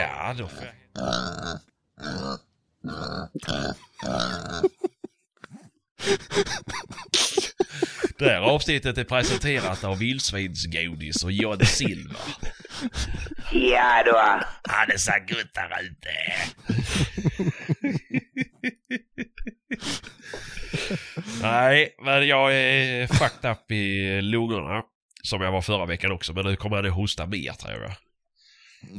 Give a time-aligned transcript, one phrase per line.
[0.00, 0.74] Ja, då får jag...
[8.18, 12.16] Det här avsnittet är presenterat av Vildsvinsgodis och John Silver.
[13.52, 14.42] Ja då.
[14.64, 16.10] Ja, det ser gott där ute.
[21.42, 24.82] Nej, men jag är fucked up i lungorna.
[25.22, 27.92] Som jag var förra veckan också, men nu kommer jag nog hosta mer tror jag.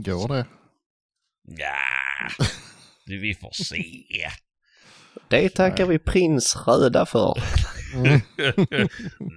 [0.04, 0.46] Går det?
[1.58, 2.46] Ja,
[3.06, 4.30] du, vi får se.
[5.28, 7.38] Det tackar vi prins Röda för.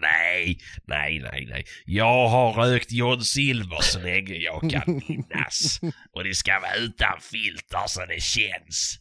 [0.01, 1.65] nej, nej, nej, nej.
[1.85, 5.81] Jag har rökt John Silver så länge jag kan minnas.
[6.12, 8.98] Och det ska vara utan filter så det känns.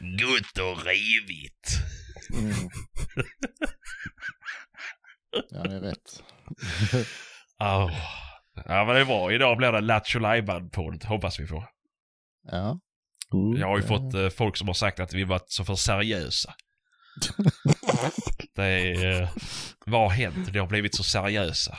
[0.00, 1.78] Gott och rivigt.
[2.32, 2.70] Mm.
[5.50, 6.22] Ja, det är rätt.
[7.58, 7.92] Oh.
[8.66, 9.32] Ja men det är bra.
[9.32, 11.73] Idag blir det Lattjo Lajban-podd, hoppas vi får.
[12.50, 12.80] Ja.
[13.32, 13.60] Mm.
[13.60, 16.54] Jag har ju fått eh, folk som har sagt att vi varit så för seriösa.
[18.56, 19.22] det är...
[19.22, 19.28] Eh,
[19.86, 20.52] vad har hänt?
[20.52, 21.78] Det har blivit så seriösa.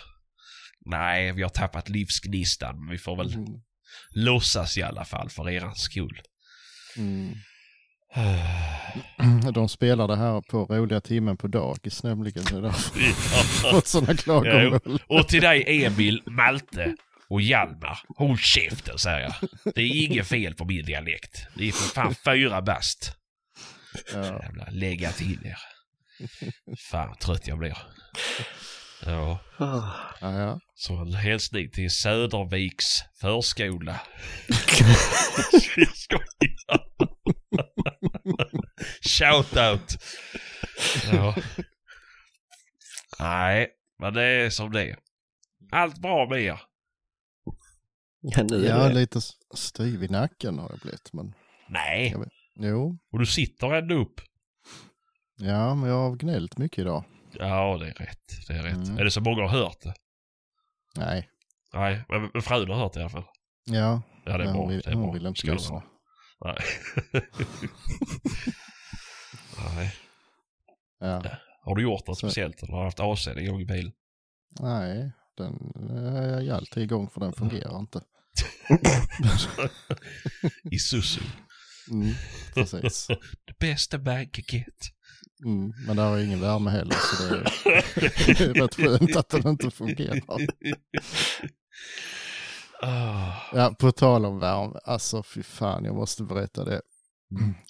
[0.85, 2.79] Nej, vi har tappat livsgnistan.
[2.79, 3.45] men Vi får väl Mm.
[4.09, 6.21] låtsas i alla fall för eran skull.
[6.97, 7.33] Mm.
[9.53, 12.43] De spelade här på roliga timmen på dagis nämligen.
[12.43, 14.99] Det är därför jag har fått sådana klagomål.
[15.07, 16.95] Och till dig Emil, Malte
[17.29, 17.99] och Hjalmar.
[18.17, 19.33] Håll käften säger jag.
[19.75, 21.47] Det är inget fel på min dialekt.
[21.55, 23.15] Det är för fan fyra bast.
[24.13, 24.25] Ja.
[24.25, 25.57] Jävla lägga till er.
[26.77, 27.77] Fan trött jag blir.
[29.05, 29.39] Ja.
[29.57, 30.59] Ja, ja.
[30.75, 34.01] så en hälsning till Söderviks förskola.
[35.75, 36.85] Jag skojar.
[39.01, 39.97] Shoutout.
[41.11, 41.35] Ja.
[43.19, 43.69] Nej,
[43.99, 44.97] men det är som det är.
[45.71, 46.59] Allt bra med er?
[48.27, 48.93] Ja, nu är ja, det.
[48.93, 49.19] lite
[49.53, 51.13] styv i nacken har jag blivit.
[51.13, 51.33] Men
[51.69, 52.29] Nej, Jag vet.
[52.55, 54.21] jo, och du sitter ändå upp.
[55.37, 57.03] ja, men jag har gnällt mycket idag.
[57.31, 58.47] Ja, det är rätt.
[58.47, 58.75] Det är rätt.
[58.87, 58.97] Mm.
[58.97, 59.93] Är det så många har hört det?
[60.97, 61.29] Nej,
[61.73, 62.03] Nej,
[62.33, 63.25] men, frun har hört det i alla fall.
[63.65, 64.65] ja, Ja, det är bra.
[64.67, 65.11] vill, det är hon bra.
[65.13, 65.83] vill inte Ska lyssna.
[66.45, 66.57] Nej.
[69.75, 69.93] Nej.
[70.99, 71.23] Ja.
[71.61, 73.91] Har du gjort något Så- speciellt eller har du haft AC'n igång i bilen?
[74.59, 78.01] Nej, den är jag alltid igång för den fungerar inte.
[80.71, 81.21] Isuzu.
[81.91, 82.13] Mm,
[82.53, 83.07] precis.
[83.45, 84.91] Det bästa get.
[85.45, 87.43] Mm, men där har ingen värme heller så det är,
[88.37, 90.21] det är rätt skönt att den inte fungerar.
[92.81, 93.31] Ah.
[93.53, 96.81] Ja, på tal om värme, alltså fy fan jag måste berätta det.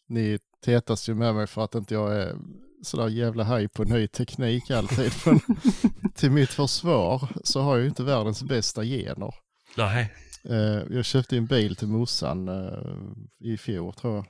[0.07, 2.35] Ni tetas ju med mig för att inte jag är
[2.83, 5.11] sådär jävla haj på ny teknik alltid.
[5.25, 5.39] Men
[6.15, 9.33] till mitt försvar så har jag ju inte världens bästa gener.
[9.77, 10.13] Nej.
[10.49, 12.95] Eh, jag köpte en bil till morsan eh,
[13.39, 14.25] i fjol tror jag.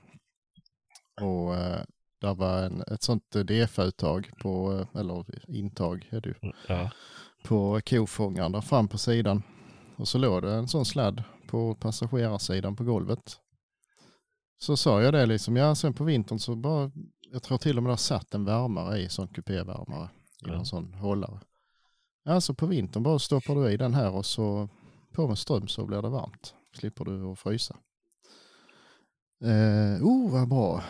[1.27, 1.81] Och eh,
[2.21, 6.35] där var en, ett sånt DF-uttag på, eller intag är det ju,
[6.67, 6.91] Ja.
[7.43, 9.43] på kofångaren där fram på sidan.
[9.97, 13.39] Och så låg det en sån sladd på passagerarsidan på golvet.
[14.57, 16.91] Så sa jag det liksom, ja sen på vintern så bara,
[17.31, 20.09] jag tror till och med det har satt en värmare i, sån kupévärmare,
[20.45, 20.53] i Ja.
[20.53, 21.39] en sån hållare.
[22.23, 24.69] Ja så på vintern bara stoppar du i den här och så
[25.15, 26.55] på med ström så blir det varmt.
[26.73, 27.75] Slipper du att frysa.
[29.43, 30.83] Eh, oh vad bra.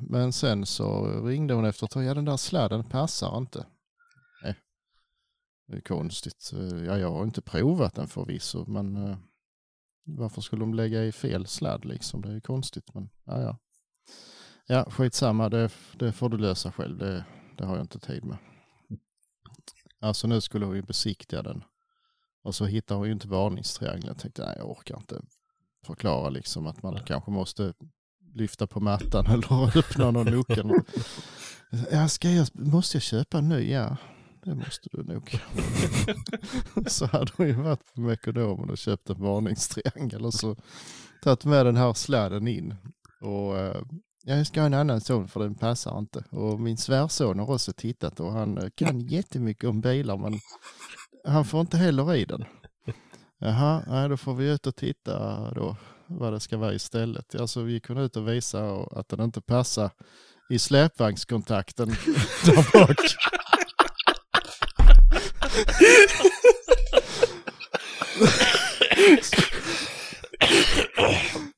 [0.00, 3.66] Men sen så ringde hon efter ett tag, ja den där sladden passar inte.
[4.42, 4.56] Nej.
[5.66, 6.52] Det är konstigt.
[6.54, 9.18] Eh, ja, jag har inte provat den förvisso, men eh,
[10.04, 12.22] varför skulle de lägga i fel sladd liksom?
[12.22, 13.58] Det är ju konstigt, men ja, ja.
[14.66, 16.98] Ja, skitsamma, det, det får du lösa själv.
[16.98, 17.24] Det,
[17.56, 18.38] det har jag inte tid med.
[20.00, 21.64] Alltså nu skulle hon besiktiga den.
[22.42, 24.06] Och så hittar hon ju inte varningstriangeln.
[24.06, 25.20] Jag tänkte, nej jag orkar inte
[25.86, 27.74] förklara liksom att man kanske måste
[28.34, 30.64] lyfta på mattan eller öppna någon lucka.
[31.90, 33.70] Ja, ska jag, måste jag köpa en ny?
[33.72, 33.96] Ja,
[34.44, 35.40] det måste du nog.
[36.86, 40.56] så hade hon ju varit på Mekonomen och köpt en varningstriangel och så
[41.22, 42.74] tagit med den här sladden in.
[43.20, 43.82] Och eh,
[44.24, 46.24] jag ska ha en annan son för den passar inte.
[46.30, 50.40] Och min svärson har också tittat och han eh, kan jättemycket om bilar men
[51.24, 52.44] han får inte heller i den.
[53.38, 55.76] Jaha, nej, då får vi ut och titta då
[56.06, 57.34] vad det ska vara istället.
[57.34, 59.90] Alltså vi gick hon ut och visa att den inte passar
[60.50, 61.88] i släpvagnskontakten
[62.44, 62.96] där bak.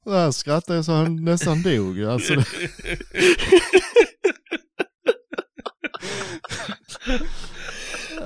[0.04, 2.02] Han skrattade så han nästan dog.
[2.02, 2.34] Alltså,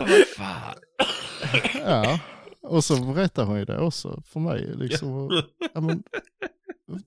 [0.00, 0.75] Vad fan.
[1.75, 2.20] Ja.
[2.62, 4.70] Och så berättar hon ju det också för mig.
[4.76, 5.43] Liksom.
[5.75, 6.02] Ja, men,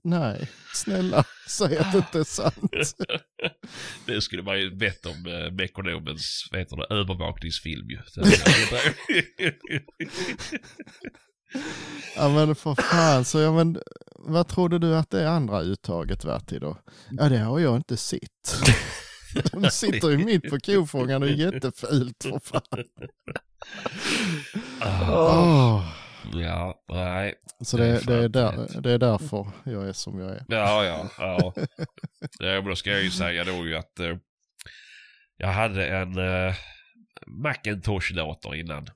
[0.01, 2.95] Nej, snälla, säg att det inte är sant.
[4.05, 7.99] Det skulle man ju bett om eh, Mekonomens, vad heter det, övervakningsfilm ju.
[12.15, 13.79] Ja men för fan, så ja men
[14.15, 16.77] vad trodde du att det är andra uttaget värt till då?
[17.11, 18.55] Ja det har jag inte sett.
[19.51, 22.85] De sitter ju mitt på kofångaren och är jättefult för fan.
[25.11, 25.93] Åh.
[26.33, 27.35] ja, nej.
[27.61, 30.45] Så Det är det, är där, det är därför jag är som jag är.
[30.47, 31.53] Ja, ja, ja.
[32.39, 34.17] ja då ska jag ju säga då ju att eh,
[35.37, 36.55] jag hade en eh,
[37.27, 38.87] Macintosh-dator innan.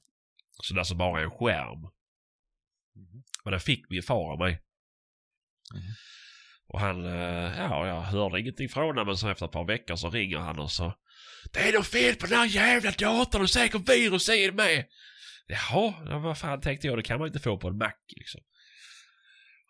[0.64, 1.82] Så där som bara är en skärm.
[3.44, 4.62] Men den fick min far av mig.
[6.68, 9.96] Och han, eh, ja jag hörde ingenting från honom men så efter ett par veckor
[9.96, 10.94] så ringer han och så
[11.54, 14.86] Det är något fel på den här jävla datorn och säkert virus i den med.
[15.48, 18.42] Jaha, ja, vad fan tänkte jag, det kan man inte få på en Mac liksom.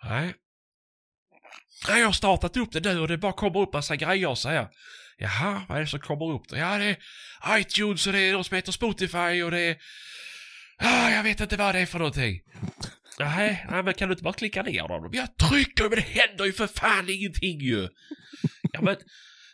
[0.04, 0.34] Nej.
[1.88, 4.50] Nej, jag har startat upp det nu och det bara kommer upp massa grejer så
[4.50, 4.68] här.
[5.18, 6.57] Jaha, vad är det som kommer upp då?
[6.57, 9.78] Ja, det är iTunes och det är något som heter Spotify och det är...
[10.78, 12.42] Ah, jag vet inte vad det är för någonting.
[13.23, 15.09] Nej, nej, men kan du inte bara klicka ner dem?
[15.13, 17.89] Jag trycker men det händer ju för fan ingenting ju.
[18.73, 18.95] Ja, men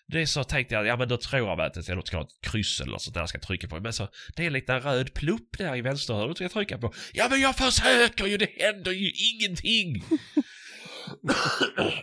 [0.07, 2.41] det är så tänkte jag, ja men då tror jag att jag ska ha ett
[2.41, 3.79] kryss eller sånt där jag ska trycka på.
[3.79, 6.93] Men så, det är en liten röd plupp där i vänsterhörnet ska jag trycka på.
[7.13, 10.03] Ja men jag försöker ju, det händer ju ingenting.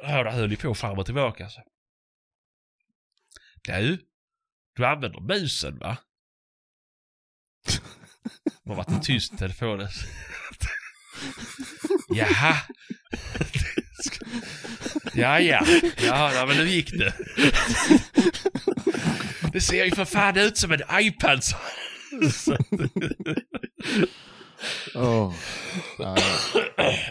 [0.03, 1.61] Ja, det höll ju på fram och tillbaka alltså.
[3.63, 3.99] Du,
[4.77, 5.97] du använder musen va?
[8.65, 9.89] Det har varit tyst i telefonen.
[12.09, 12.57] Jaha.
[15.15, 15.67] Ja, ja.
[16.07, 17.15] Ja, men nu gick det.
[19.53, 21.41] Det ser ju för fan ut som en iPad.
[24.95, 25.35] Åh.
[25.99, 26.17] Ja,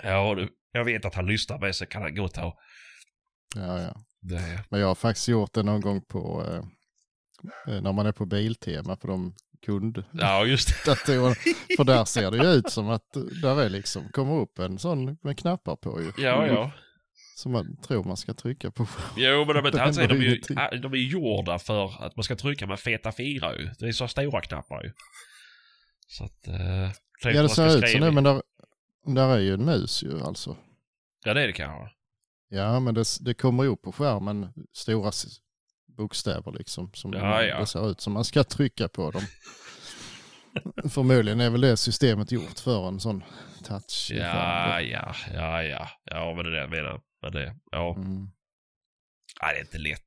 [0.04, 0.48] ja, Ja.
[0.72, 2.58] Jag vet att han lyssnar med så kan han gå och ta
[3.56, 3.96] ja, ja.
[4.22, 4.64] det.
[4.70, 8.26] Men jag har faktiskt gjort det någon gång på, eh, eh, när man är på
[8.26, 9.36] Biltema på de
[9.66, 10.24] kunddatorerna.
[10.24, 10.96] Ja, just det.
[11.78, 15.18] För där ser det ju ut som att där är liksom, kommer upp en sån
[15.22, 16.12] med knappar på ju.
[16.18, 16.72] Ja, ja.
[17.36, 18.88] Som man tror man ska trycka på.
[19.18, 22.24] Jo, men Det alltså, är de, händer ju, de är ju gjorda för att man
[22.24, 23.70] ska trycka med feta fyra ju.
[23.80, 24.92] Det är så stora knappar ju.
[26.08, 26.48] Så att...
[26.48, 26.92] Eh,
[27.24, 28.42] Ja det ser ut som det, men där,
[29.06, 30.58] där är ju en mus ju alltså.
[31.26, 31.96] Ja, det är det kanske.
[32.50, 35.12] Ja, men det, det kommer upp på skärmen stora
[35.98, 36.92] bokstäver liksom.
[36.94, 37.60] Som Ja, ja.
[37.60, 39.22] Det ser ut som man ska trycka på dem.
[40.90, 43.24] Förmodligen är väl det systemet gjort för en sån
[43.64, 44.12] touch.
[44.16, 45.88] Ja, ja, ja, ja.
[46.06, 47.02] Ja, men det är det jag menar.
[47.22, 47.96] Men det, ja.
[47.98, 48.18] Mm.
[49.42, 50.02] Nej, det är inte lätt.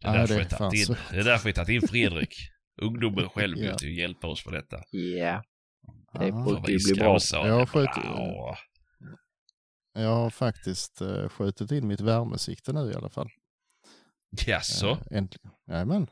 [0.00, 1.88] Det är, Nej, därför det vi är tagit in, det är därför vi tagit in
[1.88, 2.34] Fredrik.
[2.82, 3.76] Ungdomen själv Ja.
[3.76, 4.76] till att hjälpa oss med detta.
[4.90, 5.42] Ja,
[6.12, 6.44] det Ja.
[6.44, 7.18] brukar ju bli bra.
[7.32, 8.56] Jag har skjut- Ja,
[9.92, 13.28] Jag har faktiskt uh, skjutit in mitt värmesikte nu i alla fall.
[14.30, 14.90] Jaså?
[14.90, 15.52] Eh, äntligen.
[15.66, 16.06] Jajamän.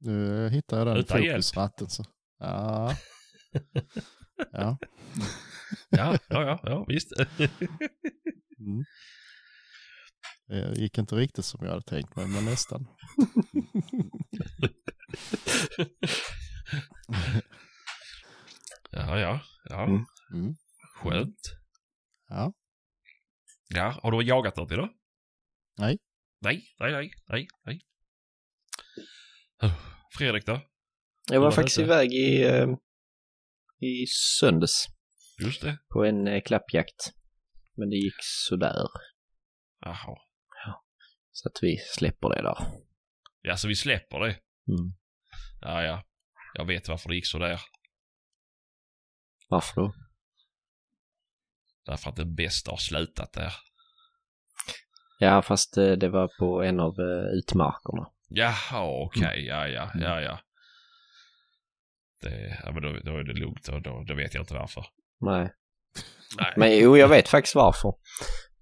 [0.00, 1.90] Nu hittar jag den Utan fokusratten.
[1.90, 2.04] Så.
[2.38, 2.96] Ja.
[4.52, 4.78] ja.
[5.90, 7.12] Ja, ja, ja, ja, visst.
[8.58, 8.84] Mm.
[10.46, 12.86] Det gick inte riktigt som jag hade tänkt mig, men nästan.
[18.90, 19.84] Ja, ja, ja.
[19.84, 20.04] Mm.
[20.32, 20.54] Mm.
[20.96, 21.56] Skönt.
[22.28, 22.52] Ja.
[23.68, 24.88] Ja, har du jagat något idag?
[25.78, 25.98] Nej.
[26.40, 27.80] Nej, nej, nej, nej, nej.
[30.18, 30.60] Fredrik då?
[31.30, 32.68] Jag var var faktiskt iväg i, eh,
[33.80, 34.06] i
[34.40, 34.86] söndags
[35.44, 35.78] Just det.
[35.88, 37.12] på en eh, klappjakt.
[37.76, 38.88] Men det gick sådär.
[39.80, 40.16] Jaha.
[41.32, 42.56] Så att vi släpper det där.
[43.42, 44.30] Ja, så vi släpper det.
[44.68, 44.92] Mm.
[45.60, 46.04] Ja, ja.
[46.54, 47.60] Jag vet varför det gick så där.
[49.48, 49.94] Varför då?
[51.84, 53.52] Därför att den bästa har slutat där.
[55.22, 58.06] Ja, fast eh, det var på en av eh, utmarkerna.
[58.28, 59.40] Jaha, okej.
[59.40, 59.46] Mm.
[59.46, 60.38] Ja, ja, ja, ja.
[62.22, 64.84] Det, ja, men då, då är det lugnt och då, då vet jag inte varför.
[65.20, 65.52] Nej.
[66.38, 66.52] Nej.
[66.56, 67.94] Men jo, jag vet faktiskt varför.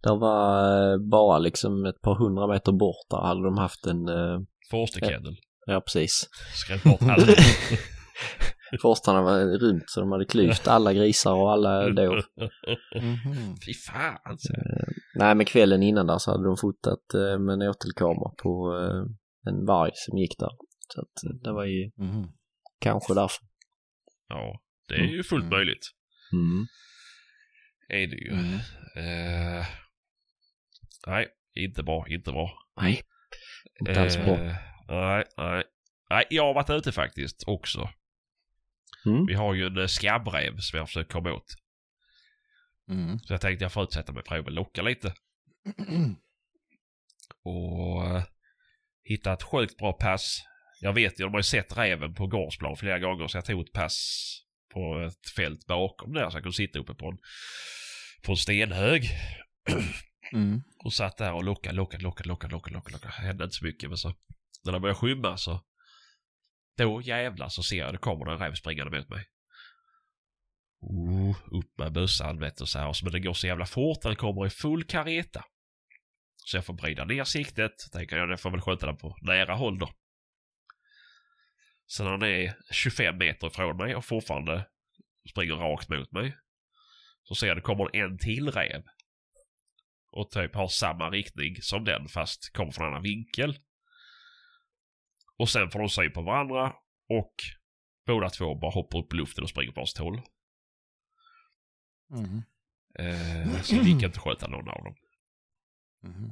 [0.03, 4.07] Det var eh, bara liksom ett par hundra meter bort där hade de haft en,
[4.71, 5.37] Forstekennel.
[5.67, 6.29] ja precis.
[6.55, 7.01] Skrämt bort.
[8.83, 12.23] Forstarna var runt så de hade klyvt alla grisar och alla då.
[12.97, 13.57] Mhm.
[13.67, 14.19] Fy fan.
[14.25, 14.53] alltså.
[15.15, 19.51] Nej men kvällen innan där så hade de fotat eh, med en åtelkamera på eh,
[19.53, 20.51] en varg som gick där.
[20.95, 22.27] Så att eh, det var ju Mhm.
[22.81, 23.45] kanske därför.
[24.29, 25.57] Ja, det är ju fullt Mm.
[25.59, 25.85] möjligt.
[26.33, 26.67] Mm.
[27.89, 28.31] Är det ju.
[28.33, 28.55] Mm.
[28.97, 29.67] Eh,
[31.07, 32.51] nej, inte bra, inte bra.
[32.81, 33.01] Nej,
[33.81, 34.35] inte alls bra.
[34.35, 34.55] Eh,
[34.89, 35.65] nej, nej.
[36.11, 37.89] Nej, jag har varit ute faktiskt också.
[39.09, 39.27] Mm.
[39.27, 41.55] Vi har ju en skabbräv som jag försöker komma åt.
[42.91, 43.19] Mm.
[43.19, 45.15] Så jag tänkte jag får utsätta mig för att locka lite.
[47.45, 48.25] Och eh,
[49.05, 50.43] hittade ett sjukt bra pass.
[50.81, 53.61] Jag vet ju, de har ju sett räven på gårdsplan flera gånger så jag tog
[53.61, 53.99] ett pass
[54.75, 57.19] på ett fält bakom där så jag kunde sitta uppe på en,
[58.23, 59.11] på en stenhög.
[60.33, 60.63] Mm.
[60.85, 62.93] Och satt där och lockade, lockade, lockade, lockade, lockade, lockade.
[62.93, 63.15] lockade.
[63.17, 64.15] Det hände inte så mycket men så
[64.65, 65.61] när det började skymma så
[66.79, 69.25] då jävlar så ser jag det kommer en räv springande mot mig.
[70.81, 73.05] Oh, upp med bössan vet du så här.
[73.05, 74.03] Men det går så jävla fort.
[74.03, 75.45] Den kommer i full kareta.
[76.37, 77.73] Så jag får bryta ner siktet.
[77.93, 79.91] Tänker jag, jag får väl skjuta den på nära håll då.
[81.91, 84.67] Sen när den är 25 meter ifrån mig och fortfarande
[85.31, 86.37] springer rakt mot mig.
[87.23, 88.83] Så ser jag det kommer en till räv.
[90.11, 93.59] Och typ har samma riktning som den fast kommer från en annan vinkel.
[95.39, 96.73] Och sen får de syn på varandra
[97.09, 97.35] och
[98.07, 100.21] båda två bara hoppar upp i luften och springer på varsitt håll.
[102.17, 102.43] Mm.
[102.99, 104.95] Eh, så det gick inte att skjuta någon av dem.
[106.05, 106.31] Mm.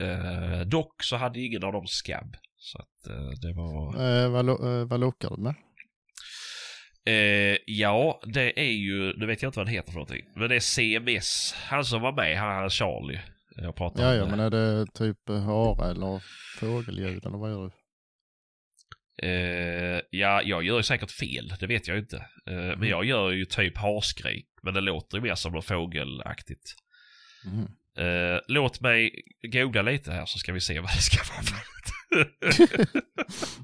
[0.00, 2.36] Eh, dock så hade ingen av dem skabb.
[2.56, 4.06] Så att eh, det var...
[4.24, 5.54] Eh, vad, lo- eh, vad lockar du med?
[7.06, 10.24] Eh, ja, det är ju, nu vet jag inte vad det heter för någonting.
[10.36, 11.54] Men det är CMS.
[11.56, 13.20] Han som var med, han Charlie.
[13.56, 14.30] Jag pratade Ja, om ja, det.
[14.30, 16.22] men är det typ eh, hare eller
[16.58, 17.70] fågelljud eller vad gör du?
[19.22, 22.16] Eh, ja, jag gör ju säkert fel, det vet jag inte.
[22.46, 26.74] Eh, men jag gör ju typ harskrik, men det låter ju mer som något fågelaktigt.
[27.46, 27.66] Mm.
[27.98, 31.42] Eh, låt mig googla lite här så ska vi se vad det ska vara.
[31.42, 31.58] för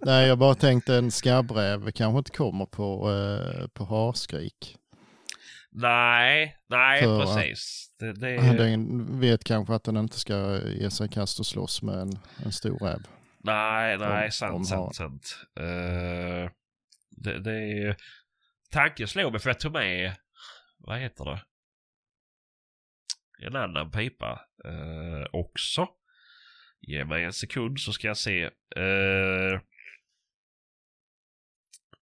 [0.06, 3.11] Nej, jag bara tänkte en skabbräv kanske inte kommer på,
[3.75, 4.76] på harskrik.
[5.73, 7.90] nej, nej För precis.
[7.99, 11.82] Det, det, Den vet kanske att den inte ska ge sig i kast och slåss
[11.82, 13.00] med en, en stor räv.
[13.45, 15.39] Nej, nej, om- sant, om sant, sant.
[15.61, 16.51] Eh,
[17.11, 17.97] det, det är...
[18.71, 20.17] Tanken slår mig för jag tog med,
[20.79, 21.43] vad heter det?
[23.47, 25.89] En annan pipa eh, också.
[26.81, 28.43] Ge mig en sekund så ska jag se.
[28.77, 29.61] Eh,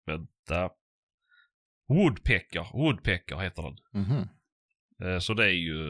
[0.07, 0.71] vänta.
[1.89, 3.77] Woodpecker, Woodpecker heter den.
[4.03, 4.29] Mhm.
[5.05, 5.83] Eh, så det är ju,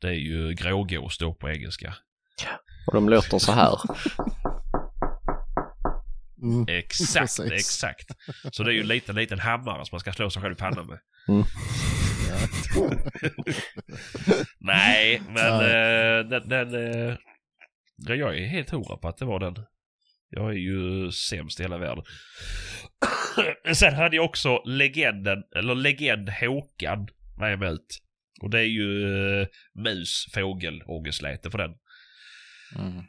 [0.00, 1.94] det är ju grågås då på engelska.
[2.86, 3.78] Och de låter så här.
[6.42, 6.64] Mm.
[6.68, 7.52] Exakt, Precis.
[7.52, 8.10] exakt.
[8.52, 10.56] Så det är ju en liten, liten hammare som man ska slå sig själv i
[10.56, 10.98] pannan med.
[11.26, 11.44] Ja.
[14.60, 16.18] Nej, men Nej.
[16.18, 17.16] eh, den, den eh,
[17.96, 19.54] ja, jag är helt hundra på att det var den.
[20.30, 22.04] Jag är ju sämst i hela världen.
[23.74, 27.08] Sen hade jag också legenden, eller legend Håkan
[27.38, 27.98] med mig ut.
[28.42, 31.70] Och det är ju uh, mus, fågel, ångestläte på den.
[32.78, 33.04] Mm.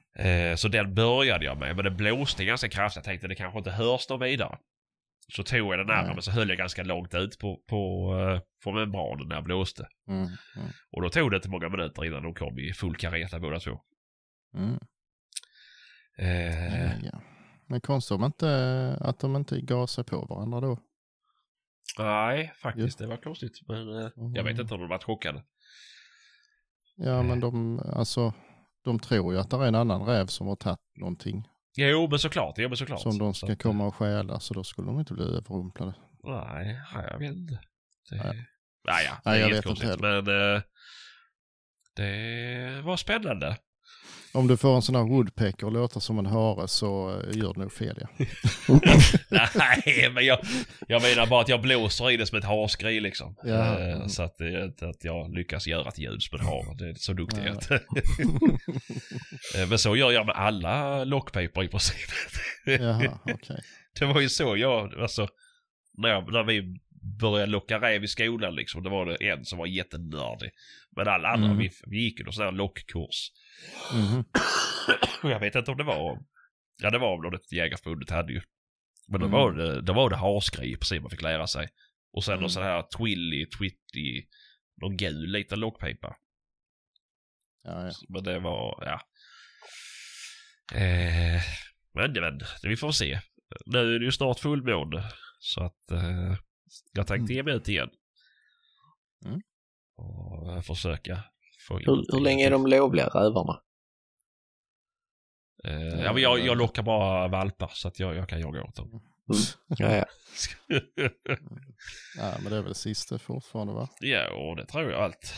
[0.51, 2.95] Eh, så den började jag med, men det blåste ganska kraftigt.
[2.95, 4.57] Jag tänkte det kanske inte hörs någon vidare.
[5.33, 6.13] Så tog jag den andra, Nej.
[6.13, 9.87] men så höll jag ganska långt ut på, på, uh, på membranen när jag blåste.
[10.07, 10.19] Mm.
[10.23, 10.67] Mm.
[10.91, 13.81] Och då tog det inte många minuter innan de kom i full kareta båda två.
[14.57, 14.79] Mm.
[16.17, 17.21] Eh, Ja, ja.
[17.67, 20.79] Men konstigt om inte, att de inte gav sig på varandra då.
[21.99, 22.97] nej, faktiskt.
[22.99, 23.59] Det var konstigt.
[23.67, 24.61] Men eh, jag vet Mm.
[24.61, 25.43] inte om de varit chockade.
[26.95, 28.33] Ja, men de, alltså,
[28.83, 31.47] de tror ju att det är en annan räv som har tagit någonting
[31.77, 32.55] Jo, men såklart.
[32.57, 33.01] Jo, men såklart.
[33.01, 35.93] som de Så ska att, komma och stjäla, så då skulle de inte bli överrumplade.
[36.23, 37.59] Nej, jag vet inte.
[38.09, 38.15] Det...
[38.15, 38.47] Nej.
[38.83, 39.99] Ja, det Nej, är jag vet inte konstigt.
[39.99, 40.61] Men eh,
[41.95, 43.57] det var spännande.
[44.33, 47.53] Om du får en sån här woodpecker och låter som en hare så eh, gör
[47.53, 48.25] du nog fel ja.
[49.55, 50.39] Nej, men jag,
[50.87, 53.35] jag menar bara att jag blåser i det som ett harskri liksom.
[53.43, 53.79] Ja.
[53.79, 56.75] Eh, Så att, inte att jag lyckas göra ett ljud som ett har.
[56.77, 57.79] Det är så duktig jag inte.
[59.57, 62.09] Eh, Men så gör jag med alla lockpipor i princip.
[62.65, 63.61] Jaha, okej.
[63.99, 65.27] Det var ju så jag, alltså,
[65.97, 69.65] när, när vi började locka räv i skolan liksom, då var det en som var
[69.65, 70.51] jättenördig.
[70.95, 71.57] Men alla andra, Mm.
[71.57, 73.31] vi, vi gick ju någon sån här lockkurs.
[75.23, 76.19] Och jag vet inte om det var,
[76.81, 78.41] ja det var väl något Jägarförbundet hade ju.
[79.07, 79.39] Men då Mm.
[79.39, 81.69] var det, då var det harskri precis man fick lära sig.
[82.13, 82.41] Och sen Mm.
[82.41, 84.25] någon sån här twilly, twitty,
[84.81, 86.15] någon gul liten lockpipa.
[87.63, 87.91] Ja, ja.
[88.09, 89.01] Men det var, ja.
[90.77, 91.41] Eh,
[91.93, 93.19] men, men vi får se.
[93.65, 95.03] Nu är det ju snart fullmåne.
[95.39, 96.35] Så att eh,
[96.91, 97.89] jag tänkte ge mig ut igen.
[99.25, 99.41] Mm.
[99.97, 101.23] Och eh, försöka
[101.67, 103.61] få in Hur, hur länge är de lovliga rävarna?
[105.63, 108.75] Eh, ja, men jag, jag lockar bara valpar så att jag, jag kan jaga åt
[108.75, 109.01] dem.
[109.67, 110.05] Ja, ja.
[112.17, 113.89] ja, men det är väl sista fortfarande va?
[113.99, 115.33] ja, och det tror jag allt.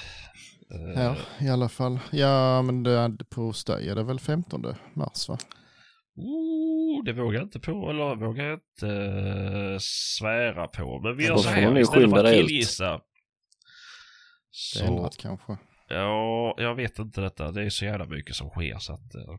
[0.72, 2.00] Eh, Ja, i alla fall.
[2.12, 5.38] Ja, men det är, på hos dig är det väl 15 mars va?
[7.06, 11.00] Det vågar jag inte på, eller vågar jag inte eh, svära på.
[11.00, 13.02] Men vi gör så här, istället för att killgissa.
[14.52, 15.58] Så, ändrat kanske.
[15.88, 17.52] Ja, jag vet inte detta.
[17.52, 19.16] Det är så jävla mycket som sker så att...
[19.16, 19.36] eh,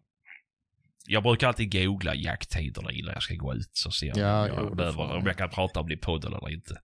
[1.07, 4.49] jag brukar alltid googla jakttiderna innan jag ska gå ut så ser jag Ja, om,
[4.59, 5.17] jo, jag behöver, man.
[5.17, 6.81] om jag kan prata om det i podden eller inte.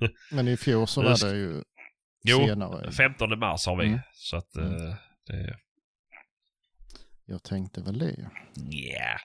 [0.30, 1.62] Men i fjol så var det ju
[2.24, 2.92] Jo, senare.
[2.92, 3.86] 15 mars har vi.
[3.86, 3.98] Mm.
[4.12, 4.56] Så att...
[4.56, 4.88] Mm.
[4.88, 4.94] eh,
[5.26, 5.56] det...
[7.26, 8.30] Jag tänkte väl det.
[8.72, 9.20] Yeah.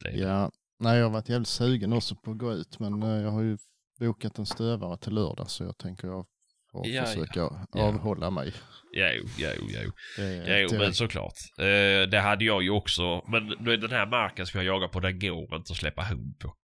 [0.00, 3.08] Det, Ja, nej jag har varit jävligt sugen också på att gå ut men eh,
[3.22, 3.58] jag har ju
[4.00, 6.26] bokat en stövare till lördag så jag tänker jag
[6.72, 7.82] får Ja, försöka Ja.
[7.82, 8.52] avhålla mig.
[8.92, 9.92] Jo, jo, jo.
[10.16, 11.34] Det Jo, men såklart.
[11.58, 13.24] Eh, det hade jag ju också.
[13.28, 13.48] Men
[13.80, 16.54] den här marken som jag jagar på, den går inte att släppa hund på.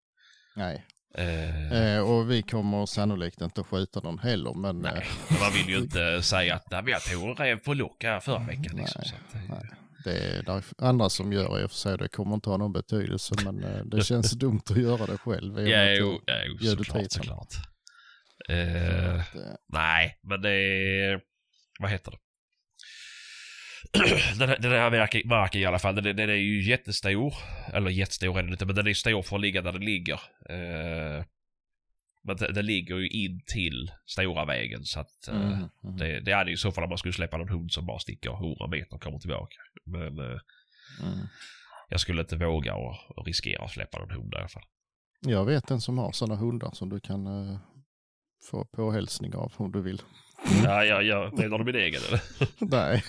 [0.55, 0.85] Nej,
[1.17, 5.51] Eh, eh, och vi kommer sannolikt inte att skjuta någon heller men nej, eh, man
[5.53, 8.75] vill ju inte säga att jag tog en räv på lock här förra veckan.
[8.77, 9.69] Liksom, Nej, så att, eh, nej.
[10.03, 11.97] Det är andra som gör det i och för sig.
[11.97, 15.57] Det kommer inte ha någon betydelse men eh, det känns dumt att göra det själv.
[15.57, 17.53] att Jo, jag- jo, såklart, såklart.
[18.49, 19.41] Eh, att, eh,
[19.73, 21.21] nej, men det är...
[21.79, 22.17] Vad heter det?
[24.39, 27.33] den, här, den här marken, marken i alla fall, den, den är ju jättestor.
[27.73, 30.19] Eller jättestor är den inte, men den är stor för att ligga där den ligger.
[30.49, 31.23] Eh,
[32.23, 35.97] men den, den ligger ju in till stora vägen så att eh, mm, mm.
[35.97, 37.99] det, det hade ju i så fall om man skulle släppa någon hund som bara
[37.99, 39.55] sticker 100 meter och kommer tillbaka.
[39.85, 40.39] Men eh,
[41.03, 41.19] Mm.
[41.89, 44.63] jag skulle inte våga och, och riskera att släppa någon hund i alla fall.
[45.21, 47.57] Jag vet en som har sådana hundar som du kan eh,
[48.49, 50.01] få påhälsning av om du vill.
[50.63, 51.31] Ja, ja, ja.
[51.33, 52.21] Menar du min egen eller?
[52.59, 53.03] Nej,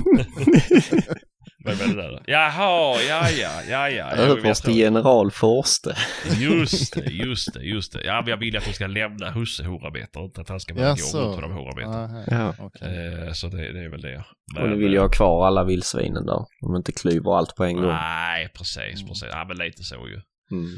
[1.64, 2.10] Vem är det där?
[2.10, 2.20] då?
[2.26, 4.10] Jaha, ja, ja, ja, ja.
[4.16, 4.76] Jag Överste vet.
[4.76, 5.96] general Forste.
[6.40, 8.04] Just det, just det, just det.
[8.04, 10.82] Ja, men jag vill att hon ska lämna husse Horameter, inte att han ska bara
[10.84, 11.18] gå Jaså?
[11.18, 12.08] runt med de Horameter.
[12.14, 12.54] Nej, Ja.
[12.58, 13.08] okej.
[13.26, 14.24] Eh, så det, det är väl det.
[14.60, 16.44] Och nu vill jag ha kvar alla vildsvinen där.
[16.60, 17.86] De inte klyver allt på en gång.
[17.86, 19.28] Nej, precis, precis.
[19.32, 20.20] Ja, men lite så ju.
[20.50, 20.70] Mm.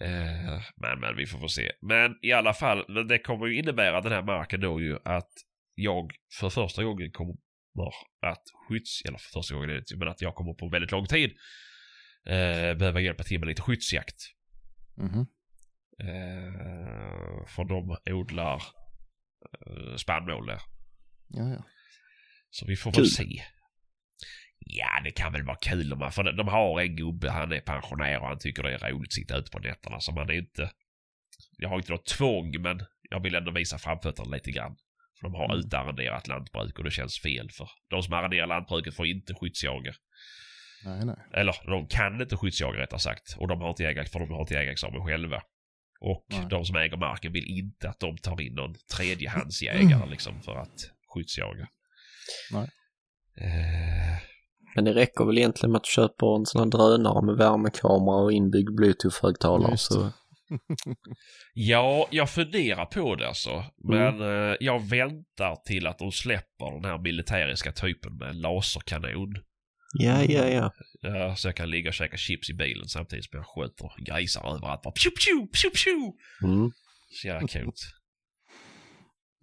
[0.00, 1.70] Eh, men, men vi får få se.
[1.82, 5.30] Men i alla fall, men det kommer ju innebära den här marken då ju att
[5.74, 7.34] jag för första gången kommer
[8.20, 9.02] att skydds...
[9.04, 11.30] Eller för första gången men att jag kommer på väldigt lång tid
[12.26, 14.16] eh, behöva hjälpa till med lite skyddsjakt.
[14.96, 15.26] Mhm.
[16.00, 18.62] Eh, för de odlar
[19.66, 20.60] eh, spannmål där.
[21.28, 21.64] Ja, ja.
[22.50, 23.02] Så vi får Kul.
[23.02, 23.42] väl se.
[24.58, 27.60] Ja, det kan väl vara kul om man, för de har en gubbe, han är
[27.60, 30.00] pensionär och han tycker det är roligt att sitta ute på nätterna.
[30.00, 30.70] Så man är inte,
[31.56, 34.76] jag har inte något tvång men jag vill ändå visa framfötterna lite grann.
[35.20, 35.56] För de har Mm.
[35.58, 39.92] utarrenderat lantbruk och det känns fel för de som arrenderar lantbruket får inte skyddsjaga.
[40.84, 41.16] Nej, nej.
[41.34, 43.36] Eller de kan inte skyddsjaga rättare sagt.
[43.38, 45.42] Och de har inte jägar, för de har inte jägarexamen själva.
[46.00, 46.46] Och Nej.
[46.50, 50.90] de som äger marken vill inte att de tar in någon tredjehandsjägare liksom för att
[51.14, 51.68] skyddsjaga.
[52.52, 52.68] Nej.
[53.40, 54.18] Eh,
[54.74, 58.16] Men det räcker väl egentligen med att du köper en sån här drönare med värmekamera
[58.16, 59.76] och inbyggd bluetooth-högtalare.
[59.76, 60.12] Så.
[61.54, 63.64] Ja, jag funderar på det alltså.
[63.88, 69.34] Men eh, jag väntar till att de släpper den här militäriska typen med laserkanon.
[69.98, 70.72] ja, ja, ja.
[71.00, 74.40] Ja, så jag kan ligga och käka chips i bilen samtidigt som jag skjuter grisar
[74.56, 74.82] överallt.
[74.82, 76.12] Bara pju, pju, pju, pju.
[76.48, 76.70] Mm.
[77.10, 77.80] Så jävla coolt.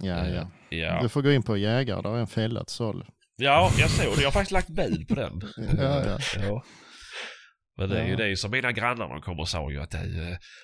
[0.04, 0.52] Ja, ja.
[0.72, 1.02] Eh, ja.
[1.02, 3.04] Du får gå in på jägare, där är en fälla till salu.
[3.36, 4.22] ja, jag såg det.
[4.22, 5.42] Jag har faktiskt lagt bud på den.
[5.78, 6.20] Ja, ja.
[6.36, 6.64] ja.
[7.78, 8.18] Men det är ju Ja.
[8.18, 10.02] det som mina grannar de kom och sa ju att eh,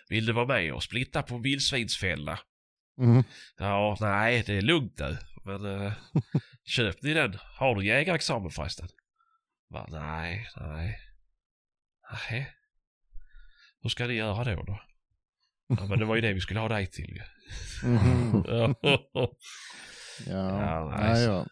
[0.10, 2.40] vill du vara med och splitta på vildsvinsfälla?
[2.98, 3.24] Mhm.
[3.58, 5.18] Ja, nej, det är lugnt nu.
[5.46, 5.94] Men uh,
[6.64, 7.38] köp ni den?
[7.58, 8.88] Har du jägarexamen förresten?
[9.70, 11.00] Va, nej, nej.
[12.30, 12.52] Nej.
[13.82, 14.82] Hur ska ni göra då då?
[15.68, 17.22] Ja, men det var ju det vi skulle ha dig till ju.
[17.90, 18.44] Mhm.
[18.48, 18.76] Ja.
[20.28, 21.48] Ja, Ja, nej, nej, så-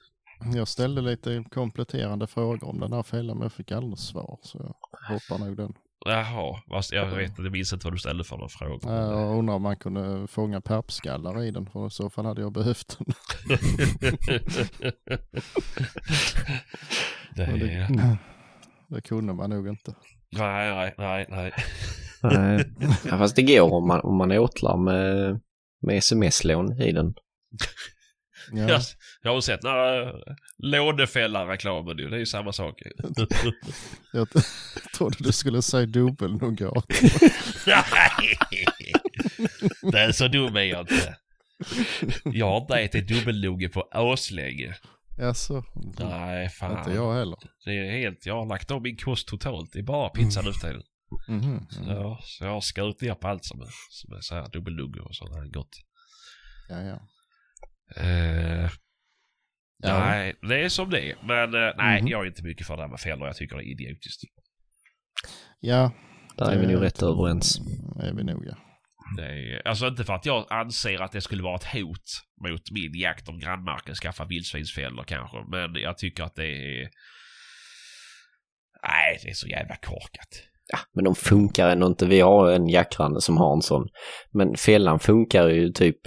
[0.55, 4.57] jag, ställde lite kompletterande frågor om den här fällan men jag fick aldrig svar så
[4.57, 4.75] jag
[5.13, 5.73] hoppar nog den.
[6.05, 8.91] Jaha, jag vet inte, jag minns inte vad du ställde för några frågor.
[8.91, 12.51] Jag undrar om man kunde fånga pappskallar i den för i så fall hade jag
[12.51, 13.07] behövt den.
[17.35, 17.57] det är...
[17.57, 18.17] det,
[18.87, 19.93] det kunde man nog inte.
[20.31, 21.53] Nej, nej, nej, nej.
[22.23, 22.65] Nej.
[23.05, 25.39] ja, fast det går om man, om man åtlar med,
[25.81, 27.13] med sms-lån i den.
[28.51, 28.81] Ja, Jag,
[29.21, 29.71] jag har sett äh,
[30.57, 32.09] lånefällan-reklamen ju.
[32.09, 32.81] Det är ju samma sak.
[34.13, 34.27] jag
[34.97, 36.85] trodde du skulle säga dubbelnougat.
[37.67, 38.37] Nej!
[39.91, 41.17] Det är så dum är jag inte.
[42.23, 44.75] Jag har inte ätit dubbelloge på aslänge.
[45.17, 45.63] Jaså?
[45.99, 46.77] Nej, fan.
[46.77, 47.37] Inte jag heller.
[47.65, 49.73] Det är helt, jag har lagt om min kost totalt.
[49.73, 50.83] Det är bara pizza nu för tiden.
[51.27, 51.89] Mhm, mm.
[51.95, 54.99] Ja, så jag har skurit ner på allt som är, som är så här dubbellugge
[54.99, 55.69] och sånt här gott.
[56.69, 56.99] Ja, ja.
[57.95, 58.69] Eh,
[59.83, 59.99] Ja.
[59.99, 61.15] Nej, det är som det är.
[61.23, 62.07] Men eh, nej, Mhm.
[62.11, 63.27] jag är inte mycket för det här med fällor.
[63.27, 64.21] Jag tycker det är idiotiskt.
[65.59, 65.91] Ja.
[66.37, 67.59] Där är vi nog rätt överens.
[68.03, 68.57] är vi nog ja.
[69.17, 72.03] Det är, alltså inte för att jag anser att det skulle vara ett hot
[72.49, 75.37] mot min jakt om grannmarken skaffa vildsvinsfällor kanske.
[75.47, 76.89] Men jag tycker att det är...
[78.83, 80.43] Nej, det är så jävla korkat.
[80.71, 82.05] Ja, men de funkar ändå inte.
[82.05, 83.87] Vi har en jaktgranne som har en sån.
[84.31, 85.97] Men fällan funkar ju typ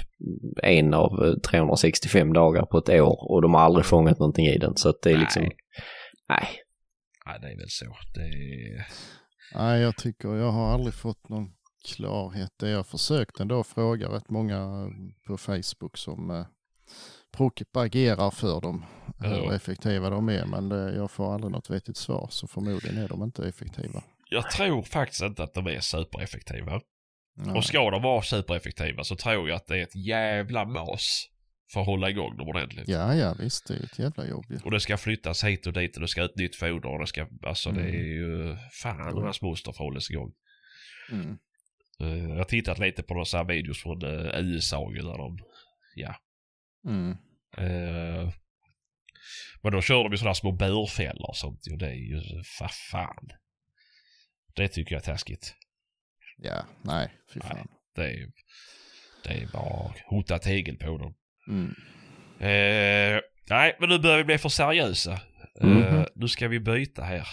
[0.63, 4.59] en av eh, 365 dagar på ett år och de har aldrig fångat någonting i
[4.59, 4.77] den.
[4.77, 5.43] Så att det är liksom...
[5.43, 6.49] Nej.
[7.27, 7.39] Nej.
[7.41, 7.87] Det är väl så.
[8.15, 8.87] Det är...
[9.55, 11.51] Nej, jag tycker jag har aldrig fått någon
[11.97, 12.51] klarhet.
[12.61, 14.89] Det jag har försökt ändå fråga rätt många
[15.27, 16.47] på Facebook som eh,
[17.37, 18.85] propagerar för dem,
[19.19, 19.55] hur Ja.
[19.55, 20.47] effektiva de är.
[20.47, 24.03] Men det, jag får aldrig något vettigt svar, så förmodligen är de inte effektiva.
[24.33, 26.81] Jag tror faktiskt inte att de är supereffektiva.
[27.37, 27.57] Nej.
[27.57, 31.29] Och ska de vara supereffektiva så tror jag att det är ett jävla mas
[31.73, 32.89] för att hålla igång dem ordentligt.
[32.89, 34.59] Ja, ja, visst, det är ett jävla jobb ju.
[34.65, 37.07] Och det ska flyttas hit och dit och det ska ett nytt foder och det
[37.07, 37.95] ska, alltså det Mm.
[37.95, 40.33] är ju fan och hans moster att hållas igång.
[41.13, 41.39] Mm.
[42.01, 45.39] Eh, Jag har tittat lite på några videos från eh, USA ju där de,
[45.95, 46.15] ja.
[46.89, 47.11] Mm.
[47.59, 48.33] Eh,
[49.63, 51.77] men då kör de ju sådana små börfällor och sånt ju.
[51.77, 52.21] Det är ju,
[52.59, 53.29] för fan.
[54.55, 55.55] Det tycker jag är taskigt.
[56.37, 57.49] Ja, nej, fy Nej.
[57.49, 57.69] fan.
[57.95, 58.33] Det är,
[59.25, 61.15] det är bara hota tegel på dem.
[61.49, 61.75] Mm.
[62.39, 65.13] Eh, nej, men nu börjar vi bli för seriösa.
[65.61, 66.07] Eh, Mhm.
[66.15, 67.27] nu ska vi byta här.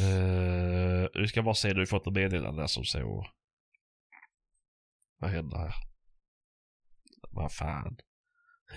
[0.00, 3.26] Eh, vi ska bara se, nu har vi fått ett meddelande som så.
[5.18, 5.74] Vad händer här?
[7.30, 7.96] Vad fan?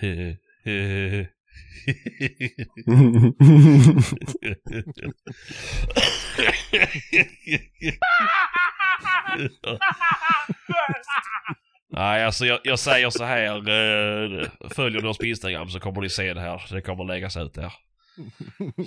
[11.92, 13.56] Nej, alltså jag, jag säger så här.
[13.56, 16.62] Eh, följer ni oss på Instagram så kommer ni se det här.
[16.70, 17.72] Det kommer läggas ut där.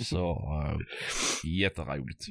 [0.03, 0.31] Så,
[0.65, 0.77] eh,
[1.51, 2.25] jätteroligt.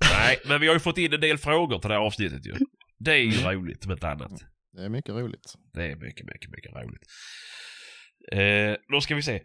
[0.00, 2.54] Nej, men vi har ju fått in en del frågor till det här avsnittet ju.
[2.98, 4.32] Det är ju roligt om inte annat.
[4.72, 5.54] Det är mycket roligt.
[5.72, 7.02] Det är mycket, mycket, mycket roligt.
[8.32, 9.42] Eh, då ska vi se.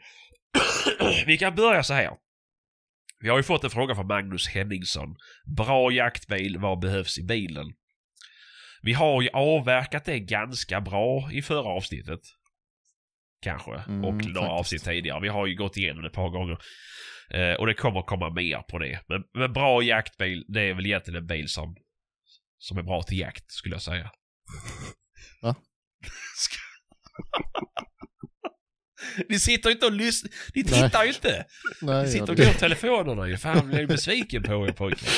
[1.25, 2.11] vi kan börja så här.
[3.19, 5.15] Vi har ju fått en fråga från Magnus Henningsson.
[5.57, 7.65] Bra jaktbil, vad behövs i bilen?
[8.81, 12.19] Vi har ju avverkat det ganska bra i förra avsnittet.
[13.41, 13.71] Kanske.
[13.71, 14.37] Mm, och några faktiskt.
[14.37, 15.21] avsnitt tidigare.
[15.21, 16.57] Vi har ju gått igenom det ett par gånger.
[17.29, 18.99] Eh, och det kommer komma mer på det.
[19.07, 21.75] Men, men bra jaktbil, det är väl egentligen en bil som,
[22.57, 24.11] som är bra till jakt, skulle jag säga.
[25.41, 25.55] Va?
[29.29, 30.31] Ni sitter ju inte och lyssnar.
[30.55, 31.45] Ni tittar ju inte.
[31.81, 33.37] Nej, Ni sitter ja, och går telefonerna ju.
[33.37, 35.09] Fan, blir besviken på er pojkar.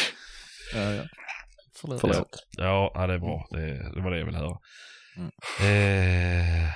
[0.73, 1.03] ja, ja.
[1.81, 2.01] Förlåt.
[2.01, 2.47] Förlåt.
[2.57, 3.47] Ja, ja, det är bra.
[3.51, 4.57] Det, det var det jag ville höra.
[5.17, 5.29] Mm.
[5.59, 6.69] Eh,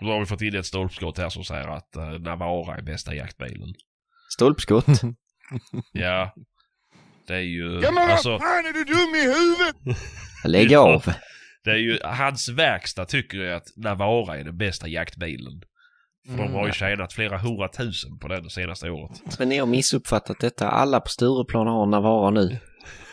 [0.00, 3.14] då har vi fått in ett stolpskott här som säger att uh, Navara är bästa
[3.14, 3.68] jaktbilen.
[4.32, 4.86] Stolpskott.
[5.92, 6.34] Ja.
[7.26, 7.86] Det är ju...
[7.86, 9.76] alltså, fan är du dum i huvudet?
[10.44, 10.78] Lägg Ja.
[10.94, 11.12] av.
[11.64, 15.62] det är ju, hans verkstad tycker ju att Navara är den bästa jaktbilen.
[16.28, 19.38] För de har ju tjänat flera hundratusen på den det senaste året.
[19.38, 20.68] Men ni har missuppfattat detta.
[20.68, 22.58] Alla på Stureplan har Navara nu.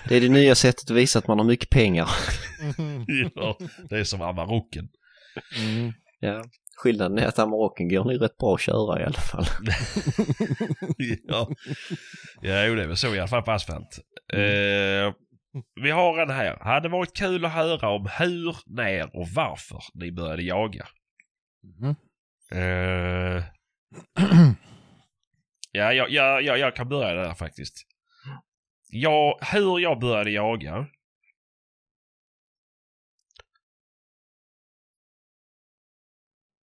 [0.09, 2.09] Det är det nya sättet att visa att man har mycket pengar.
[3.35, 3.57] ja,
[3.89, 4.89] det är som Amarocken.
[5.57, 5.93] Mm.
[6.19, 6.43] Ja.
[6.77, 9.45] Skillnaden är att Amarocken går nog rätt bra att köra i alla fall.
[11.27, 11.49] ja.
[12.41, 13.99] ja, jo, det är väl så i alla fall på asfalt.
[14.33, 15.13] Eh,
[15.81, 16.57] vi har en här.
[16.61, 20.87] Hade varit kul att höra om hur, när och varför ni började jaga.
[21.63, 21.95] Mhm.
[22.51, 23.43] Eh,
[25.71, 27.83] ja, ja, ja, ja, jag kan börja där faktiskt.
[28.89, 30.87] Ja, hur jag började jaga.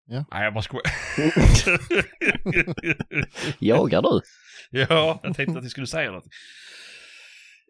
[0.06, 0.26] Ja.
[0.32, 0.92] Nej, jag bara skojar.
[3.60, 4.22] Jagar du?
[4.72, 6.26] Ja, jag tänkte att ni skulle säga något.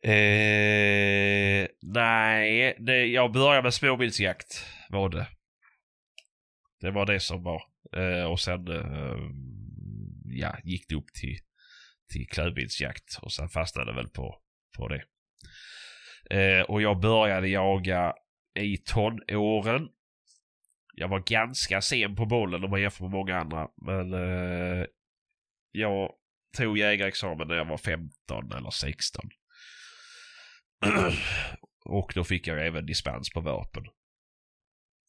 [0.04, 5.28] Eh, nej, det, jag började med småviltsjakt var det.
[6.82, 7.62] Det var det som var.
[7.98, 9.18] Eh, och sen eh,
[10.26, 11.38] ja, gick det upp till,
[12.14, 14.36] till klövviltsjakt och sen fastnade det väl på,
[14.78, 15.04] på det.
[16.30, 18.14] Eh, och jag började jaga
[18.60, 19.88] i tonåren.
[20.96, 23.68] Jag var ganska sen på bollen om man jämför med många andra.
[23.86, 24.86] Men eh,
[25.72, 26.12] jag
[26.58, 29.30] tog jägarexamen när jag var 15 eller 16.
[31.86, 33.84] och då fick jag även dispens på vapen.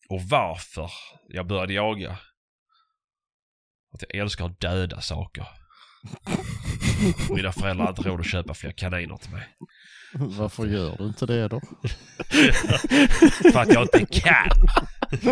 [0.08, 0.90] Och varför
[1.28, 2.18] jag började jaga?
[3.92, 5.46] Att jag älskar att döda saker.
[7.34, 9.48] Mina föräldrar har inte råd att köpa fler kaniner till mig.
[10.12, 11.60] Varför gör du inte det då?
[13.52, 14.48] För att jag inte kan.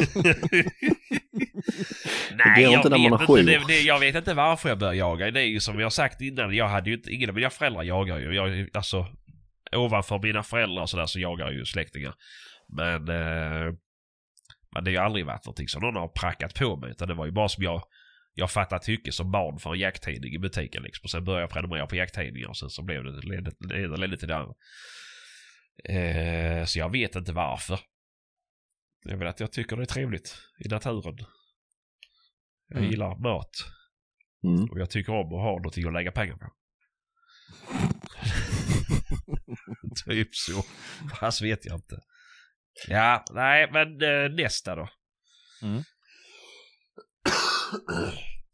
[2.33, 5.31] Nej, jag inte vet inte, det, det, jag vet inte varför jag började jaga.
[5.31, 7.83] Det är ju som jag sagt innan, jag hade ju inte, ingen av mina föräldrar
[7.83, 8.35] jagar ju.
[8.35, 9.07] Jag, alltså,
[9.72, 12.14] ovanför mina föräldrar och sådär så jagar jag ju släktingar.
[12.68, 13.74] Men, eh,
[14.70, 16.90] men det har ju aldrig varit någonting som någon har prackat på mig.
[16.90, 17.83] Utan det var ju bara som jag,
[18.35, 20.83] jag fattade tycke som barn för en jakttidning i butiken.
[20.83, 21.04] Liksom.
[21.04, 24.16] Och sen började jag prenumerera på jakttidningar och sen så blev det, ledde, ledde, ledde
[24.16, 24.54] till det andra.
[25.85, 27.81] Eh, så jag vet inte varför.
[29.04, 31.16] Det är väl att jag tycker det är trevligt i naturen.
[32.68, 32.90] Jag Mm.
[32.90, 33.50] gillar mat.
[34.44, 34.70] Mm.
[34.70, 36.46] Och jag tycker om att ha någonting att lägga pengar på.
[40.06, 40.64] typ så.
[41.20, 41.98] Fast vet jag inte.
[42.88, 44.88] Ja, nej, men eh, nästa då.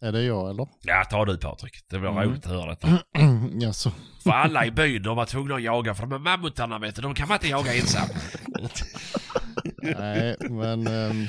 [0.03, 0.67] Är det jag eller?
[0.83, 1.73] Ja, ta du Patrik.
[1.89, 2.23] Det var Mm.
[2.31, 2.99] roligt att höra detta.
[3.61, 3.93] Jaså?
[4.23, 5.95] För alla i byn, de var tvungna att jaga.
[5.95, 8.09] För de är mammutarna vet du, de kan man inte jaga ensam.
[9.83, 11.27] Nej, men ehm,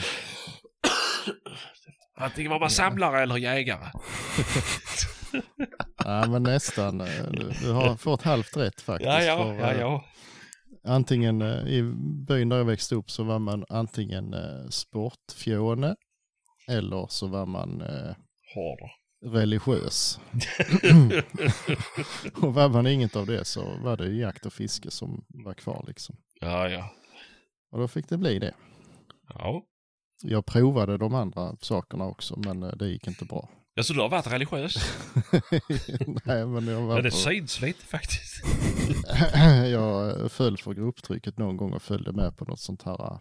[2.18, 3.86] Antingen var man samlare eller jägare.
[5.98, 7.02] ja, men nästan.
[7.02, 9.08] eh, Du, du har fått halvt rätt faktiskt.
[9.10, 10.06] Ja, ja, för, ja, eh, ja.
[10.84, 11.84] Antingen eh, i
[12.28, 15.96] byn där jag växte upp så var man antingen eh, sportfjåne
[16.68, 18.16] eller så var man eh,
[18.56, 18.92] Hårdare.
[19.26, 20.20] religiös.
[22.42, 25.84] och var man inget av det så var det jakt och fiske som var kvar
[25.88, 26.16] liksom.
[26.42, 26.90] Ja, ja.
[27.72, 28.54] Och då fick det bli det.
[29.34, 29.64] Ja.
[30.24, 33.50] Jag provade de andra sakerna också men eh, det gick inte bra.
[33.78, 34.76] Ja, så du har varit religiös?
[36.26, 37.16] Nej men jag var Ja, det på...
[37.16, 38.44] syns lite faktiskt.
[39.72, 43.20] jag föll för grupptrycket någon gång och följde med på något sånt här,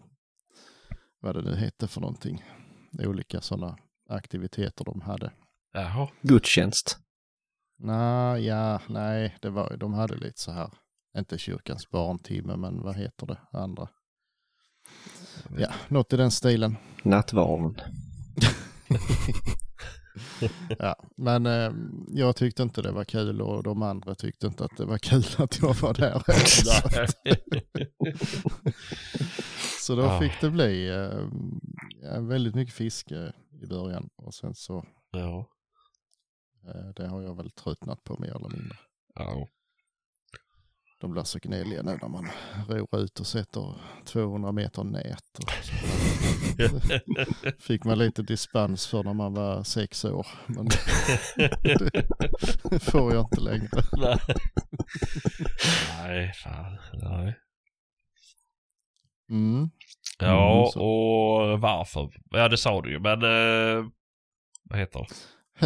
[1.21, 2.45] vad det nu hette för någonting.
[2.99, 5.33] Olika sådana aktiviteter de hade.
[5.73, 6.09] Jaha.
[6.23, 6.99] Gudstjänst.
[7.79, 10.71] Nej, ja, nej, det var, de hade lite så här,
[11.19, 13.89] inte kyrkans barntimme, men vad heter det andra?
[15.59, 16.77] Ja, något i den stilen.
[17.03, 17.81] Nattvarden.
[20.79, 21.73] Ja, men eh,
[22.09, 25.25] jag tyckte inte det var kul och de andra tyckte inte att det var kul
[25.45, 26.23] att jag var där.
[29.81, 30.21] Så då Ah.
[30.21, 31.29] fick det bli eh,
[32.03, 35.49] ja, väldigt mycket fiske i början och sen så, ja.
[36.69, 38.77] eh, det har jag väl tröttnat på mer eller mindre.
[39.15, 39.49] Ja.
[41.05, 42.29] De blir så gnälliga nu när man
[42.69, 45.39] ror ut och sätter 200 meter nät.
[47.63, 50.27] Fick man lite dispens för när man var sex år.
[50.47, 50.69] Men
[52.71, 53.69] det får jag inte längre.
[56.03, 56.33] Nej.
[56.33, 56.79] Fan.
[56.93, 57.39] Nej.
[59.31, 59.71] Mm.
[60.19, 62.11] Ja, Mm, och varför?
[62.31, 63.85] Ja, det sa du ju, men eh,
[64.63, 65.07] vad heter det?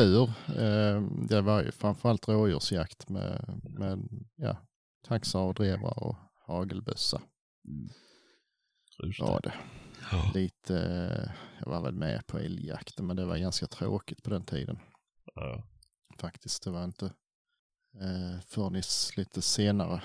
[0.00, 0.22] Hur?
[0.62, 3.98] Eh, det var ju framförallt rådjursjakt med, med
[4.36, 4.56] ja,
[5.08, 6.16] taxar och drevrar och
[6.46, 7.22] hagelbössa.
[9.04, 9.52] Just Ja, det.
[10.12, 10.30] Ja.
[10.34, 14.44] Lite, eh, jag var väl med på älgjakten men det var ganska tråkigt på den
[14.44, 14.78] tiden.
[15.34, 15.64] Ja.
[16.18, 17.06] Faktiskt, det var inte
[18.00, 18.82] eh, förrän
[19.16, 20.02] lite senare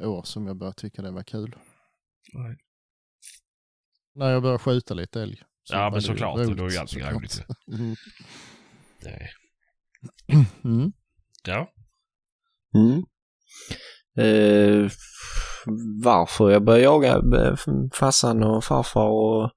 [0.00, 1.56] år som jag började tycka det var kul.
[2.32, 2.56] Nej.
[4.14, 5.36] När jag började skjuta lite älg.
[5.62, 6.38] så Ja, var men såklart.
[6.38, 7.44] roligt, Det är ju alltid roligt.
[7.72, 7.96] Mm.
[9.02, 9.30] Nej.
[10.64, 10.92] Mm.
[11.46, 11.72] Ja.
[12.74, 13.04] Mm.
[14.16, 14.90] Eh,
[16.04, 17.22] varför jag började jaga
[17.92, 19.50] farsan och farfar och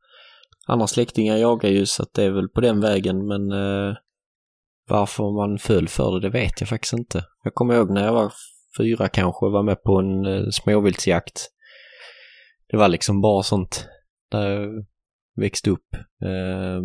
[0.67, 3.95] andra släktingar jagar ju så att det är väl på den vägen men eh,
[4.89, 7.26] varför man föll för det, det vet jag faktiskt inte.
[7.43, 8.34] Jag kommer ihåg när jag var
[8.78, 11.50] fyra kanske och var med på en eh, småviltsjakt.
[12.69, 13.88] Det var liksom bara sånt
[14.32, 14.86] där jag
[15.36, 15.93] växte upp.
[16.24, 16.82] Eh,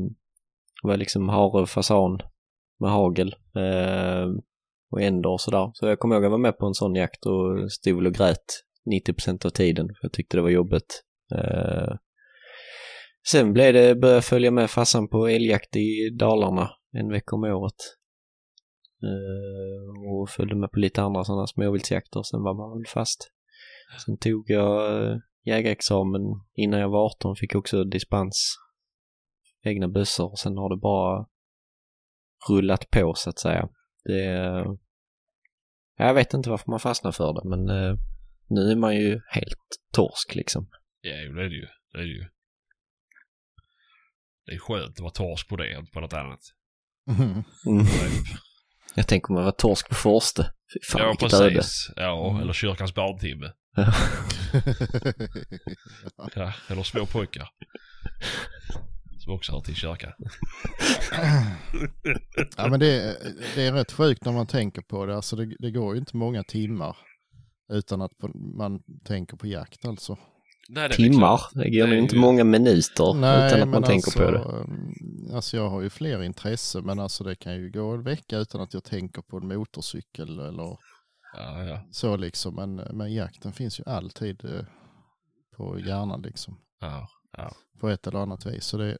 [0.82, 2.20] det var liksom hare och fasan
[2.80, 3.34] med hagel.
[3.56, 4.28] Eh,
[4.94, 5.70] och änder och sådär.
[5.74, 8.14] Så jag kommer ihåg att jag var med på en sån jakt och stod och
[8.14, 8.44] grät
[9.08, 11.02] 90% av tiden för jag tyckte det var jobbigt.
[11.34, 11.94] Eh,
[13.30, 17.44] sen blev det, började jag följa med farsan på älgjakt i Dalarna en vecka om
[17.44, 17.80] året.
[19.02, 23.30] Eh, och följde med på lite andra sådana småviltsjakter, sen var man väl fast.
[24.06, 26.22] Sen tog jag eh, jägarexamen
[26.54, 28.56] innan jag var 18, fick också dispens.
[29.64, 31.26] Egna bössor och sen har det bara
[32.48, 33.68] rullat på så att säga.
[34.04, 34.72] Det, eh,
[35.96, 37.96] jag vet inte varför man fastnar för det men eh,
[38.48, 39.58] nu är man ju helt
[39.92, 40.68] torsk liksom.
[41.00, 41.66] Ja, det är det ju.
[41.92, 42.26] Det är det ju.
[44.46, 46.40] Det är skönt att vara torsk på det, än på något annat.
[47.08, 47.30] Mm.
[47.66, 47.86] Mm.
[48.94, 50.42] Jag tänker om man var torsk på Forste.
[50.74, 51.54] Fy fan ja, vilket öde.
[51.54, 51.90] precis.
[51.96, 52.42] Ja, Mm.
[52.42, 53.52] eller kyrkans barntimme.
[56.34, 57.48] Ja, eller små pojkar.
[59.24, 60.12] Som också hör till kyrkan.
[62.56, 63.16] ja men det,
[63.54, 65.16] det är rätt sjukt när man tänker på det.
[65.16, 66.96] Alltså det, det går ju inte många timmar
[67.72, 70.18] utan att på, man tänker på jakt alltså.
[70.68, 73.14] Nej, det Timmar, det går nog inte ju- många minuter
[73.46, 74.38] utan att man tänker alltså, på det.
[74.38, 78.38] mm, Alltså jag har ju fler intressen men alltså det kan ju gå en vecka
[78.38, 80.76] utan att jag tänker på en motorcykel eller
[81.36, 81.86] Ja, ja.
[81.90, 84.64] Så liksom, men, men jakten finns ju alltid eh,
[85.56, 86.56] på hjärnan liksom.
[86.80, 87.08] ja.
[87.80, 88.64] På ett eller annat vis.
[88.64, 88.98] Så det,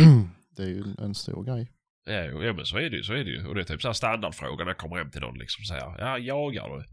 [0.56, 1.72] det är ju en, stor grej.
[2.04, 3.02] Ja, ja, men så är det ju.
[3.02, 3.46] Så är det ju.
[3.46, 5.98] Och det är typ så här standardfråga när jag kommer hem till någon liksom säger
[5.98, 6.84] ja, jagar du?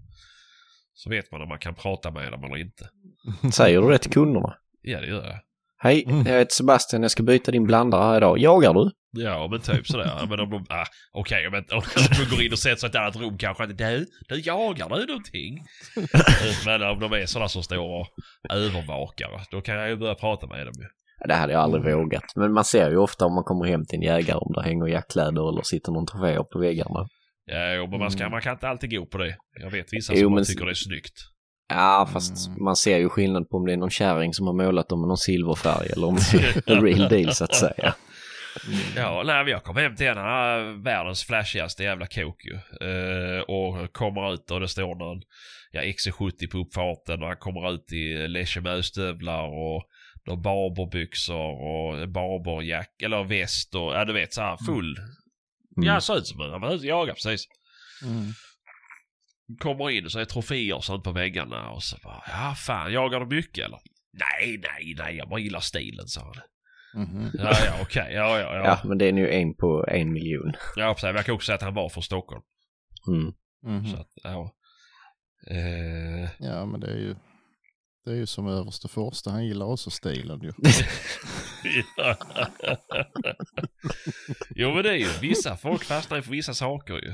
[0.93, 2.89] Så vet man om man kan prata med dem eller inte.
[3.51, 4.57] Säger du det till kunderna?
[4.81, 5.39] Ja, det gör jag.
[5.81, 6.25] Hej, Mm.
[6.27, 8.37] jag heter Sebastian, jag ska byta din blandare här idag.
[8.39, 8.91] Jagar du?
[9.11, 10.25] Ja, men typ sådär.
[10.29, 12.95] Men om de, ah, okej, men om de går in och sätter sig i ett
[12.95, 15.63] annat rum kanske inte, du, du jagar du någonting?
[16.65, 18.07] men om de är sådana som står och
[18.53, 20.85] övervakar, då kan jag ju börja prata med dem ju.
[21.27, 22.23] Det hade jag aldrig vågat.
[22.35, 24.87] Men man ser ju ofta om man kommer hem till en jägare om det hänger
[24.87, 27.07] jaktkläder eller sitter någon troféer på väggarna.
[27.45, 28.31] Ja, jo, men man, ska, Mm.
[28.31, 29.35] man kan inte alltid gå på det.
[29.61, 31.13] Jag vet vissa Jo, som men- tycker det är snyggt.
[31.69, 32.63] Ja, fast Mm.
[32.63, 35.07] man ser ju skillnad på om det är någon kärring som har målat dem med
[35.07, 36.15] någon silverfärg eller om
[36.65, 37.95] det är real deal så att säga.
[38.95, 42.53] Ja, nej, men jag kom hem till en, har världens flashigaste jävla kåk ju.
[42.87, 45.21] Eh, och kommer ut och det står någon
[45.71, 49.83] ja, XC70 på uppfarten och han kommer ut i Leche och
[50.25, 54.97] några barberbyxor och barberjack eller väst och ja du vet så här full.
[54.97, 55.87] Mm.
[55.87, 56.51] Ja, ser ut som en.
[56.51, 57.45] Han var ute och jagade precis.
[58.03, 58.33] Mm.
[59.59, 62.93] Kommer in och så är troféer och sånt på väggarna och så bara ja fan
[62.93, 63.79] jagar du mycket eller?
[64.13, 66.35] Nej, nej, nej, jag bara gillar stilen sa han.
[67.03, 67.31] Mhm.
[67.33, 68.63] Ja, ja, okej, ja, ja, ja.
[68.65, 70.53] Ja, men det är nu en på en miljon.
[70.75, 71.15] Ja, precis.
[71.15, 72.41] Jag kan också säga att han var från Stockholm.
[73.07, 73.33] Mm.
[73.77, 73.91] Mhm.
[73.91, 74.55] Så att, ja.
[75.51, 77.15] Eh, Ja, men det är ju,
[78.05, 79.31] det är ju som överste första.
[79.31, 80.51] Han gillar också stilen ju.
[84.55, 87.13] jo men det är ju vissa folk fastnar ju för vissa saker ju.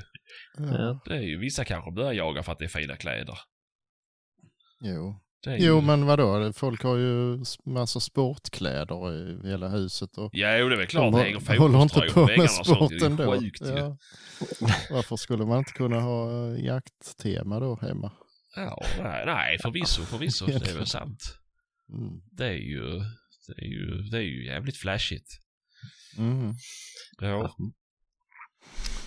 [0.57, 0.99] Ja.
[1.05, 3.37] Det är ju vissa kanske börjar jaga för att det är fina kläder.
[4.81, 5.21] Jo.
[5.47, 5.81] Är jo, ju...
[5.81, 6.53] men vadå?
[6.53, 10.17] Folk har ju massa sportkläder i hela huset.
[10.17, 11.11] Och Ja, jo det är väl klart.
[11.13, 12.77] de hänger håller inte fotbollströjor på med väggarna och sånt.
[12.77, 13.39] sport Det är ju ändå.
[13.39, 13.65] sjukt ju.
[13.67, 13.97] Ja.
[14.91, 18.11] Varför skulle man inte kunna ha eh, jakttema då hemma?
[18.55, 20.45] Ja, nej, nej förvisso, förvisso.
[20.45, 21.37] Det är väl sant.
[21.93, 22.21] Mm.
[22.31, 22.99] Det är ju,
[23.47, 25.29] det är ju, det är ju jävligt flashigt.
[26.17, 26.53] Mm.
[27.21, 27.55] Ja.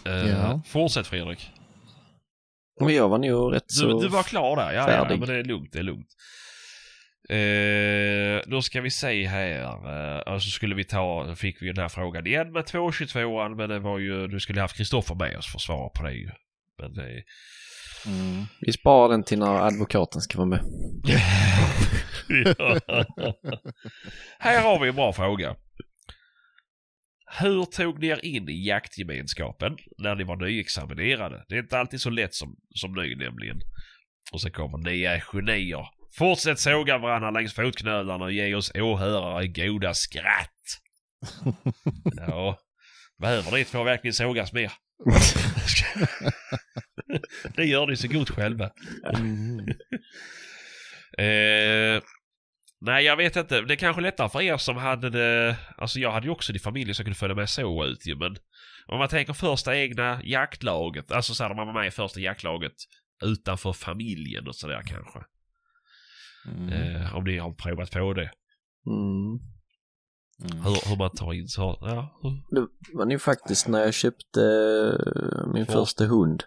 [0.06, 0.62] Eh, Ja.
[0.66, 1.50] Fortsätt Fredrik.
[2.80, 3.86] Men jag var nog rätt så...
[3.86, 6.08] Du, du var klar där, ja, ja, men det är lugnt, det är lugnt.
[7.30, 9.62] Eh, då ska vi se här.
[9.62, 13.54] Eh, och så skulle vi ta, då fick vi den här frågan igen med 222an
[13.56, 16.12] men det var ju, du skulle haft Kristoffer med oss för att svara på det
[16.12, 16.30] ju.
[16.78, 17.22] Men det...
[18.06, 18.44] Mm.
[18.60, 20.60] Vi sparar den till när advokaten ska vara med.
[24.38, 25.56] Här har vi en bra fråga.
[27.30, 31.44] Hur tog ni er in i jaktgemenskapen när ni var nyexaminerade?
[31.48, 33.60] Det är inte alltid så lätt som, som ny nämligen.
[34.32, 35.86] Och så kommer ni är genier.
[36.18, 40.80] Fortsätt såga varandra längs fotknölarna och ge oss åhörare goda skratt.
[42.26, 42.58] Ja,
[43.18, 44.72] behöver ni två verkligen sågas mer?
[47.56, 48.70] det gör ni så gott själva.
[49.14, 49.68] Mm.
[51.18, 52.02] Eh,
[52.80, 53.60] nej, jag vet inte.
[53.60, 55.56] Det är kanske lättare för er som hade det...
[55.76, 58.16] Alltså jag hade ju också det i familjen som kunde följa med så ut ju,
[58.16, 58.36] men
[58.86, 62.72] om man tänker första egna jaktlaget, alltså så här, man var med i första jaktlaget
[63.24, 65.18] utanför familjen och sådär kanske.
[66.46, 66.68] Mm.
[66.72, 68.30] Eh, om ni har provat på det.
[68.86, 69.38] Mm.
[70.44, 70.64] Mm.
[70.64, 71.78] Hur, hur man tar in så...
[71.80, 72.20] Ja.
[72.50, 76.42] Det var nu faktiskt när jag köpte eh, min För- första hund.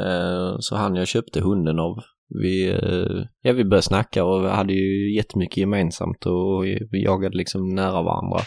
[0.00, 2.02] Eh, Så han jag köpte hunden av.
[2.42, 7.36] Vi, eh, ja, vi började snacka och vi hade ju jättemycket gemensamt och vi jagade
[7.36, 8.40] liksom nära varandra.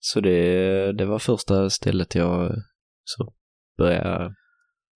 [0.00, 2.52] Så det, det var första stället jag
[3.04, 3.34] så
[3.78, 4.34] började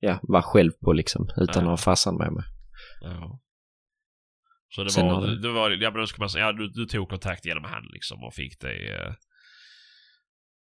[0.01, 1.73] ja, vara själv på liksom utan Ja.
[1.73, 2.45] att ha farsan med mig.
[3.01, 3.39] ja.
[4.75, 6.69] Så det Sen var, det- det var, ja men då ska man säga, ja, du,
[6.69, 8.95] du tog kontakt genom han liksom och fick det...
[8.95, 9.15] Eh,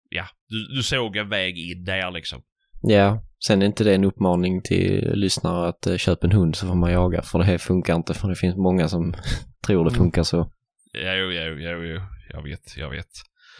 [0.09, 2.43] ja, du, du såg en väg in där liksom.
[2.89, 6.67] Ja, sen är inte det en uppmaning till lyssnare att uh, köpa en hund så
[6.67, 9.15] får man jaga för det här funkar inte för det finns många som
[9.67, 9.99] tror det Mm.
[9.99, 10.51] funkar så.
[10.93, 12.01] Ja, jo, jo, jo, jo.
[12.31, 13.07] Jag vet, jag vet.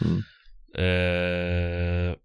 [0.05, 0.21] Mm.
[0.77, 2.15] Eh,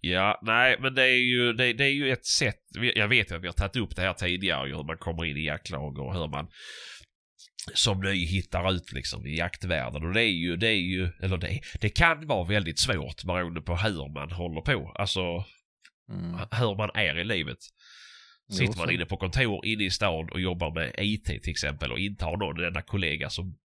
[0.00, 2.56] ja, nej, men det är ju, det, det är ju ett sätt.
[2.94, 5.36] Jag vet ju att vi har tagit upp det här tidigare, hur man kommer in
[5.36, 6.46] i jaktlag och hur man
[7.74, 10.04] som ny hittar ut liksom i jaktvärlden.
[10.04, 13.60] Och det är ju, det är ju, eller det, det kan vara väldigt svårt beroende
[13.60, 14.92] på hur man håller på.
[14.94, 15.44] Alltså
[16.10, 16.40] Mm.
[16.50, 17.58] hur man är i livet.
[18.48, 21.92] Jo, Sitter man inne på kontor inne i stan och jobbar med IT till exempel
[21.92, 23.56] och inte har någon enda kollega som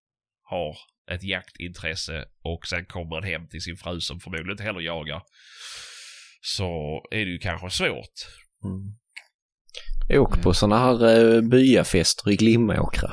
[0.43, 0.77] har
[1.11, 5.21] ett jaktintresse och sen kommer man hem till sin fru som förmodligen inte heller jagar.
[6.41, 8.13] Så är det ju kanske svårt.
[8.63, 8.95] Mm.
[10.09, 13.11] Jag åker på sådana här uh, byafester i Glimåkra.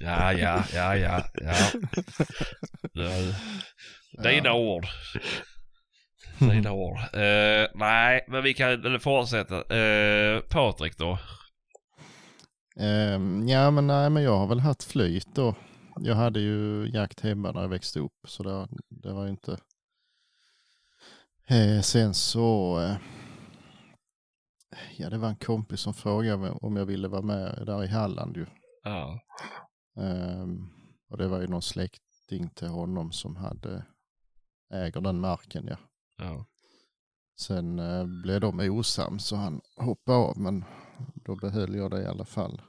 [0.00, 1.54] Ja, ja, ja, ja, ja.
[2.92, 3.10] Ja,
[4.22, 4.86] Dina ord.
[6.38, 6.98] Dina ord.
[6.98, 9.56] Eh, nej, men vi kan väl fortsätta.
[9.56, 11.18] Uh, Patrik då?
[12.80, 15.54] Ehm, ja, men nej, men jag har väl haft flyt då.
[16.00, 19.58] Jag hade ju jakt hemma när jag växte upp, så det, det var ju inte...
[21.48, 22.80] Eh, sen så...
[22.80, 22.96] Eh,
[24.96, 28.36] ja, det var en kompis som frågade om jag ville vara med där i Halland
[28.36, 28.46] ju.
[28.84, 29.20] Ja.
[29.96, 30.68] Ehm,
[31.10, 33.86] och det var ju någon släkting till honom som hade
[34.74, 35.76] äger den marken ja.
[36.16, 36.46] Ja.
[37.40, 40.64] Sen eh, blev de osams så han hoppade av men
[41.14, 42.62] då behöll jag det i alla fall.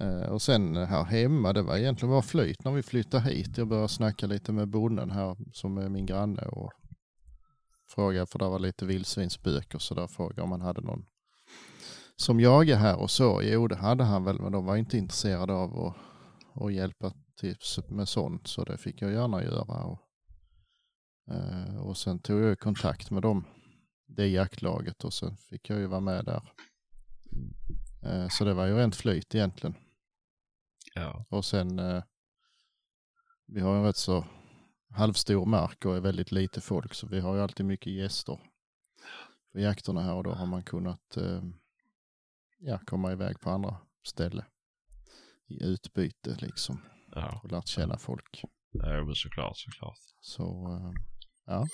[0.00, 3.58] Eh, och sen här hemma, det var egentligen bara flyt när vi flyttade hit.
[3.58, 6.72] Jag började snacka lite med bonden här som är min granne och
[7.94, 11.06] frågade för det var lite vildsvinsbök och så där frågade om han hade någon
[12.16, 13.40] som jagar här och så.
[13.42, 15.96] Jo det hade han väl men de var inte intresserade av att,
[16.62, 17.56] att hjälpa till
[17.88, 19.84] med sånt så det fick jag gärna göra.
[19.84, 20.00] Och,
[21.30, 23.44] eh, och sen tog jag kontakt med dem,
[24.06, 26.42] det jaktlaget och sen fick jag ju vara med där.
[28.02, 29.74] Eh, så det var ju rent flyt egentligen.
[30.94, 31.24] Ja.
[31.28, 32.02] Och sen, eh,
[33.46, 34.24] vi har en rätt så
[34.94, 38.38] halvstor mark och är väldigt lite folk så vi har ju alltid mycket gäster
[39.52, 41.42] på jakterna här och då har man kunnat eh,
[42.58, 43.76] ja, komma iväg på andra
[44.06, 44.44] ställen
[45.46, 46.80] i utbyte liksom
[47.16, 47.40] Ja.
[47.44, 48.42] och lärt känna folk.
[48.70, 49.98] Ja, men såklart, såklart.
[50.20, 50.92] Så eh,
[51.46, 51.66] ja,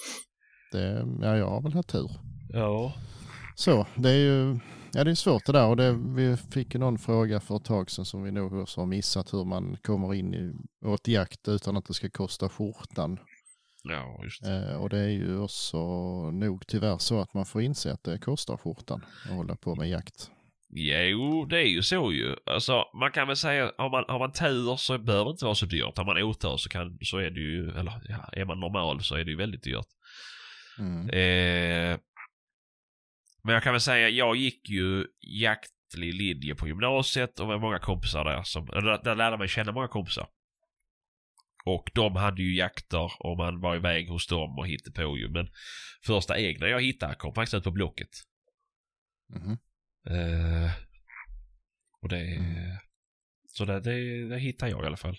[0.72, 2.10] det, ja, jag har väl haft tur.
[2.48, 2.94] Ja.
[3.61, 4.58] Så det är ju
[4.92, 7.90] ja, det är svårt det där och det, vi fick någon fråga för ett tag
[7.90, 10.52] sedan som vi nog också har missat hur man kommer in i
[10.86, 13.18] åt jakt utan att det ska kosta skjortan.
[13.84, 14.70] Ja, just det.
[14.70, 15.78] Eh, och det är ju också
[16.30, 19.88] nog tyvärr så att man får inse att det kostar skjortan att hålla på med
[19.88, 20.30] jakt.
[20.72, 22.36] Jo, det är ju så ju.
[22.46, 25.54] Alltså, man kan väl säga, har man, har man tur så behöver det inte vara
[25.54, 25.98] så dyrt.
[25.98, 29.14] Har man otur så, kan, så är det ju, eller ja, är man normal så
[29.14, 29.86] är det ju väldigt dyrt.
[30.78, 31.11] Mm.
[31.11, 31.98] Eh,
[33.43, 37.78] men jag kan väl säga, jag gick ju jaktlig linje på gymnasiet och var många
[37.78, 38.43] kompisar där.
[38.43, 40.28] Som, eller där lärde man känna många kompisar.
[41.64, 45.28] Och de hade ju jakter och man var iväg hos dem och hittade på ju.
[45.28, 45.49] Men
[46.07, 48.11] första egna jag hittade kom faktiskt ut på Blocket.
[49.28, 49.59] Mhm.
[50.07, 50.70] Eh,
[52.03, 52.36] och det...
[52.36, 52.76] Mm.
[53.47, 55.16] Så det, det, det hittade jag i alla fall.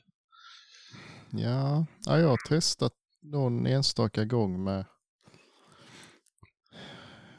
[1.32, 4.86] Ja, ja, jag har testat någon enstaka gång med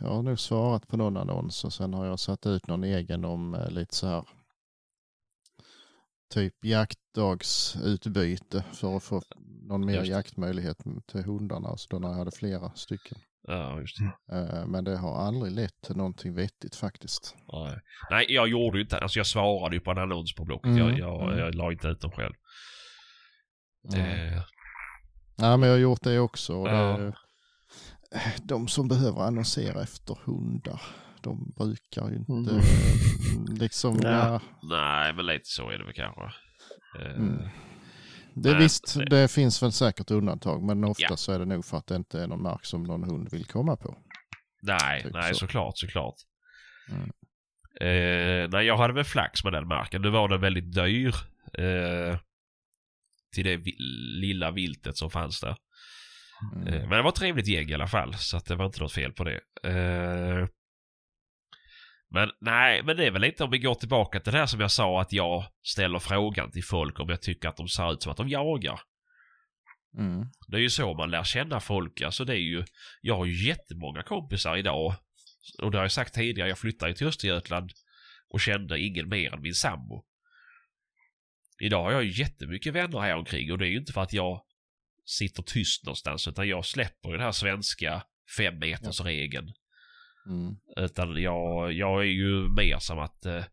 [0.02, 3.24] jag har nog svarat på någon annons och sen har jag satt ut någon egen
[3.24, 4.24] om eh, lite så här
[6.34, 9.22] typ jaktdagsutbyte för att få
[9.68, 10.76] någon mer jaktmöjlighet
[11.06, 11.68] till hundarna.
[11.68, 13.18] Alltså då när jag hade flera stycken.
[13.48, 14.12] Ja, just det.
[14.36, 17.34] Eh, Men det har aldrig lett till någonting vettigt faktiskt.
[17.52, 17.80] Nej.
[18.10, 20.66] Nej, jag gjorde ju inte, alltså jag svarade ju på en annons på Blocket.
[20.66, 21.38] Mm, Jag, jag, mm.
[21.38, 22.34] jag la inte ut dem själv.
[23.94, 24.32] Mm.
[24.34, 24.42] Eh,
[25.36, 26.56] Ja, men jag har gjort det också.
[26.56, 26.96] Och Ja.
[26.98, 27.12] det,
[28.42, 30.80] de som behöver annonsera efter hundar,
[31.20, 32.56] de brukar ju inte Mm.
[32.56, 34.00] eh, liksom...
[34.02, 34.10] Ja.
[34.10, 34.40] Ja.
[34.62, 36.22] nej, men lite så är det väl kanske.
[37.00, 37.38] Eh, Mm.
[38.34, 41.16] Det, Nej, visst, det- det finns väl säkert undantag, men ofta Ja.
[41.16, 43.44] så är det nog för att det inte är någon mark som någon hund vill
[43.46, 43.96] komma på.
[44.62, 45.38] Nej, Typ nej så.
[45.38, 46.14] såklart, såklart.
[46.90, 47.10] Mm.
[47.80, 50.02] Eh, nej, jag hade väl flax med den marken.
[50.02, 51.14] Nu var den väldigt dyr.
[51.58, 52.18] Eh,
[53.34, 53.62] till det
[54.20, 55.56] lilla viltet som fanns där.
[56.54, 56.68] Mm.
[56.68, 58.80] Eh, men det var ett trevligt gäng i alla fall, så att det var inte
[58.80, 59.40] något fel på det.
[59.64, 60.48] Eh,
[62.10, 64.60] men nej, men det är väl lite om vi går tillbaka till det här som
[64.60, 68.02] jag sa att jag ställer frågan till folk om jag tycker att de ser ut
[68.02, 68.80] som att de jagar.
[69.98, 70.26] Mm.
[70.48, 72.00] Det är ju så man lär känna folk.
[72.00, 72.64] Alltså det är ju,
[73.00, 74.94] jag har ju jättemånga kompisar idag.
[75.62, 77.72] Och det har jag sagt tidigare, jag flyttade ju till Östergötland
[78.28, 80.04] och kände ingen mer än min sambo.
[81.60, 84.12] Idag har jag ju jättemycket vänner här omkring och det är ju inte för att
[84.12, 84.42] jag
[85.04, 88.02] sitter tyst någonstans utan jag släpper ju den här svenska
[88.36, 89.52] fem meters regeln.
[90.26, 90.56] Mm.
[90.76, 93.44] Utan jag, jag är ju mer som att eh,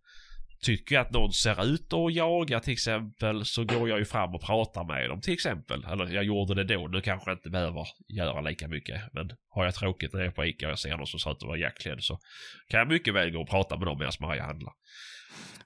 [0.61, 4.35] Tycker jag att någon ser ut att jaga till exempel så går jag ju fram
[4.35, 5.85] och pratar med dem till exempel.
[5.91, 9.01] Eller jag gjorde det då, nu kanske jag inte behöver göra lika mycket.
[9.13, 11.31] Men har jag tråkigt när jag är på Ica och jag ser någon som ser
[11.31, 12.19] ut att vara jaktklädd så
[12.67, 14.73] kan jag mycket väl gå och prata med dem medan Maja handlar.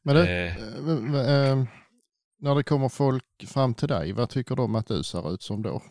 [0.04, 1.64] Men det, Eh.
[2.44, 5.34] Eh, eh, när det kommer folk fram till dig, vad tycker de att du ser
[5.34, 5.84] ut som då?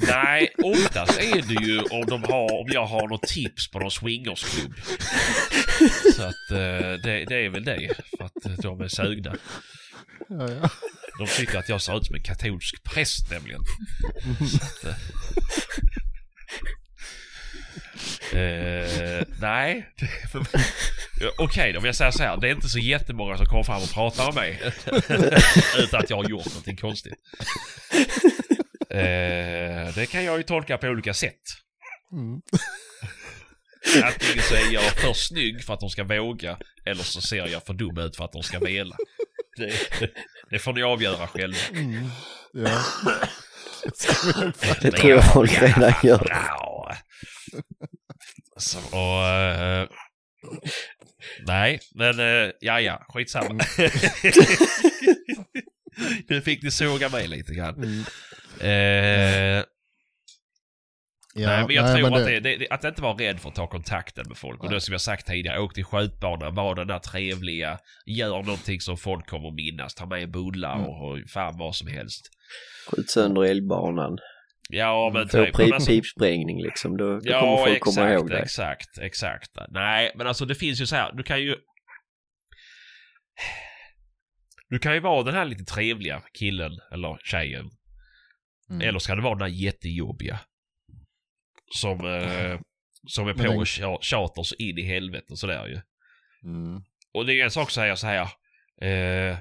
[0.08, 3.90] Nej, oftast är det ju om, de har, om jag har något tips på någon
[3.90, 4.74] swingersklubb.
[6.16, 7.94] Så att eh, det, det är väl det.
[8.18, 9.36] För att eh, de är sugna.
[10.28, 10.70] Ja, ja.
[11.18, 13.60] De tycker att jag ser ut som en katolsk präst nämligen.
[14.82, 14.96] Så att,
[18.32, 19.88] eh, nej.
[21.38, 22.36] Okej då, om jag säger så här.
[22.36, 24.60] Det är inte så jättemånga som kommer fram och pratar med mig.
[25.78, 27.14] Utan att jag har gjort någonting konstigt.
[28.90, 31.42] Eh, det kan jag ju tolka på olika sätt.
[32.12, 32.40] Mm.
[34.04, 37.62] Antingen så är jag för snygg för att de ska våga eller så ser jag
[37.62, 38.96] för dum ut för att de ska vela.
[39.56, 39.72] Det,
[40.50, 41.58] det får ni avgöra själva.
[41.70, 42.10] Mm.
[42.52, 42.82] Ja.
[44.80, 46.32] Det tror jag folk redan gör.
[46.86, 46.96] Ja.
[48.56, 49.88] Så, och, eh,
[51.46, 53.64] nej, men uh, ja, ja, skitsamma.
[56.28, 57.74] nu fick ni såga mig lite grann.
[57.74, 58.04] Mm.
[58.60, 59.64] Eh,
[61.38, 63.48] Ja, nej, men jag nej, tror men att, det, det, att inte vara rädd för
[63.48, 64.62] att ta kontakten med folk.
[64.62, 68.80] Och det som jag sagt tidigare, åk till skjutbanan, var den där trevliga, gör någonting
[68.80, 69.94] som folk kommer minnas.
[69.94, 70.86] Ta med bullar Mm.
[70.86, 72.30] och, och fan vad som helst.
[72.90, 74.18] Skjut sönder älgbanan.
[74.68, 76.96] Ja, men Få typ, men pip, alltså- pipsprängning liksom.
[76.96, 78.38] Då, då kommer Ja, folk komma exakt, ihåg det.
[78.38, 79.50] exakt, exakt.
[79.68, 81.56] Nej, men alltså det finns ju så här, du kan ju...
[84.68, 87.70] Du kan ju vara den här lite trevliga killen eller tjejen.
[88.70, 88.88] Mm.
[88.88, 90.40] Eller ska det vara den här jättejobbiga.
[91.74, 92.60] Som, eh,
[93.08, 95.80] som är på och tja- tjatar så in i helvete och sådär ju.
[96.50, 96.82] Mm.
[97.14, 98.22] Och det är ju en sak att säga så här.
[98.82, 99.38] Eh,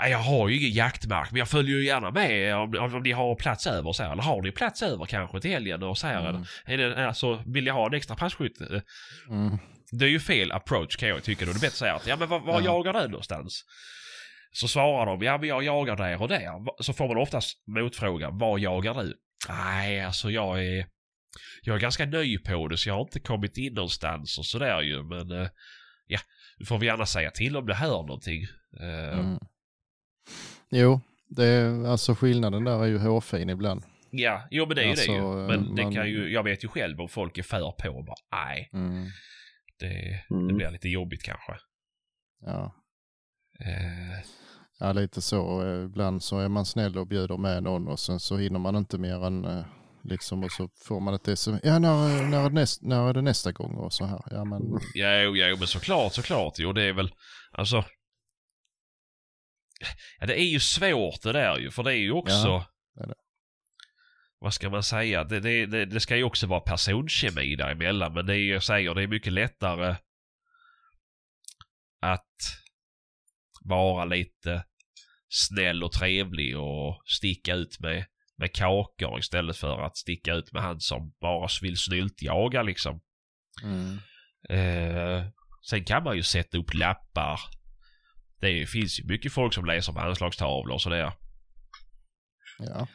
[0.00, 3.02] "Nej, jag har ju ingen jaktmark men jag följer ju gärna med om, om, om
[3.02, 4.12] ni har plats över så här.
[4.12, 6.30] Eller har ni plats över kanske till helgen och så här.
[6.30, 6.44] Mm.
[6.64, 8.60] Är det, alltså, vill jag ha en extra passkytt?
[9.30, 9.58] Mm.
[9.92, 11.44] Det är ju fel approach kan jag tycka.
[11.44, 12.64] Då är det bättre att säga att ja men var, var Ja.
[12.64, 13.64] jagar du någonstans?
[14.52, 16.82] Så svarar de ja men jag jagar där och där.
[16.82, 19.14] Så får man oftast motfrågan var jagar du?
[19.48, 20.86] Nej alltså jag är
[21.62, 24.80] jag är ganska ny på det så jag har inte kommit in någonstans och sådär
[24.80, 25.48] ju men eh,
[26.06, 26.18] ja
[26.58, 28.42] du får vi gärna säga till om du hör någonting.
[28.80, 29.38] Eh, Mm.
[30.70, 33.82] Jo, det är, alltså skillnaden där är ju hårfin ibland.
[34.10, 35.46] Ja, jo men det är ju Alltså, det ju.
[35.46, 38.04] Men det man- kan ju, jag vet ju själv om folk är för på och
[38.04, 39.04] bara nej Mm.
[39.78, 39.88] det,
[40.28, 40.56] det Mm.
[40.56, 41.52] blir lite jobbigt kanske.
[42.46, 42.74] Ja.
[43.60, 44.18] Eh,
[44.80, 45.62] ja, lite så.
[45.84, 48.98] Ibland så är man snäll och bjuder med någon och sen så hinner man inte
[48.98, 49.64] mer än eh,
[50.02, 51.60] liksom och så får man ett sms.
[51.64, 54.20] Ja, när, när, är det näst, när är det nästa gång och så här.
[54.30, 54.62] Ja, men
[54.94, 56.54] Ja, jo, jo, men såklart, såklart.
[56.58, 57.10] Jo, det är väl,
[57.52, 57.84] alltså...
[60.20, 62.34] Ja, det är ju svårt det där ju, för det är ju också...
[62.34, 63.14] Ja, det är det.
[64.38, 65.24] Vad ska man säga?
[65.24, 68.94] Det, det, det, ska ju också vara personkemi däremellan, men det är ju, jag säger,
[68.94, 69.96] det är mycket lättare
[72.00, 72.36] att
[73.64, 74.64] vara lite
[75.28, 78.04] snäll och trevlig och sticka ut med,
[78.36, 83.00] med kakor istället för att sticka ut med han som bara vill snyltjaga liksom.
[83.62, 83.98] mm.
[84.48, 85.26] Eh,
[85.70, 87.40] sen kan man ju sätta upp lappar.
[88.40, 91.12] Det finns ju mycket folk som läser på anslagstavlor och sådär.
[92.58, 92.86] ja.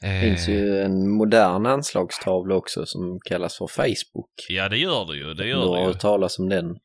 [0.00, 4.30] Det Eh, finns ju en modern anslagstavla också som kallas för Facebook.
[4.48, 5.24] Ja, det gör det ju.
[5.24, 5.86] Det Du gör har det ju.
[5.86, 6.76] hört talas om den.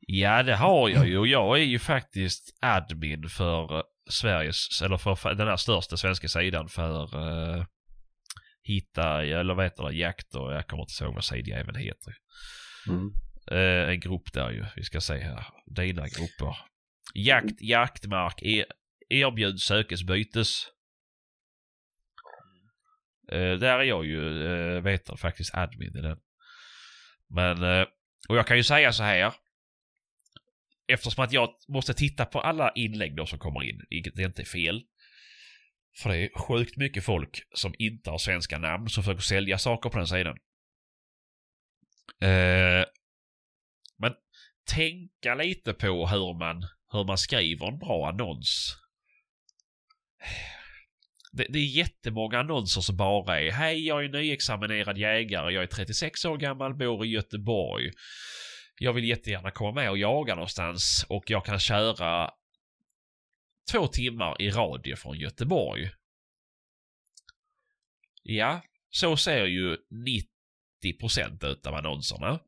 [0.00, 1.24] Ja, det har jag ju.
[1.26, 6.28] Jag är ju faktiskt admin för eh, Sveriges, eller för för den här största svenska
[6.28, 7.64] sidan för uh,
[8.62, 12.14] hitta, eller vad heter det, jakt och jag kommer inte ihåg vad sidjäveln heter.
[12.88, 13.10] Mm.
[13.50, 14.64] Eh, en grupp där ju.
[14.76, 15.46] Vi ska se här.
[15.66, 16.56] Dina grupper.
[17.14, 18.64] Jakt, jaktmark, er,
[19.08, 20.66] erbjud, sökes, bytes.
[23.32, 26.18] Eh, där är jag ju, eh, vet jag faktiskt admin i den.
[27.28, 27.86] Men, eh,
[28.28, 29.34] och jag kan ju säga så här.
[30.88, 34.46] Eftersom att jag måste titta på alla inlägg då som kommer in, vilket inte är
[34.46, 34.82] fel.
[36.02, 39.90] För det är sjukt mycket folk som inte har svenska namn som försöker sälja saker
[39.90, 40.38] på den sidan.
[42.22, 42.84] Eh,
[44.66, 48.76] tänka lite på hur man, hur man skriver en bra annons.
[51.32, 55.66] Det, det är jättemånga annonser som bara är Hej, jag är nyexaminerad jägare, jag är
[55.66, 57.90] 36 år gammal, bor i Göteborg.
[58.78, 62.30] Jag vill jättegärna komma med och jaga någonstans och jag kan köra
[63.72, 65.90] två timmar i radio från Göteborg.
[68.22, 69.76] Ja, så ser ju
[71.04, 72.40] 90% utav annonserna.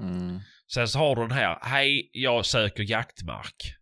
[0.00, 0.40] Mm.
[0.72, 3.74] Sen så har du den här, hej, jag söker jaktmark.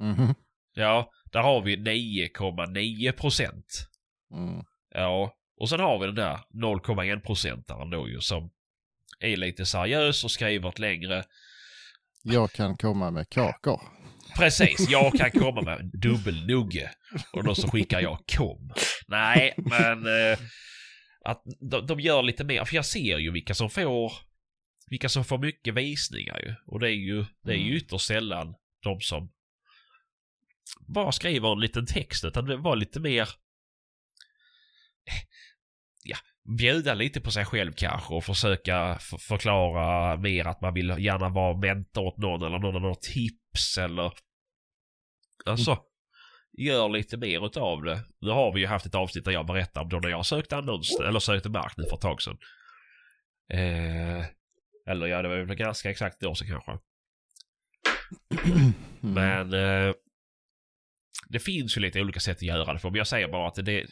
[0.00, 0.34] Mhm.
[0.74, 3.88] Ja, där har vi 9,9 procent.
[4.34, 4.64] Mm.
[4.94, 8.50] Ja, och sen har vi den där 0,1 procentaren då ju som
[9.20, 11.24] är lite seriös och skriver ett längre.
[12.22, 13.80] Jag kan komma med kakor.
[14.36, 16.90] Precis, jag kan komma med en dubbelnugge.
[17.32, 18.72] Och då så skickar jag kom.
[19.08, 20.38] Nej, men eh,
[21.24, 24.12] att de, de gör lite mer, för jag ser ju vilka som får
[24.90, 26.54] vilka som får mycket visningar ju.
[26.66, 27.76] Och det är ju, det är ju Mm.
[27.76, 29.32] ytterst sällan de som
[30.88, 33.28] bara skriver en liten text utan det var lite mer
[36.04, 36.16] ja,
[36.58, 41.56] bjuda lite på sig själv kanske och försöka förklara mer att man vill gärna vara
[41.56, 44.12] mentor åt någon eller någon har några tips eller
[45.46, 45.78] alltså
[46.58, 48.00] gör lite mer utav det.
[48.20, 50.56] Nu har vi ju haft ett avsnitt där jag berättar om då när jag sökte
[50.56, 52.38] annons, eller sökte mark nu för ett tag sedan.
[53.52, 54.24] Eh,
[54.90, 56.78] eller ja, det var väl ganska exakt ett år sedan kanske.
[59.02, 59.14] Mm.
[59.14, 59.94] Men eh,
[61.28, 62.90] det finns ju lite olika sätt att göra det på.
[62.90, 63.86] Men jag säger bara att det...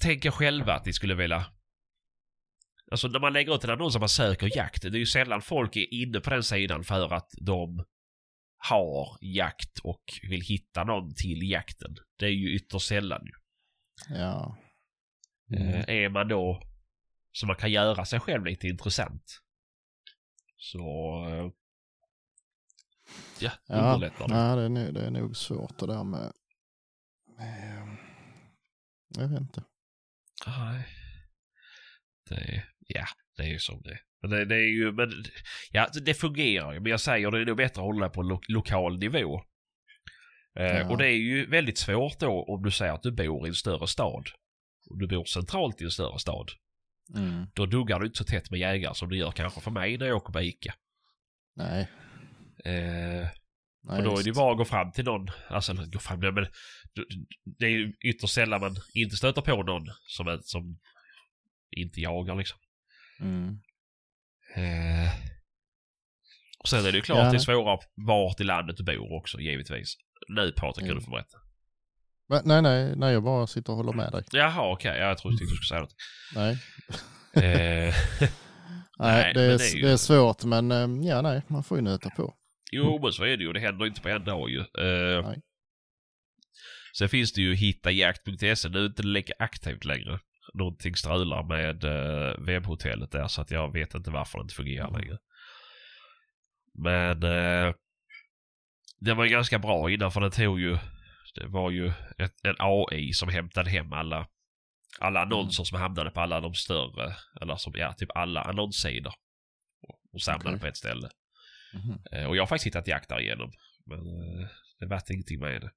[0.00, 1.46] Tänk er själva att ni skulle vilja...
[2.90, 4.82] Alltså när man lägger ut en annons och man söker jakt.
[4.82, 7.84] Det är ju sällan folk är inne på den sidan för att de
[8.58, 11.96] har jakt och vill hitta någon till jakten.
[12.18, 13.32] Det är ju ytterst sällan ju.
[14.16, 14.58] Ja.
[15.56, 16.62] Eh, är man då
[17.32, 19.40] så man kan göra sig själv lite intressant.
[20.56, 20.80] Så...
[21.28, 21.50] Eh,
[23.38, 24.34] ja, underlättar det.
[24.34, 26.32] ja det, är det är nog svårt det där med...
[27.36, 27.96] med
[29.08, 29.64] jag vet inte.
[30.46, 30.86] Nej.
[32.28, 33.04] Det, ja,
[33.36, 34.00] det är ju som det är.
[34.22, 35.10] Men det, det är ju, men
[35.70, 36.80] ja, det fungerar ju.
[36.80, 39.42] Men jag säger det är nog bättre att hålla på lo lokal nivå.
[40.58, 40.90] Eh, Ja.
[40.90, 43.54] Och det är ju väldigt svårt då om du säger att du bor i en
[43.54, 44.26] större stad.
[44.90, 46.50] Om du bor centralt i en större stad.
[47.16, 47.46] Mm.
[47.54, 50.06] Då duggar du inte så tätt med jägare som du gör kanske för mig när
[50.06, 50.74] jag åker på Ica.
[51.56, 51.88] Nej.
[52.64, 53.28] Eh,
[53.82, 55.28] Nej och då är det ju bara att gå fram till någon.
[55.48, 56.46] Alltså gå fram, men
[57.58, 60.78] det är ju ytterst sällan man inte stöter på någon som, är, som
[61.70, 62.58] inte jagar liksom.
[63.20, 63.48] Mm.
[64.56, 65.12] Eh,
[66.58, 67.30] och sen är det ju klart Ja.
[67.30, 69.94] det är svårare vart i landet du bor också givetvis.
[70.28, 70.94] Nu Patrik kan Jo.
[70.94, 71.38] du få berätta.
[72.28, 72.42] Va?
[72.44, 74.22] Nej, nej, nej, jag bara sitter och håller med dig.
[74.32, 75.94] Jaha okej, ja, jag trodde du skulle säga något.
[76.34, 76.58] Nej,
[77.34, 77.42] Eh,
[78.20, 78.30] nej,
[78.98, 81.64] Nej, det, men är, det är ju- det är svårt men eh, ja, nej, man
[81.64, 82.34] får ju nöta på.
[82.72, 84.58] jo men så är det ju, det händer inte på en dag ju.
[84.60, 85.40] Eh, Nej.
[86.98, 90.20] sen finns det ju hittajakt.se, nu är inte lika aktivt längre.
[90.54, 94.88] Någonting strular med eh, webbhotellet där så att jag vet inte varför det inte fungerar
[94.88, 95.00] Mm.
[95.00, 95.18] längre.
[96.74, 97.74] Men eh,
[99.00, 100.78] det var ju ganska bra innan för det tog ju,
[101.34, 104.26] det var ju ett, en AI som hämtade hem alla,
[104.98, 109.12] alla annonser som hamnade på alla de större, eller som, ja, typ alla annonssidor.
[109.82, 110.60] Och, och samlade Okej.
[110.60, 111.10] på ett ställe.
[112.12, 113.52] Eh, och jag har faktiskt hittat jakt därigenom.
[113.86, 114.48] Men eh,
[114.78, 115.70] det vart ingenting med det.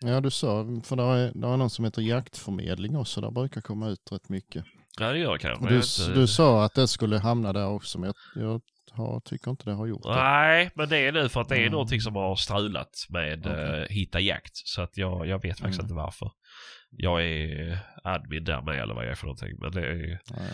[0.00, 3.60] Ja, du sa, för det är, det är någon som heter jaktförmedling också, där brukar
[3.60, 4.64] komma ut rätt mycket.
[5.00, 5.68] Ja det gör jag kanske.
[5.68, 8.60] Du, inte- du sa att det skulle hamna där också, men jag, jag
[8.96, 10.14] har, tycker inte det har gjort det.
[10.14, 11.72] Nej, men det är nu för att det är Mm.
[11.72, 13.80] någonting som har strulat med Okej.
[13.82, 14.52] eh, hitta jakt.
[14.54, 15.84] Så att jag, jag vet faktiskt Mm.
[15.84, 16.30] inte varför.
[16.90, 19.56] Jag är admin där med eller vad jag är för någonting.
[19.58, 20.18] Men det är...
[20.30, 20.52] Nej.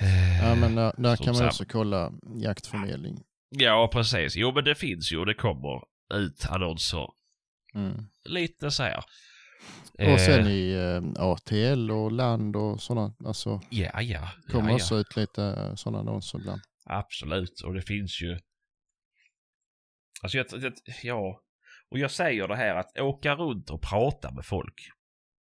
[0.00, 2.12] eh, Ja, men där, där kan man sam- också kolla
[2.42, 3.16] jaktförmedling.
[3.50, 4.36] Ja, precis.
[4.36, 5.82] Jo, men det finns ju och det kommer
[6.14, 7.08] ut annonser.
[7.74, 7.94] Mm.
[8.24, 9.04] Lite så här.
[9.98, 14.28] Och sen Eh, i eh, ATL och land och sådana, alltså Ja, ja.
[14.50, 14.74] kommer ja, ja.
[14.74, 16.60] också ut lite sådana annonser ibland.
[16.84, 18.38] Absolut, och det finns ju...
[20.22, 21.40] Alltså jag, jag, ja,
[21.90, 24.74] och jag säger det här att åka runt och prata med folk,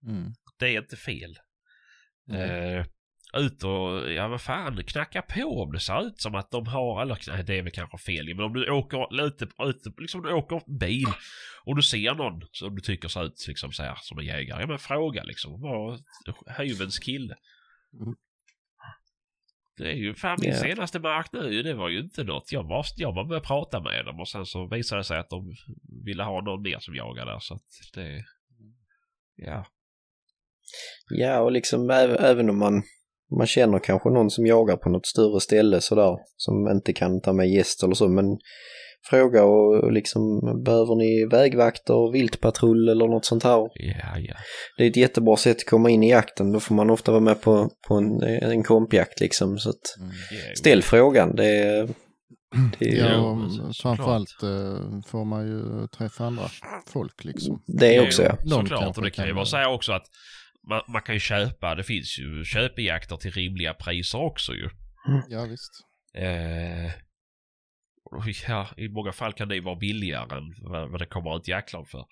[0.05, 0.33] Mm.
[0.59, 1.37] det är inte fel.
[2.27, 2.49] Nej.
[2.75, 2.85] Eh,
[3.33, 7.01] ut och, ja vad fan, knacka på om det ser ut som att de har,
[7.01, 10.61] eller det är väl kanske fel men om du åker ute, ute liksom du åker
[10.79, 11.07] bil
[11.65, 14.61] och du ser någon som du tycker ser ut liksom så här som en jägare,
[14.61, 15.99] ja men fråga liksom, vad,
[16.57, 17.35] hyvens kille.
[18.01, 18.15] Mm.
[19.77, 20.57] Det är ju fan min Ja.
[20.57, 22.51] senaste mark nu, det var ju inte något.
[22.51, 25.19] Jag var, jag var med och pratade med dem och sen så visade det sig
[25.19, 25.55] att de
[26.05, 28.25] ville ha någon mer som jagar där så att det...
[29.35, 29.65] Ja.
[31.09, 32.83] Ja, och liksom även om man,
[33.37, 37.33] man känner kanske någon som jagar på något större ställe sådär, som inte kan ta
[37.33, 38.25] med gäst eller så, men
[39.09, 43.69] fråga och, liksom, behöver ni vägvakter, viltpatrull eller något sånt här?
[43.73, 44.35] Ja, ja.
[44.77, 47.21] Det är ett jättebra sätt att komma in i jakten, då får man ofta vara
[47.21, 50.11] med på, på en, en kompjakt liksom, så att Mm.
[50.55, 51.89] ställ frågan, det är...
[52.79, 56.43] Det är Ja, och framförallt eh, får man ju träffa andra
[56.87, 57.63] folk liksom.
[57.67, 58.37] det är också ja.
[58.45, 60.05] Såklart, och det kan ju vara så här också att
[60.67, 64.69] man, man kan ju köpa, det finns ju köpejakter till rimliga priser också ju.
[65.29, 65.71] Ja visst.
[66.13, 66.91] Eh,
[68.03, 71.47] och ja, i många fall kan det vara billigare än vad, vad det kommer ut
[71.47, 72.05] jaktlag för.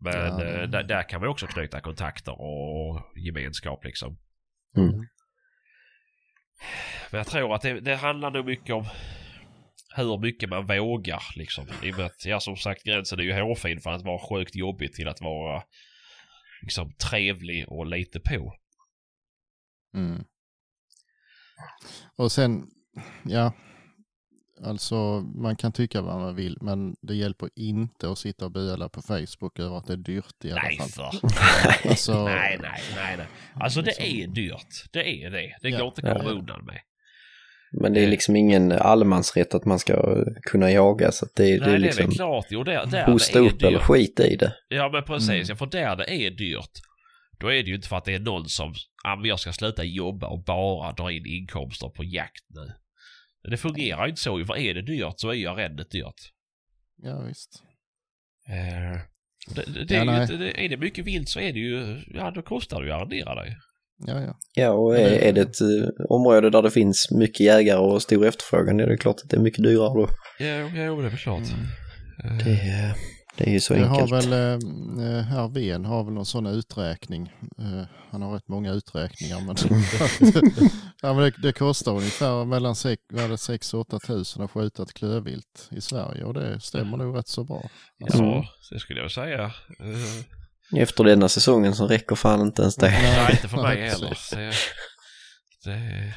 [0.00, 4.18] Men Ja, eh, där, där kan man också knyta kontakter och gemenskap liksom.
[4.76, 5.06] Mm.
[7.10, 8.84] Men jag tror att det, det handlar nog mycket om
[9.96, 11.66] hur mycket man vågar liksom.
[11.82, 14.56] I och med att, ja som sagt gränsen är ju hårfin för att vara sjukt
[14.56, 15.62] jobbig till att vara
[16.62, 18.54] liksom trevlig och lite på.
[19.94, 20.24] Mm.
[22.16, 22.66] Och sen,
[23.24, 23.52] ja,
[24.64, 28.88] alltså man kan tycka vad man vill, men det hjälper inte att sitta och böla
[28.88, 30.88] på Facebook över att det är dyrt i alla Nej fall.
[30.88, 31.88] för.
[31.88, 33.26] Alltså, Nej, nej, nej, nej.
[33.54, 34.92] Alltså det liksom- är dyrt.
[34.92, 35.56] Det är det.
[35.62, 35.78] Det Ja.
[35.78, 36.38] går inte att komma Ja.
[36.38, 36.80] undan med.
[37.72, 41.64] Men det är liksom ingen allemansrätt att man ska kunna jaga så det, Nej, det
[41.64, 42.46] är det är liksom klart.
[42.50, 43.82] Jo, där, där hosta det är upp eller dyrt.
[43.82, 44.54] skit i det.
[44.68, 45.48] Ja, men precis.
[45.48, 45.56] Mm.
[45.56, 46.70] För där det är dyrt,
[47.40, 49.52] då är det ju inte för att det är någon som, ja men jag ska
[49.52, 52.72] sluta jobba och bara dra in inkomster på jakt nu.
[53.50, 54.44] Det fungerar ju inte så.
[54.44, 56.20] För är det dyrt så är ju arrendet dyrt.
[57.02, 57.62] Ja, visst.
[58.48, 59.00] Eh,
[59.54, 62.00] det, det, det Ja, är, ju det, är det mycket vilt så är det ju,
[62.14, 63.56] ja då kostar det ju att arrendera dig.
[64.06, 64.36] Ja, ja.
[64.54, 68.26] Ja, och är, är det ett eh, område där det finns mycket jägare och stor
[68.26, 70.08] efterfrågan, är det klart att det är mycket dyrare då.
[70.38, 71.42] Ja, ja det är väl klart.
[72.24, 72.38] Mm.
[72.38, 72.94] Eh, Det, är-
[73.36, 74.24] det är ju så Det har enkelt.
[74.26, 77.32] väl, eh, herr Ven har väl någon sån uträkning.
[77.58, 79.40] Eh, han har rätt många uträkningar.
[79.40, 79.56] Men,
[81.02, 82.74] ja, men det, det kostar ungefär mellan
[83.38, 87.28] 6 och 8 tusen att skjuta ett klövvilt i Sverige och det stämmer nog rätt
[87.28, 87.62] så bra.
[88.04, 89.52] Alltså, Ja, det skulle jag säga.
[90.76, 92.90] Eh, Efter denna säsongen så räcker fan inte ens det.
[92.90, 94.18] Nej, inte för mig heller.
[94.30, 94.52] Det,
[95.64, 96.14] det,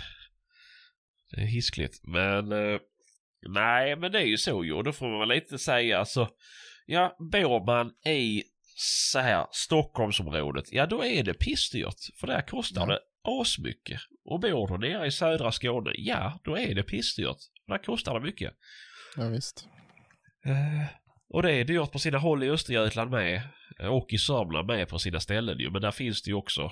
[1.31, 1.99] det är hiskligt.
[2.07, 2.79] Men eh,
[3.49, 4.83] nej, men det är ju så ju.
[4.83, 6.29] Då får man väl lite säga alltså.
[6.85, 8.43] Ja, bor man i
[8.77, 11.95] så här Stockholmsområdet, ja då är det pissdyrt.
[12.19, 12.87] För där kostar Ja.
[12.87, 12.99] det
[13.41, 14.01] asmycket.
[14.25, 17.37] Och bor du nere i södra Skåne, ja då är det pissdyrt.
[17.65, 18.53] För där kostar det mycket.
[19.17, 19.65] ja, visst.
[21.29, 23.41] Och det är dyrt på sina håll i Östergötland med.
[23.79, 25.71] Och i Sörmland med på sina ställen ju.
[25.71, 26.71] Men där finns det ju också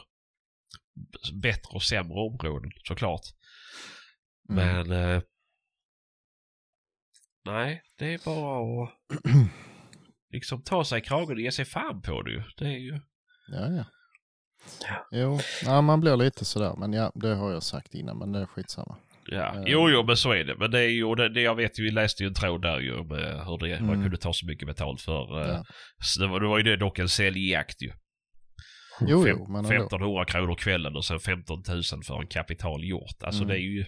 [1.34, 3.22] bättre och sämre områden såklart.
[4.50, 4.88] Mm.
[4.88, 4.92] Men...
[4.92, 5.22] Eh,
[7.46, 8.94] nej, det är bara att
[10.30, 12.44] liksom ta sig i kragen och ge sig fan på det ju.
[12.58, 13.00] Det är ju...
[13.48, 13.86] Ja, ja.
[15.12, 18.40] Jo, ja, man blir lite sådär, men ja, det har jag sagt innan, men det
[18.40, 18.98] är skitsamma.
[19.26, 19.64] Ja, Eh.
[19.68, 20.56] jo, jo, men så är det.
[20.56, 22.80] Men det är ju, det, det jag vet ju, vi läste ju en tråd där
[22.80, 24.02] ju med hur det, man Mm.
[24.02, 25.42] kunde ta så mycket betalt för.
[25.42, 25.66] eh, Ja.
[26.04, 27.92] så det, var, det var ju det dock en säljjakt ju.
[29.02, 29.70] Jo, Fem- jo, men ändå.
[29.76, 33.24] 1500 kronor kvällen och sen 15 000 för en kapital hjort.
[33.24, 33.48] Alltså Mm.
[33.48, 33.86] det är ju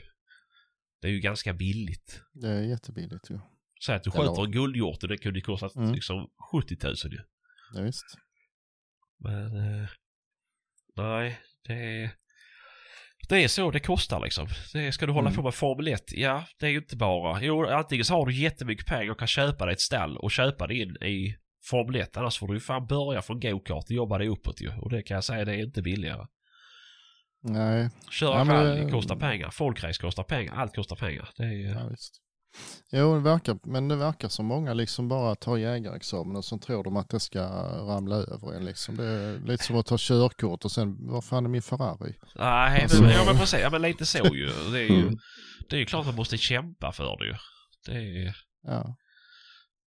[1.01, 2.21] det är ju ganska billigt.
[2.33, 3.39] Det är jättebilligt ju.
[3.85, 5.93] Säg att du Eller- skjuter en guldhjort och det kunde ju kosta Mm.
[5.93, 7.19] liksom 70 000 ju.
[7.73, 8.05] Ja, visst.
[9.19, 9.87] Men eh,
[10.95, 12.11] nej, det är,
[13.29, 14.47] det är så det kostar liksom.
[14.73, 15.35] Det ska du hålla Mm.
[15.37, 16.03] på med Formel 1?
[16.11, 17.41] Ja, det är ju inte bara.
[17.41, 20.67] Jo, antingen så har du jättemycket pengar och kan köpa dig ett stall och köpa
[20.67, 21.35] det in i
[21.69, 22.17] Formel 1.
[22.17, 24.71] Annars får du ju fan börja från go-kart och jobba dig uppåt ju.
[24.77, 26.25] Och det kan jag säga, det är inte billigare.
[27.43, 31.29] Nej, Köra Ja, men rally kostar pengar, folkrace kostar pengar, allt kostar pengar.
[31.37, 31.67] Det är ju...
[31.69, 32.21] ja, visst.
[32.91, 36.83] Jo, det verkar, men det verkar som många liksom bara tar jägarexamen och så tror
[36.83, 37.41] de att det ska
[37.87, 38.95] ramla över en liksom.
[38.97, 42.15] Det är lite som att ta körkort och sen, vad fan är min Ferrari?
[42.35, 44.45] Nej, Alltså- men, ja, men precis, ja, men lite så ju.
[44.71, 45.17] Det är ju, Mm.
[45.69, 47.35] det är ju klart att man måste kämpa för det ju.
[47.85, 48.35] Det är...
[48.67, 48.95] Ja,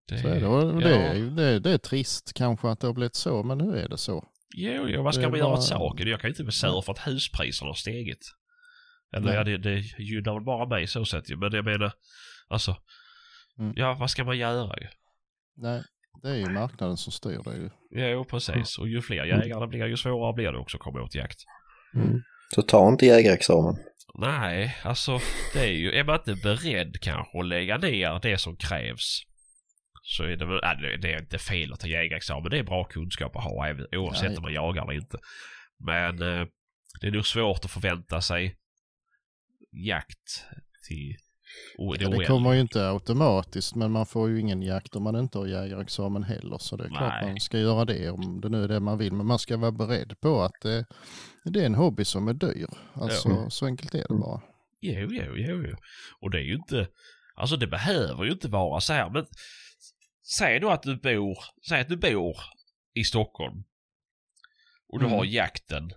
[0.07, 0.47] Det så är det.
[0.47, 1.13] Och det, ja.
[1.13, 3.97] ju- det, det är trist kanske att det har blivit så, men nu är det
[3.97, 4.23] så.
[4.55, 6.07] Jo, jo, vad ska Det man göra bara- åt saken?
[6.07, 8.31] Jag kan ju inte bli sur för att huspriserna har stigit.
[9.15, 9.35] Eller Nej.
[9.35, 11.37] ja, det, det gynnar väl bara mig så sett ju.
[11.37, 11.91] Men jag menar,
[12.47, 12.77] alltså.
[13.59, 13.73] Mm.
[13.75, 14.87] Ja, vad ska man göra ju?
[15.57, 15.83] Nej,
[16.21, 17.69] det är ju marknaden som styr det ju.
[17.91, 18.77] Jo, precis.
[18.77, 21.39] Och ju fler jägare det blir, ju svårare blir det också att komma åt jakt.
[21.95, 22.21] Mm.
[22.55, 23.75] Så ta inte jägarexamen.
[24.17, 25.19] Nej, alltså
[25.53, 29.21] det är ju, är man inte beredd kanske att lägga ner det som krävs
[30.03, 32.49] så är det väl, äh, det- det är inte fel att ta jägarexamen.
[32.51, 34.37] Det är bra kunskap att ha även, oavsett Nej.
[34.37, 35.17] om man jagar eller inte.
[35.79, 36.47] Men eh,
[37.01, 38.55] det är nog svårt att förvänta sig
[39.71, 40.45] jakt
[40.87, 41.15] till
[41.77, 45.15] o- det Det kommer ju inte automatiskt, men man får ju ingen jakt om man
[45.15, 46.57] inte har jägarexamen heller.
[46.57, 47.29] Så det är klart Nej.
[47.31, 49.13] man ska göra det om det nu är det man vill.
[49.13, 50.85] Men man ska vara beredd på att det,
[51.43, 52.67] det är en hobby som är dyr.
[52.93, 53.49] Alltså Ja.
[53.49, 54.41] så enkelt är det bara.
[54.81, 55.75] Jo, jo, jo, jo.
[56.21, 56.87] Och det är ju inte,
[57.35, 59.25] alltså det behöver ju inte vara så här men
[60.37, 61.37] säg då att du bor,
[61.69, 62.35] säg att du bor
[62.93, 63.63] i Stockholm
[64.89, 65.17] och du Mm.
[65.17, 65.91] har jakten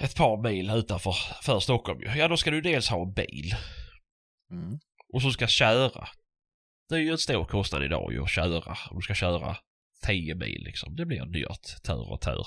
[0.00, 2.00] ett par mil utanför för Stockholm.
[2.16, 3.52] Ja, då ska du dels ha en bil
[4.50, 4.78] Mm.
[5.12, 6.08] och så ska köra.
[6.88, 8.76] Det är ju en stor kostnad idag ju att köra.
[8.90, 9.56] Om du ska köra
[10.06, 10.96] 10 mil liksom.
[10.96, 12.46] Det blir dyrt, tur och tur.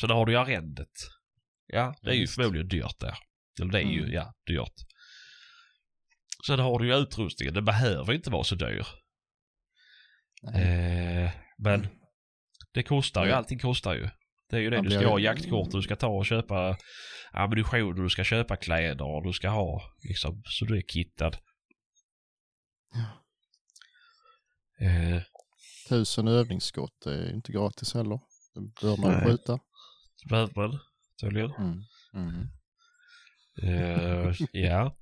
[0.00, 0.92] Så där har du ju arrendet.
[1.66, 3.14] Ja, det är ju förmodligen dyrt där.
[3.60, 4.12] Eller det är ju, Mm.
[4.12, 4.74] ja, dyrt.
[6.46, 7.54] Sen har du ju utrustningen.
[7.54, 8.86] Den behöver inte vara så dyr.
[10.54, 11.86] Eh, men
[12.72, 14.08] det kostar ju, allting kostar ju.
[14.50, 16.76] Det är ju det, du ska ha jaktkort, du ska ta och köpa
[17.32, 21.36] ammunition, du ska köpa kläder och du ska ha liksom, så du är kittad.
[24.80, 25.22] Eh,
[25.88, 28.20] Tusen övningsskott är inte gratis heller.
[28.54, 29.24] Det bör man Nej.
[29.26, 29.58] skjuta.
[30.22, 30.78] det behöver man
[31.20, 31.50] tydligen.
[31.50, 31.82] Mm.
[32.14, 32.48] Mm.
[33.62, 34.96] Eh, ja.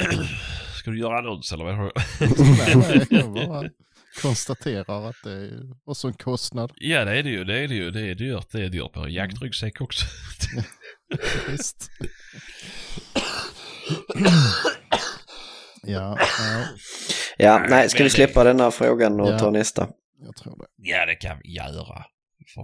[0.78, 1.92] Ska du göra annons eller vad?
[3.34, 3.70] nej,
[4.22, 5.50] konstaterar att det är
[5.84, 6.72] också en kostnad.
[6.76, 7.90] ja det är det ju, det är det ju.
[7.90, 8.94] Det är dyrt, det är dyrt.
[8.96, 10.06] med Jaktryggsäck också.
[11.48, 11.90] Visst.
[15.82, 16.64] ja, ja,
[17.38, 19.38] Ja, nej, ska vi släppa den här frågan och Ja.
[19.38, 19.88] ta nästa?
[20.26, 20.66] jag tror det.
[20.76, 22.04] Ja, det kan vi göra.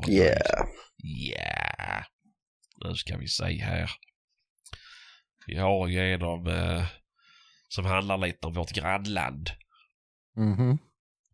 [0.08, 0.66] Yeah.
[0.96, 2.04] Ja.
[2.84, 3.90] Nu ska vi se här.
[5.46, 6.84] Vi har ju en om, eh,
[7.68, 9.50] som handlar lite om vårt grannland.
[10.36, 10.78] Mhm.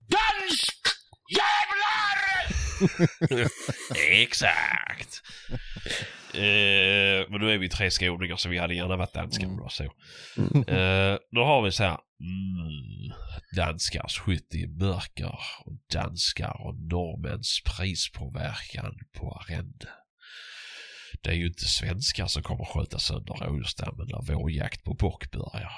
[0.09, 0.79] Dansk!
[1.31, 2.72] Jävlar!
[4.11, 5.23] Exakt.
[6.35, 9.69] Eh, men nu är vi tre skåningar så vi hade gärna varit danskar det var
[9.69, 9.85] så.
[10.73, 11.99] Eh, då har vi så här.
[12.21, 13.13] Mm,
[13.57, 19.89] danskars skytte i mörker och danskar och norrmäns prispåverkan på arrende.
[21.23, 25.31] Det är ju inte svenskar som kommer sköta sönder rådjursstammen när vår jakt på bock
[25.31, 25.73] börjar.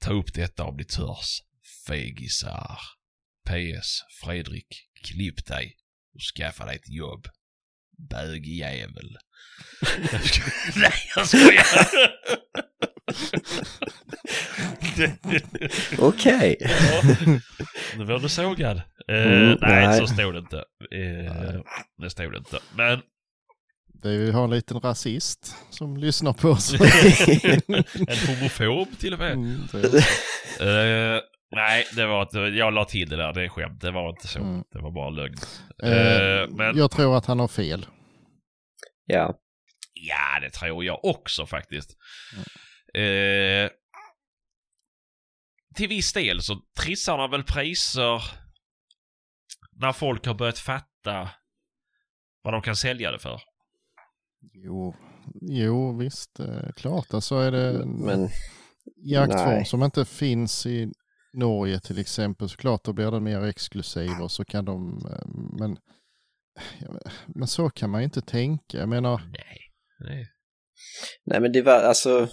[0.00, 1.42] Ta upp detta om ni törs.
[1.86, 2.78] Fegisar.
[3.48, 4.02] PS.
[4.24, 4.88] Fredrik.
[5.04, 5.76] Klipp dig
[6.14, 7.26] och skaffa dig ett jobb.
[8.10, 9.16] Bögjävel.
[10.76, 11.88] Nej, jag skojar.
[15.98, 16.56] Okej.
[16.60, 17.02] Ja,
[17.96, 18.76] nu var du sågad.
[18.76, 18.82] Eh,
[19.32, 19.98] Mm, nej, nej.
[19.98, 20.56] så stod det inte.
[20.56, 21.60] Eh,
[22.02, 22.58] det stod det inte.
[22.76, 23.00] Men
[24.02, 26.72] Det är, vi har en liten rasist som lyssnar på oss.
[28.08, 29.32] en homofob till och med.
[29.32, 29.60] Mm,
[30.60, 31.20] Eh,
[31.52, 33.32] nej, det var inte, jag la till det där.
[33.32, 33.80] Det är skämt.
[33.80, 34.38] Det var inte så.
[34.38, 34.64] Mm.
[34.72, 35.34] Det var bara lögn.
[35.82, 37.86] Eh, Eh, men Jag tror att han har fel.
[39.04, 39.34] Ja.
[39.92, 41.90] ja, det tror jag också faktiskt.
[42.94, 43.70] Eh,
[45.76, 48.22] till viss del så trissar de väl priser
[49.72, 51.30] när folk har börjat fatta
[52.42, 53.40] vad de kan sälja det för.
[54.54, 54.96] Jo,
[55.40, 57.14] jo visst, eh, klart.
[57.14, 58.28] Alltså är det en Men
[59.04, 59.64] jaktform nej.
[59.64, 60.92] som inte finns i
[61.34, 65.28] Norge till exempel så klart då blir den mer exklusiv och så kan de, eh,
[65.60, 65.76] men,
[67.34, 68.78] men- så kan man ju inte tänka.
[68.78, 69.58] Jag menar, Nej.
[70.08, 70.26] Nej.
[71.24, 72.28] Nej men det var alltså,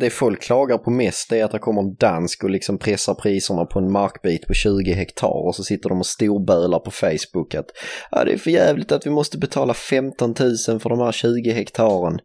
[0.00, 3.64] det folk klagar på mest är att det kommer en dansk och liksom pressar priserna
[3.64, 7.66] på en markbit på 20 hektar och så sitter de och storbölar på Facebook att
[8.10, 10.34] ja, det är för jävligt att vi måste betala 15
[10.68, 12.18] 000 för de här 20 hektaren.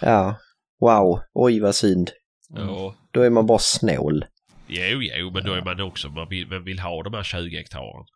[0.00, 0.36] Ja,
[0.80, 2.10] wow, oj vad synd.
[2.48, 2.94] Ja.
[3.12, 4.24] Då är man bara snål.
[4.68, 7.56] Jo, jo, men då är man också, man vill, man vill ha de här 20
[7.56, 8.06] hektaren.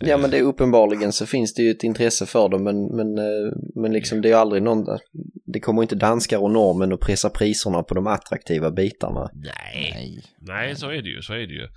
[0.00, 3.18] Ja men det är uppenbarligen så finns det ju ett intresse för dem men, men,
[3.18, 4.98] eh, men liksom det är ju aldrig någon,
[5.46, 9.30] det kommer inte danskar och norrmän att pressa priserna på de attraktiva bitarna.
[9.34, 9.92] Nej.
[9.94, 10.22] nej.
[10.40, 11.68] Nej, så är det ju, så är det ju.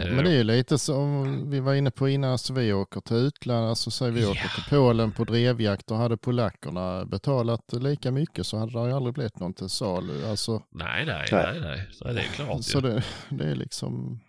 [0.00, 3.00] Eh, Men det är ju lite som vi var inne på innan, alltså vi åker
[3.00, 4.48] till utlandet, alltså säg vi åker Ja.
[4.54, 9.14] till Polen på drevjakt och hade polackerna betalat lika mycket så hade det ju aldrig
[9.14, 10.24] blivit någon till salu.
[10.26, 11.46] Alltså, Nej, nej, Nej.
[11.52, 11.88] nej, nej.
[11.92, 14.20] Så är det klart så det, det är liksom,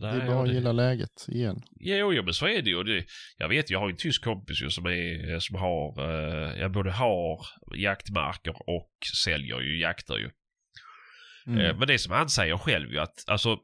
[0.00, 1.62] det Nej, är bara att det- gilla läget igen.
[1.80, 2.82] Jo, jo, men så är det ju.
[2.82, 3.04] Det,
[3.38, 6.90] jag vet, jag har en tysk kompis ju som, är, som har, eh, jag både
[6.90, 7.46] har
[7.76, 8.90] jaktmarker och
[9.24, 10.30] säljer ju jakter ju.
[11.46, 11.60] Mm.
[11.60, 13.58] Eh, men det som han säger själv ju att, alltså,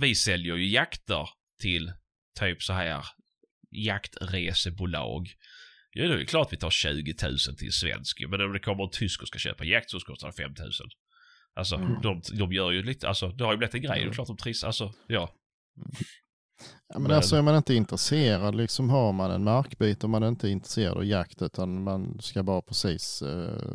[0.00, 1.28] vi säljer ju jakter
[1.60, 1.92] till
[2.40, 3.04] typ så här
[3.70, 5.28] jaktresebolag.
[5.92, 8.84] Ja, det är ju klart vi tar 20 000 till svensk men om det kommer
[8.84, 10.70] en tysk och ska köpa jakt så kostar det 5 000.
[11.54, 12.00] Alltså, Mm.
[12.02, 14.04] de, de gör ju lite, alltså det har ju blivit en grej.
[14.04, 15.34] Det är klart de trissar, alltså, ja.
[16.88, 20.22] Ja, men Men- alltså är man inte intresserad, liksom har man en markbit och man
[20.22, 23.74] är inte intresserad av jakt utan man ska bara precis, eh,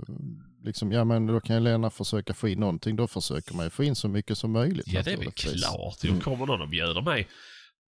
[0.65, 3.69] liksom, ja men då kan ju Lena försöka få in någonting, då försöker man ju
[3.69, 4.87] få in så mycket som möjligt.
[4.87, 5.97] Ja, det är väl klart.
[6.03, 7.27] Jo, kommer någon och bjuder mig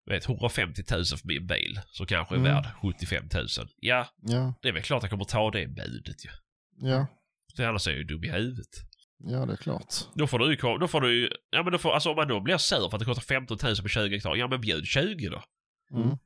[0.07, 2.55] vet, 150 000 för min bil, så kanske är Mm.
[2.55, 3.47] värd 75 000.
[3.77, 6.31] Ja, Ja, det är väl klart jag kommer ta det budet ju.
[6.89, 7.07] ja,
[7.57, 8.69] För annars är jag ju dum i huvudet.
[9.19, 9.95] ja det är klart.
[10.15, 12.29] Då får du ju, då får du ju, ja men då får, alltså om man
[12.29, 14.87] då blir sur för att det kostar 15 000 på 20 hektar, ja men bjud
[14.87, 15.43] 20 då.
[15.95, 16.17] Mm.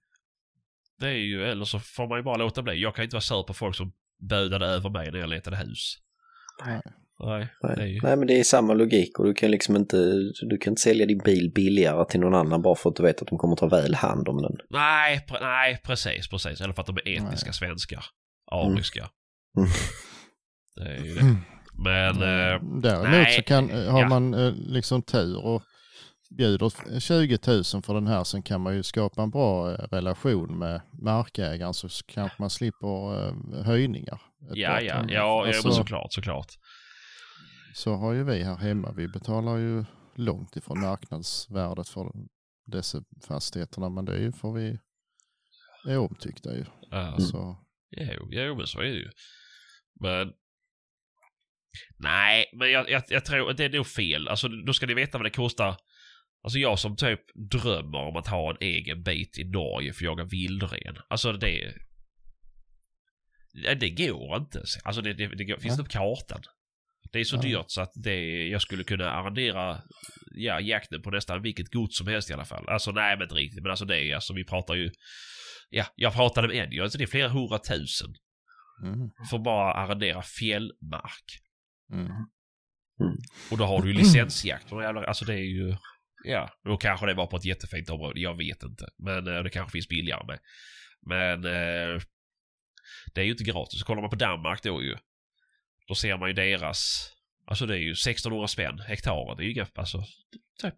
[0.99, 2.75] Det är ju, eller så får man ju bara låta bli.
[2.83, 3.93] Jag kan inte vara sur på folk som
[4.29, 5.97] bödade över mig när jag letade hus.
[6.65, 6.81] Nej.
[7.19, 8.01] Nej, Nej.
[8.03, 9.97] Nej men det är samma logik och du kan liksom inte,
[10.43, 13.23] du kan inte sälja din bil billigare till någon annan bara för att du vet
[13.23, 14.57] att de kommer ta väl hand om den.
[14.71, 16.61] Nej, pre- nej, precis, precis.
[16.61, 17.55] Eller för att de är etniska Nej.
[17.55, 18.05] svenskar.
[18.51, 19.09] Ariska.
[19.59, 19.69] Mm.
[20.77, 21.21] Det är ju det.
[21.21, 21.37] Mm.
[21.85, 24.09] Men, eh, Däremot nej, så kan, eh, har ja.
[24.09, 25.63] man liksom tur och
[26.39, 30.81] bjuder 20 000 för den här, sen kan man ju skapa en bra relation med
[31.03, 33.33] markägaren så kanske man slipper
[33.63, 34.21] höjningar.
[34.55, 36.53] Ja, ja, ja, ja, Alltså, men såklart, såklart.
[37.75, 39.85] Så har ju vi här hemma, vi betalar ju
[40.17, 42.13] långt ifrån marknadsvärdet för
[42.67, 44.79] dessa fastigheterna, men det är ju för vi
[45.89, 46.65] är omtyckta ju.
[46.91, 49.11] Ja, Så, Jo, jo, men så är det ju.
[50.01, 50.33] Men...
[51.99, 54.29] Nej, men jag, jag, jag tror att det är nog fel.
[54.29, 55.77] Alltså, då ska ni veta vad det kostar.
[56.43, 57.21] Alltså jag som typ
[57.51, 60.97] drömmer om att ha en egen bit i Norge för att jaga vildren.
[61.09, 61.75] Alltså det...
[63.81, 64.63] Det går inte.
[64.85, 66.43] Alltså det, det, det går, finns inte på kartan.
[67.13, 67.41] Det är så Ja.
[67.41, 69.83] dyrt så att det, jag skulle kunna arrendera
[70.35, 72.69] ja, jakten på nästan vilket gods som helst i alla fall.
[72.69, 73.63] Alltså nej men inte riktigt.
[73.63, 74.91] Men alltså det är alltså vi pratar ju...
[75.71, 78.15] Ja, jag pratade med en alltså det är flera hundratusen
[78.85, 79.11] Mm.
[79.31, 81.25] för bara arrendera fjällmark.
[81.93, 82.13] Mm.
[83.51, 84.73] Och då har du ju licensjakt.
[84.73, 85.77] Alltså det är ju...
[86.25, 88.21] Ja, då kanske det var på ett jättefint område.
[88.21, 88.89] Jag vet inte.
[88.99, 90.39] Men eh, det kanske finns billigare med.
[91.07, 92.01] Men eh,
[93.17, 93.83] det är ju inte gratis.
[93.83, 94.97] Kollar man på Danmark då ju.
[95.89, 97.11] Då ser man ju deras...
[97.47, 99.37] Alltså det är ju 1600 spänn hektaren.
[99.37, 100.03] Det är ju inga, alltså...
[100.63, 100.75] Typ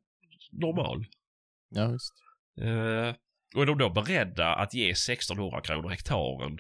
[0.53, 1.07] normal.
[1.69, 2.15] Ja, visst.
[2.61, 3.15] Eh,
[3.55, 6.59] och är de då beredda att ge 1600 kronor hektaren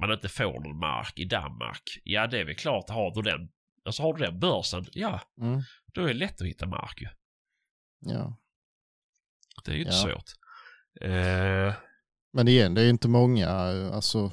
[0.00, 1.82] man inte får någon mark i Danmark.
[2.04, 2.88] Ja, det är väl klart.
[2.90, 3.48] Har du den,
[3.84, 5.60] alltså har du den börsen, ja, Mm.
[5.94, 7.08] då är det lätt att hitta mark ju.
[8.00, 8.38] Ja.
[9.64, 10.02] Det är ju inte Ja.
[10.02, 10.30] svårt.
[11.00, 11.74] Eh,
[12.32, 14.32] Men igen, det är inte många eh, alltså,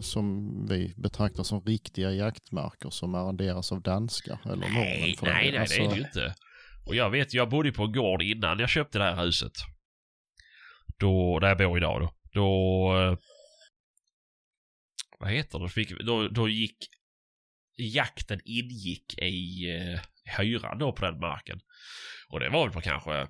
[0.00, 5.34] som vi betraktar som riktiga jaktmarker som arrenderas av danskar eller nej, norrmän.
[5.34, 5.66] nej, delen.
[5.68, 6.34] nej, det är det ju inte.
[6.86, 9.52] Och jag vet, jag bodde på en gård innan jag köpte det här huset.
[10.98, 12.14] Då, där jag bor idag då.
[12.32, 12.98] Då...
[12.98, 13.18] eh,
[15.18, 15.68] Vad heter det?
[15.68, 16.76] Fick, då, då gick...
[17.76, 20.00] Jakten ingick i eh,
[20.38, 21.60] hyran då på den marken.
[22.28, 23.28] Och det var väl på kanske...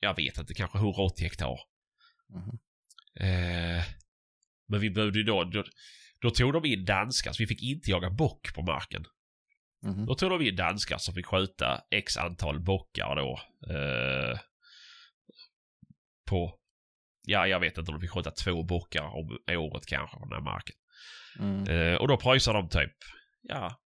[0.00, 1.58] Jag vet inte, kanske 180 hektar.
[2.34, 2.58] Mhm.
[3.20, 3.84] Eh,
[4.68, 5.64] men vi behövde ju då, då...
[6.20, 9.04] Då tog de in danskar, så vi fick inte jaga bock på marken.
[9.82, 10.06] Mhm.
[10.06, 13.40] Då tog de in danskar som fick skjuta x antal bockar då.
[13.74, 14.38] Eh,
[16.26, 16.58] på,
[17.22, 20.32] ja jag vet inte om de fick skjuta två bockar om året kanske på den
[20.32, 20.76] här marken.
[21.38, 21.68] Mm.
[21.68, 22.94] Eh, och då pröjsar de typ,
[23.42, 23.80] ja,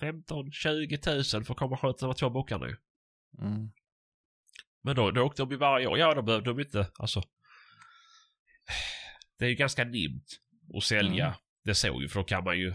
[0.00, 2.76] 15-20 tusen för att komma och skjuta de två bockarna nu.
[3.38, 3.70] Mm.
[4.82, 5.98] Men då, då åkte de ju varje år.
[5.98, 7.22] Ja, då behövde de inte, alltså.
[9.38, 10.38] Det är ju ganska nimt
[10.76, 11.26] att sälja.
[11.26, 11.38] Mm.
[11.64, 12.74] Det så ju, för då kan man ju.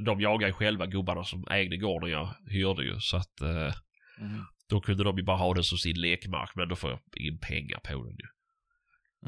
[0.00, 3.00] De jagar ju själva gubbarna som ägde gården jag hyrde ju.
[3.00, 3.74] Så att eh,
[4.20, 4.44] Mm.
[4.68, 6.50] då kunde de ju bara ha den som sin lekmark.
[6.54, 8.26] Men då får jag in pengar på den ju.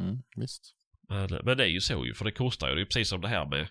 [0.02, 0.22] Mm.
[0.36, 0.74] Visst.
[1.08, 2.74] Men, men det är ju så ju, för det kostar ju.
[2.74, 3.68] Det är precis som det här med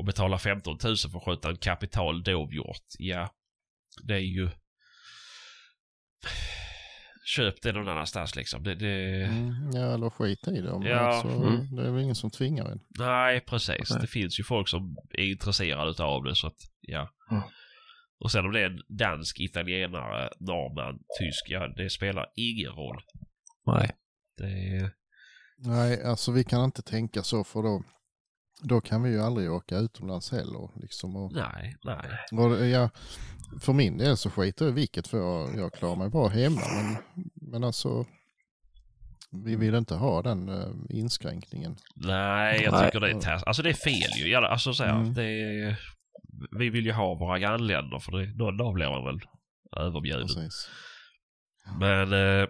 [0.00, 2.86] att betala 15 000 för att skjuta en kapital dovhjort.
[2.98, 3.34] Ja,
[4.02, 4.50] det är ju...
[7.24, 8.62] Köp det någon annanstans liksom.
[8.62, 9.22] Det, det...
[9.24, 9.70] Mm.
[9.74, 10.70] Ja, eller skit i det.
[10.70, 10.98] Om Ja.
[10.98, 11.76] alltså, Mm.
[11.76, 12.80] Det är väl ingen som tvingar en.
[12.98, 13.90] Nej, precis.
[13.90, 14.00] Nej.
[14.00, 17.08] Det finns ju folk som är intresserade av det så att, ja.
[17.30, 17.42] Mm.
[18.20, 23.02] Och sen om det är en dansk, italienare, norrman, tysk, ja det spelar ingen roll.
[23.66, 23.90] Nej.
[24.36, 24.90] Det.
[25.58, 27.82] Nej, alltså vi kan inte tänka så för då,
[28.62, 30.70] då kan vi ju aldrig åka utomlands heller.
[30.80, 31.98] Liksom, och, Nej, nej.
[32.32, 32.90] och, ja,
[33.60, 36.60] för min del så skiter jag i vilket för jag, jag klarar mig bra hemma.
[36.76, 36.96] Men,
[37.50, 38.06] men alltså,
[39.44, 41.76] vi vill inte ha den eh, inskränkningen.
[41.96, 42.84] Nej, jag Nej.
[42.86, 43.48] tycker det är.
[43.48, 44.34] Alltså det är fel ju.
[44.34, 45.14] Alltså så här, Mm.
[45.14, 45.80] det är...
[46.58, 49.20] Vi vill ju ha våra grannländer för det, någon dag blir man väl
[49.76, 50.26] överbjuden.
[50.26, 50.68] Precis.
[51.80, 52.12] Men...
[52.12, 52.46] Eh,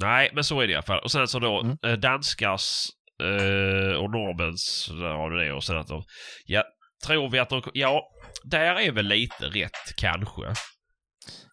[0.00, 0.98] nej, men så är det i alla fall.
[1.04, 1.76] Och sen så då Mm.
[1.82, 2.86] eh, danskars
[3.22, 6.04] eh, och norrmäns, där har du det och sen att de...
[6.46, 6.64] Ja,
[7.06, 7.62] tror vi att de...
[7.74, 8.02] Ja,
[8.44, 10.42] där är väl lite rätt kanske.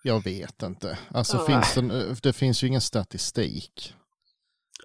[0.04, 0.98] Jag vet inte.
[1.14, 1.46] Alltså Nej.
[1.46, 3.94] finns det, det finns ju ingen statistik.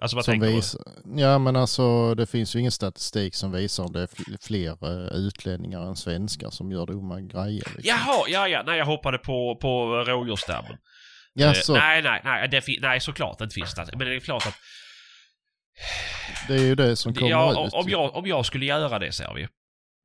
[0.01, 0.53] Alltså vad som tänker du?
[0.55, 0.81] visar,
[1.15, 4.69] ja men alltså det finns ju ingen statistik som visar om det är fl- fler
[4.83, 7.63] eh, utlänningar än svenskar som gör dumma grejer.
[7.75, 7.83] Liksom.
[7.83, 8.63] Jaha, ja, ja.
[8.65, 10.77] Nej, jag hoppade på, på rådjursstammen.
[11.33, 12.47] Ja, Eh, så, nej, nej, nej.
[12.49, 13.87] Det nej, såklart det inte finns det.
[13.97, 14.55] Men det är klart att...
[16.47, 17.73] det är ju det som kommer Ja, ut.
[17.73, 19.47] om, jag, om jag skulle göra det, ser vi.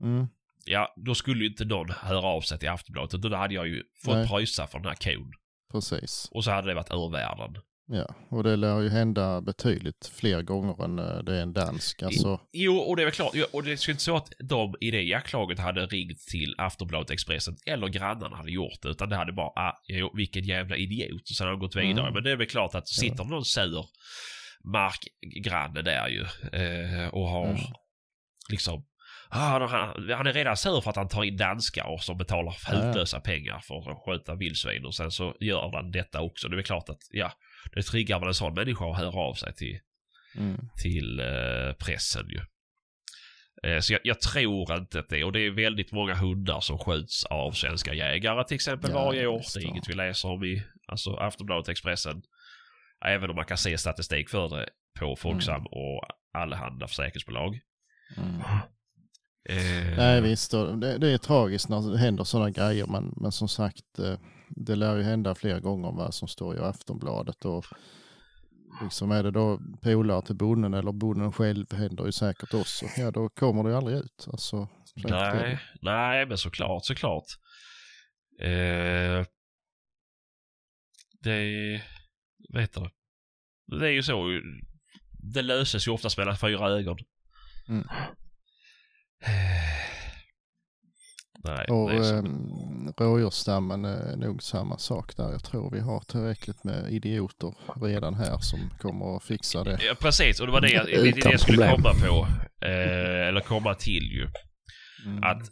[0.03, 0.27] Mm,
[0.69, 3.23] Ja, då skulle ju inte någon höra av sig till Aftonbladet.
[3.23, 4.29] Då hade jag ju fått Nej.
[4.29, 5.33] pröjsa för den här kon.
[5.73, 6.29] precis.
[6.31, 7.63] Och så hade det varit ur världen.
[7.89, 12.03] Ja, och det lär ju hända betydligt fler gånger än eh, det är en dansk.
[12.03, 13.33] Alltså, Jo, och det är väl klart.
[13.53, 17.57] Och det är inte så att de i det jaktlaget hade ringt till Aftonbladet Expressen
[17.67, 18.89] eller grannarna hade gjort det.
[18.89, 19.73] Utan det hade bara, ah,
[20.15, 21.23] vilken jävla idiot.
[21.31, 22.01] Och sen har de gått vidare.
[22.01, 22.15] Mm.
[22.15, 23.85] Men det är väl klart att sitter någon sur
[24.67, 27.61] markgranne där ju eh, och har Mm.
[28.51, 28.87] liksom
[29.29, 32.57] Ah, han, han är redan sur för att han tar in danskar och som betalar
[32.69, 32.75] ja.
[32.75, 36.49] hutlösa pengar för att skjuta vildsvin och sen så gör han detta också.
[36.49, 37.33] Det är klart att, ja,
[37.73, 39.79] det triggar väl en sån människa att höra av sig till,
[40.37, 42.41] mm, till eh, pressen ju.
[43.71, 46.79] Eh, så jag, jag tror inte att det, och det är väldigt många hundar som
[46.79, 49.43] skjuts av svenska jägare till exempel Ja, varje år.
[49.55, 52.23] Det är inget vi läser om i alltså Aftonbladet Expressen.
[53.07, 56.03] Även om man kan se statistik för det på Folksam och
[56.33, 57.61] allehanda försäkringsbolag.
[58.17, 58.41] mm.
[59.49, 63.49] Eh, Nej visst, det, det är tragiskt när det händer sådana grejer men, men som
[63.49, 67.65] sagt eh, det lär ju hända fler gånger än vad som står i Aftonbladet och
[68.83, 72.87] liksom är det då polare till bonden eller bonden själv händer ju säkert också.
[72.97, 74.29] Ja, då kommer det ju aldrig ut.
[74.33, 74.69] Alltså,
[75.05, 75.45] är.
[75.45, 77.25] Nej, nej, men såklart, såklart.
[78.41, 79.27] Eh,
[81.23, 81.83] det,
[82.49, 82.91] vad heter det?
[83.67, 84.41] Det är ju så.
[85.35, 86.99] Det löses ju oftast mellan fyra ögon.
[87.69, 87.85] Mm.
[91.45, 92.17] Nej, Och det är så.
[92.17, 92.23] eh,
[92.99, 95.33] rådjursstammen är nog samma sak där.
[95.33, 99.79] Jag tror vi har tillräckligt med idioter redan här som kommer att fixa det.
[99.83, 102.29] Ja, precis, och det var det jag, det, det Utan jag skulle komma på.
[102.67, 104.29] Eh, eller komma till ju.
[105.07, 105.23] Mm.
[105.23, 105.43] Att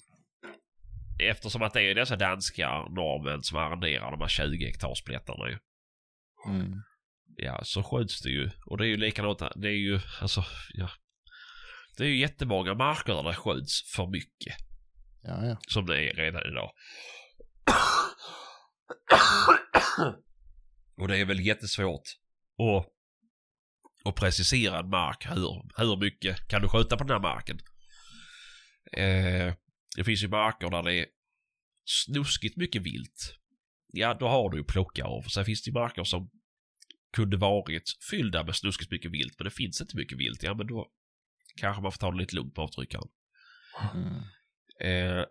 [1.22, 5.58] eftersom att det är dessa danska norrmän som arrenderar de här 20 hektarsplättarna ju.
[6.48, 6.72] Mm.
[7.36, 8.50] Ja, så skjuts det ju.
[8.66, 9.38] Och det är ju likadant.
[9.56, 10.90] Det är ju, alltså, ja.
[11.96, 14.56] Det är ju jättemånga marker där det skjuts för mycket.
[15.22, 15.56] Ja, ja.
[15.68, 16.70] Som det är redan idag.
[20.96, 22.02] Och det är väl jättesvårt
[22.58, 22.86] att,
[24.04, 25.26] att precisera en mark.
[25.30, 27.58] Hur, hur mycket kan du skjuta på den här marken?
[28.92, 29.54] Eh,
[29.96, 31.06] det finns ju marker där det är
[31.84, 33.38] snuskigt mycket vilt.
[33.92, 35.22] Ja, då har du ju plocka av.
[35.22, 36.30] Sen finns det ju marker som
[37.14, 40.42] kunde varit fyllda med snuskigt mycket vilt, men det finns inte mycket vilt.
[40.42, 40.86] Ja, men då
[41.60, 43.08] kanske man får ta det lite lugnt på avtryckaren.
[43.94, 44.22] Mm.
[44.80, 45.24] Eh,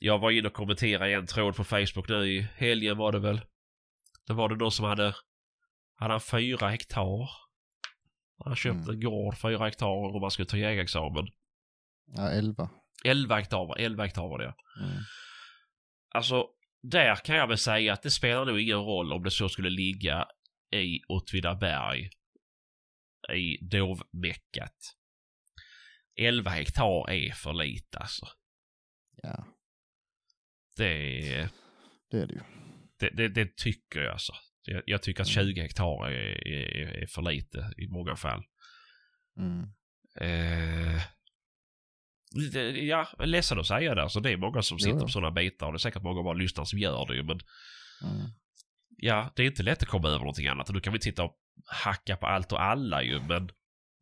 [0.00, 3.40] jag var inne och kommenterade en tråd på Facebook nu i helgen var det väl.
[4.26, 5.14] Då var det någon som hade,
[5.94, 7.30] hade han fyra hektar.
[8.44, 8.90] Han köpte Mm.
[8.94, 11.26] en gård, fyra hektar och man skulle ta jägarexamen.
[12.16, 12.70] ja, elva.
[13.04, 14.54] 11 hektar, var- 11 hektar var det.
[14.84, 15.02] Mm.
[16.14, 16.46] Alltså,
[16.82, 19.70] där kan jag väl säga att det spelar nog ingen roll om det så skulle
[19.70, 20.26] ligga
[20.72, 22.10] i Åtvidaberg.
[23.34, 24.96] I dovmeckat.
[26.16, 28.26] 11 hektar är för lite alltså.
[29.22, 29.46] Ja,
[30.76, 31.48] Det är...
[32.10, 32.40] det är det ju.
[32.98, 34.32] Det, det, det tycker jag alltså.
[34.62, 38.42] Jag, jag tycker att 20 hektar är, är, är för lite i många fall.
[39.38, 39.62] Mm.
[40.20, 41.02] Eh,
[42.52, 44.02] det, ja, ledsen att säga det.
[44.02, 46.18] Alltså, det är många som sitter Jo, på sådana bitar och det är säkert många
[46.18, 47.22] av våra lyssnare som gör det.
[47.22, 47.40] Men
[48.02, 48.26] Mm.
[49.02, 50.68] Ja, det är inte lätt att komma över någonting annat.
[50.68, 51.36] Och du kan väl sitta och
[51.66, 53.20] hacka på allt och alla ju.
[53.20, 53.50] Men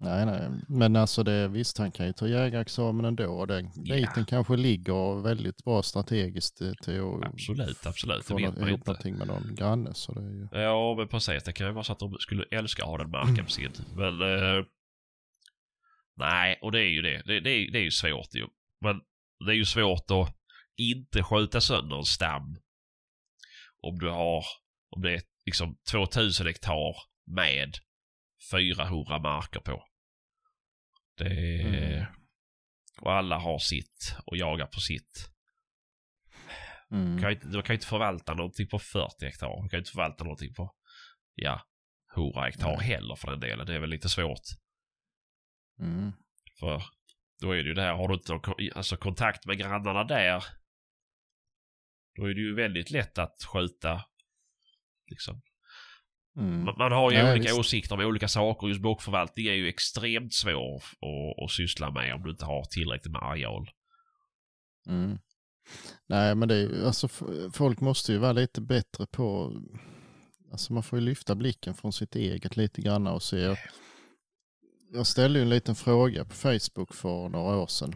[0.00, 0.50] Nej, nej.
[0.68, 3.32] Men alltså det, visst, han kan ju ta jägarexamen ändå.
[3.32, 3.94] Och den Ja.
[3.94, 8.28] biten kanske ligger väldigt bra strategiskt till att absolut, absolut.
[8.28, 8.90] Det vet man inte.
[8.90, 9.94] någonting med någon granne.
[9.94, 10.62] Så det är ju...
[10.62, 11.42] Ja, men precis.
[11.44, 13.72] Det kan ju vara så att de skulle älska att ha den marken på sin.
[13.96, 14.20] Men...
[14.22, 14.64] Eh,
[16.16, 17.22] nej, och det är ju det.
[17.26, 18.46] Det, det, är, det är ju svårt ju.
[18.84, 19.00] Men
[19.46, 20.34] det är ju svårt att
[20.76, 22.56] inte skjuta sönder en stam.
[23.82, 24.44] Om du har...
[24.90, 27.78] Om det är liksom 2000 hektar med
[28.52, 29.84] 400 marker på.
[31.16, 31.94] Det är...
[31.94, 32.04] Mm.
[33.00, 35.30] Och alla har sitt och jagar på sitt.
[36.90, 37.16] Mm.
[37.16, 39.62] Du kan, ju inte, du kan ju inte förvalta någonting på 40 hektar.
[39.62, 40.74] Du kan ju inte förvalta någonting på,
[41.34, 41.62] ja,
[42.16, 42.86] 100 hektar Nej.
[42.86, 43.66] heller för den delen.
[43.66, 44.42] Det är väl lite svårt.
[45.80, 46.12] Mm.
[46.58, 46.82] För
[47.40, 48.40] då är det ju det här, har du inte
[48.74, 50.44] alltså, kontakt med grannarna där.
[52.14, 54.04] Då är det ju väldigt lätt att skjuta.
[55.10, 55.40] Liksom.
[56.36, 56.64] Mm.
[56.64, 57.58] Man, man har ju Nej, olika visst.
[57.58, 58.68] åsikter om olika saker.
[58.68, 63.12] Just bockförvaltning är ju extremt svår att, att syssla med om du inte har tillräckligt
[63.12, 63.70] med areal.
[64.88, 65.18] Mm.
[66.06, 67.08] Nej, men det är alltså
[67.52, 69.52] folk måste ju vara lite bättre på,
[70.52, 73.56] alltså man får ju lyfta blicken från sitt eget lite grann och se.
[74.92, 77.94] Jag ställde ju en liten fråga på Facebook för några år sedan.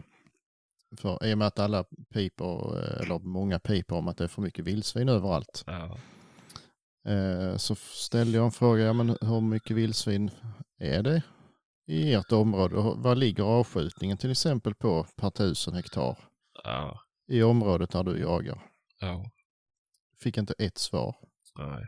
[0.97, 4.27] För i och med att alla piper, eh, eller många piper om att det är
[4.27, 5.63] för mycket vildsvin överallt.
[5.67, 5.97] Ja.
[7.07, 10.31] Eh, Så ställde jag en fråga, ja, men hur mycket vildsvin
[10.79, 11.21] är det
[11.87, 12.75] i ert område?
[12.97, 16.17] Vad ligger avskjutningen till exempel på per tusen hektar
[16.63, 16.99] Ja.
[17.27, 18.59] i området där du jagar?
[18.99, 19.29] Ja.
[20.23, 21.15] Fick inte ett svar.
[21.57, 21.87] Nej.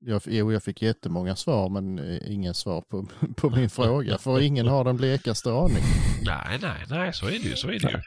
[0.00, 3.06] Jag, jo, jag fick jättemånga svar men eh, ingen svar på,
[3.36, 4.18] på min fråga.
[4.18, 5.82] För ingen har den blekaste aning.
[6.22, 7.56] Nej, nej, nej, så är det ju.
[7.56, 8.00] Så är det ju.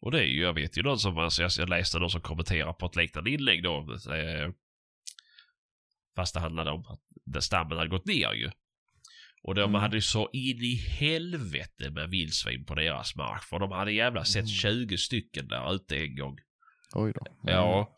[0.00, 2.20] Och det är ju, jag vet ju någon som, alltså, jag- jag läste någon som
[2.20, 3.76] kommenterar på ett liknande inlägg då.
[4.12, 4.50] Eh,
[6.16, 6.84] fast det handlade om
[7.36, 8.50] att stammen hade gått ner ju.
[9.42, 9.80] Och de Mm.
[9.80, 13.42] hade så in i helvete med vildsvin på deras mark.
[13.42, 14.86] För de hade jävla sett Mm.
[14.88, 16.38] 20 stycken där ute en gång.
[16.94, 17.26] Oj då.
[17.42, 17.92] Ja.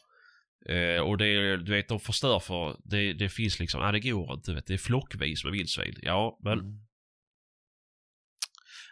[0.68, 4.32] Eh, och det, du vet, de förstör för, det, det finns liksom, ja det går
[4.34, 5.94] inte, vet, det är flockvis med vildsvin.
[6.02, 6.78] Ja, men Mm.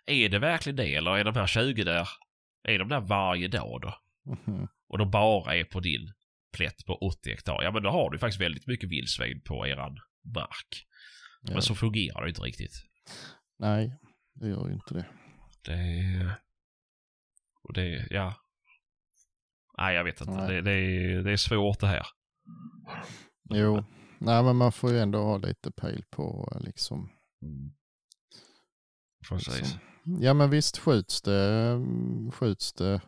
[0.06, 2.08] är det verkligen det eller är de här 20 där,
[2.68, 3.94] är de där varje dag då?
[4.32, 4.68] Mhm.
[4.88, 6.12] Och de bara är på din
[6.52, 7.62] plätt på 80 hektar.
[7.62, 9.98] Ja men då har du faktiskt väldigt mycket vildsvin på eran
[10.34, 10.86] mark.
[11.40, 11.52] Ja.
[11.52, 12.82] Men så fungerar det inte riktigt.
[13.58, 13.98] Nej,
[14.34, 15.06] det gör ju inte det.
[15.64, 16.36] Det...
[17.62, 18.34] Och det, ja.
[19.78, 20.46] Nej jag vet inte.
[20.46, 22.06] Det, det, är, det är svårt det här.
[23.50, 23.84] Jo,
[24.18, 27.10] nej, men man får ju ändå ha lite pejl på eh, liksom.
[27.42, 27.72] Mm.
[29.28, 29.58] Precis.
[29.58, 29.80] liksom.
[30.22, 33.00] Ja men visst skjuts det, mm, skjuts det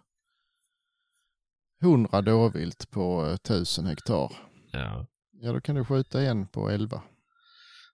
[1.82, 4.32] 100 dåvilt på eh, 1000 hektar.
[4.72, 5.06] Ja.
[5.40, 7.02] Ja då kan du skjuta en på 11.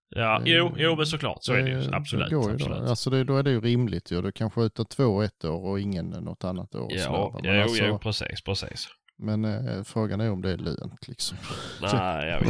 [0.09, 1.39] Ja, Det- jo, jo, men såklart.
[1.40, 1.94] Så är det ju.
[1.94, 2.28] Absolut.
[2.31, 2.78] Det går ju absolut.
[2.78, 2.89] då.
[2.89, 4.23] Alltså det, då är det ju rimligt ju.
[4.23, 6.89] Du kan skjuta två ett år och ingen något annat år.
[6.90, 8.89] Ja, jo, men, alltså, jo, precis, precis.
[9.19, 11.39] men eh, frågan är om det är lönt liksom.
[11.82, 12.48] Nej, jag vet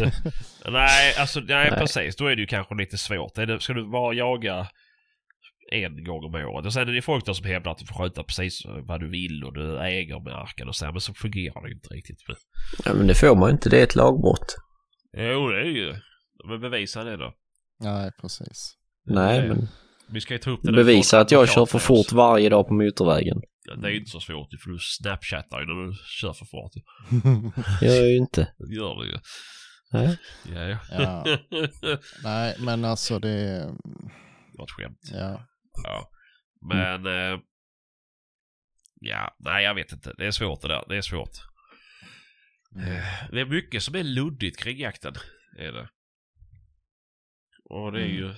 [0.00, 0.32] inte.
[0.70, 1.80] nej, alltså nej, Nej.
[1.80, 2.16] precis.
[2.16, 3.38] Då är det ju kanske lite svårt.
[3.38, 4.66] Är det, ska du bara jaga
[5.72, 6.66] en gång om året?
[6.66, 9.08] Och sen är det folk där som hävdar att du får skjuta precis vad du
[9.08, 12.18] vill och du äger marken och så, här, men så fungerar det ju inte riktigt.
[12.28, 12.36] Men,
[12.84, 14.56] Ja, men det får man inte, det är ett lagbrott.
[15.16, 15.94] jo, det är ju.
[16.48, 17.34] Men bevisa det då.
[17.80, 18.74] Nej, precis.
[19.06, 19.68] Nej, Det- men
[20.10, 20.72] Vi ska ju ta upp det.
[20.72, 23.40] bevisa att jag kör för fort varje dag på motorvägen.
[23.64, 26.72] Ja, det är inte så svårt för du snapchattar ju när du kör för fort.
[27.82, 28.52] Jag är ju inte.
[28.58, 29.18] Det gör du ju.
[29.92, 30.18] Nej.
[30.54, 30.78] Ja, ja.
[30.98, 31.38] Ja.
[32.24, 33.28] Nej, men alltså det.
[33.28, 34.98] Det var ett skämt.
[35.12, 35.40] Ja.
[35.84, 36.10] Ja.
[36.60, 37.06] Men...
[37.06, 37.40] Eh,
[39.00, 40.14] ja, nej jag vet inte.
[40.18, 40.84] Det är svårt det där.
[40.88, 41.36] Det är svårt.
[42.76, 45.14] Eh, Det är mycket som är luddigt kring jakten.
[45.58, 45.88] Är det.
[47.64, 48.34] Och det är ju...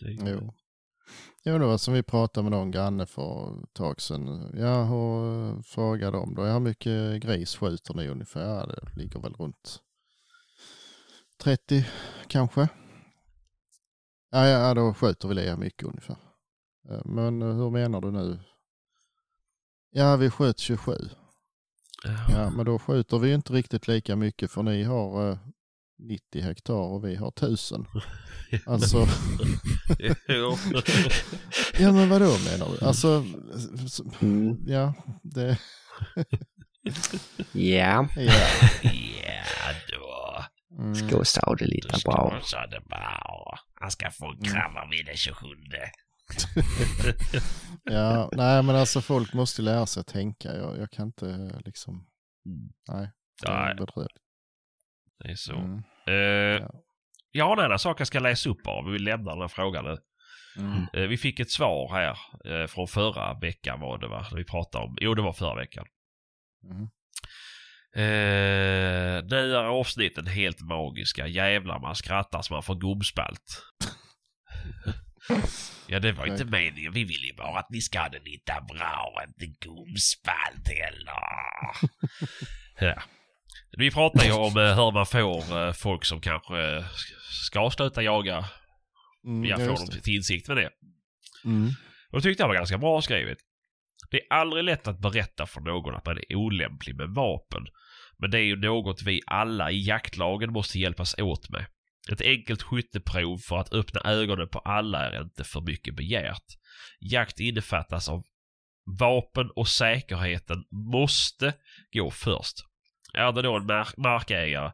[0.00, 0.54] Det är ju Jo.
[1.46, 4.50] Jo, det var som vi pratade med någon granne för ett tag sedan.
[4.56, 8.40] Jag har frågat dem då, hur mycket gris skjuter ni ungefär?
[8.40, 9.82] Ja, det ligger väl runt
[11.42, 11.86] 30
[12.28, 12.68] kanske.
[14.30, 16.16] Ja, ja då skjuter vi lika mycket ungefär.
[16.90, 18.38] Eh, Men eh, hur menar du nu?
[19.90, 20.92] Ja, vi sköt 27.
[22.28, 25.38] Ja, men då skjuter vi inte riktigt lika mycket för ni har eh,
[25.98, 27.86] 90 hektar och vi har 1000.
[28.66, 28.96] Alltså,
[31.78, 32.86] ja men vadå menar du?
[32.86, 33.24] Alltså,
[34.20, 34.56] Mm.
[34.66, 35.58] ja, det,
[37.52, 38.32] Ja, ja.
[39.24, 40.44] Ja då.
[40.82, 40.94] Mm.
[40.94, 42.40] ska stå det lite bra.
[42.70, 43.58] det bra.
[43.74, 45.46] Han ska få en kramma vid den 27.
[47.84, 50.56] Ja, nej men alltså folk måste lära sig att tänka.
[50.56, 52.06] Jag, jag kan inte liksom,
[52.88, 53.10] nej.
[53.48, 53.74] Nej,
[55.24, 55.54] det är så.
[55.56, 55.82] Mm.
[56.06, 56.14] Eh,
[56.62, 56.70] Ja.
[57.30, 58.84] jag har en annan sak jag ska läsa upp av.
[58.90, 59.96] Vi lämnar den här frågan nu.
[60.58, 60.86] Mm.
[60.92, 62.18] Eh, Vi fick ett svar här
[62.62, 64.26] eh, från förra veckan var det va?
[64.34, 65.84] Vi pratade om, jo det var förra veckan.
[66.64, 66.82] Mm.
[67.96, 71.26] Eh, nu är avsnitten helt magiska.
[71.26, 73.62] Jävlar man skrattar så man får gubbspalt.
[75.86, 76.92] ja det var inte meningen.
[76.92, 79.22] Vi vill ju bara att ni ska ha det lite bra.
[79.26, 81.20] Inte gubbspalt heller.
[82.94, 83.02] ja.
[83.76, 86.84] Vi pratar ju om eh, hur man får eh, folk som kanske eh,
[87.46, 88.44] ska sluta jaga.
[89.24, 90.70] Mm, Jag ja, får just dem till insikt med det.
[91.44, 91.70] Mm.
[92.10, 93.38] Och det tyckte jag var ganska bra skrivet.
[94.10, 97.66] Det är aldrig lätt att berätta för någon att man är olämplig med vapen.
[98.18, 101.66] Men det är ju något vi alla i jaktlagen måste hjälpas åt med.
[102.12, 106.44] Ett enkelt skytteprov för att öppna ögonen på alla är inte för mycket begärt.
[107.00, 108.24] Jakt innefattas av
[109.00, 111.54] vapen och säkerheten måste
[111.92, 112.56] gå först.
[113.14, 114.72] Är det då en mark markägare,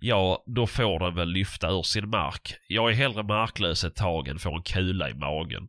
[0.00, 2.54] ja då får den väl lyfta ur sin mark.
[2.68, 5.68] Jag är hellre marklös ett tag än får en kula i magen.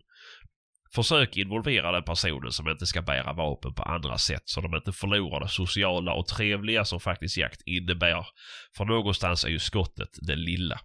[0.95, 4.91] Försök involvera den personen som inte ska bära vapen på andra sätt så de inte
[4.91, 8.26] förlorar det sociala och trevliga som faktiskt jakt innebär.
[8.77, 10.80] För någonstans är ju skottet det lilla.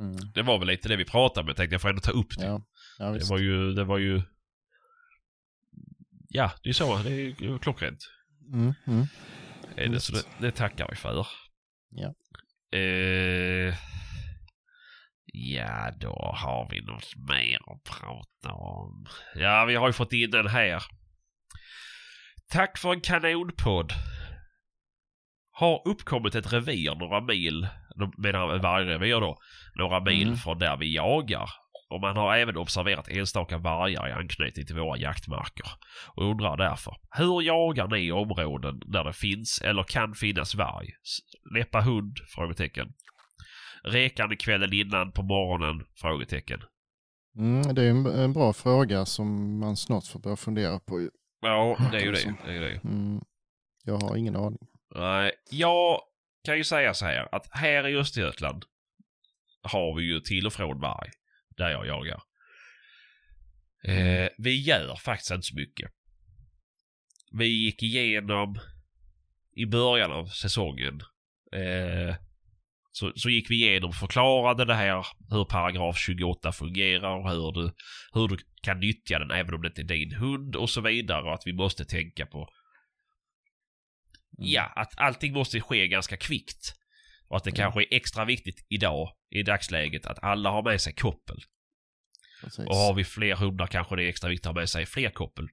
[0.00, 0.16] Mm.
[0.34, 1.48] Det var väl lite det vi pratade om.
[1.48, 2.46] Jag tänkte jag får ändå ta upp det.
[2.46, 2.62] Ja,
[2.98, 4.22] ja det var ju, det var ju...
[6.28, 6.96] Ja, det är så.
[6.96, 8.08] Det är ju klockrent.
[8.52, 8.74] Mm.
[8.86, 9.06] Mm.
[9.92, 11.26] Det, så det, det tackar vi för.
[11.90, 12.14] Ja.
[12.78, 13.74] Eh,
[15.24, 19.06] ja, då har vi något mer att prata om.
[19.34, 20.82] Ja, vi har ju fått in den här.
[22.48, 23.92] Tack för en kanonpodd.
[25.50, 27.68] Har uppkommit ett revir några mil,
[28.18, 29.38] menar vargrevir då,
[29.74, 30.36] några mil Mm.
[30.36, 31.50] från där vi jagar.
[31.90, 35.66] Och man har även observerat enstaka vargar i anknytning till våra jaktmarker.
[36.14, 40.88] Och undrar därför, hur jagar ni i områden där det finns eller kan finnas varg?
[41.52, 42.16] Släppa hund?
[42.34, 42.92] Frågetecken.
[43.84, 45.86] Rekande kvällen innan på morgonen?
[46.00, 46.60] Frågetecken.
[47.38, 51.08] Mm, det är en, en bra fråga som man snart får börja fundera på.
[51.40, 52.34] Ja, det är ju det.
[52.44, 52.80] det, är ju det.
[52.84, 53.20] Mm.
[53.84, 54.58] Jag har ingen aning.
[54.94, 55.98] Nej, jag
[56.44, 58.64] kan ju säga så här att här i Östergötland
[59.62, 61.10] har vi ju till och från varg
[61.56, 62.22] där jag jagar.
[63.84, 65.90] Eh, vi gör faktiskt inte så mycket.
[67.32, 68.58] Vi gick igenom
[69.56, 71.00] i början av säsongen
[71.52, 72.16] eh,
[72.92, 77.52] så, så gick vi igenom och förklarade det här hur paragraf 28 fungerar och hur
[77.52, 77.72] du,
[78.12, 81.22] hur du kan nyttja den även om det inte är din hund och så vidare
[81.22, 82.48] och att vi måste tänka på
[84.38, 86.74] Ja, att allting måste ske ganska kvickt.
[87.28, 90.94] Och att det kanske är extra viktigt idag, i dagsläget, att alla har med sig
[90.94, 91.36] koppel.
[92.42, 92.66] Precis.
[92.66, 95.10] Och har vi fler hundar kanske det är extra viktigt att ha med sig fler
[95.10, 95.48] koppel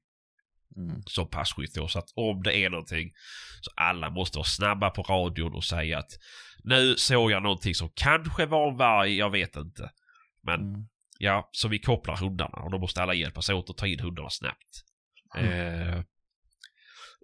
[0.77, 1.01] Mm.
[1.05, 1.87] som passkytt då.
[1.87, 3.11] Så att om det är någonting
[3.61, 6.11] så alla måste vara snabba på radion och säga att
[6.63, 9.91] nu såg jag någonting som kanske var en varg, jag vet inte.
[10.43, 10.87] Men Mm.
[11.17, 14.29] ja, så vi kopplar hundarna och då måste alla hjälpas åt att ta in hundarna
[14.29, 14.83] snabbt.
[15.37, 16.01] Eh,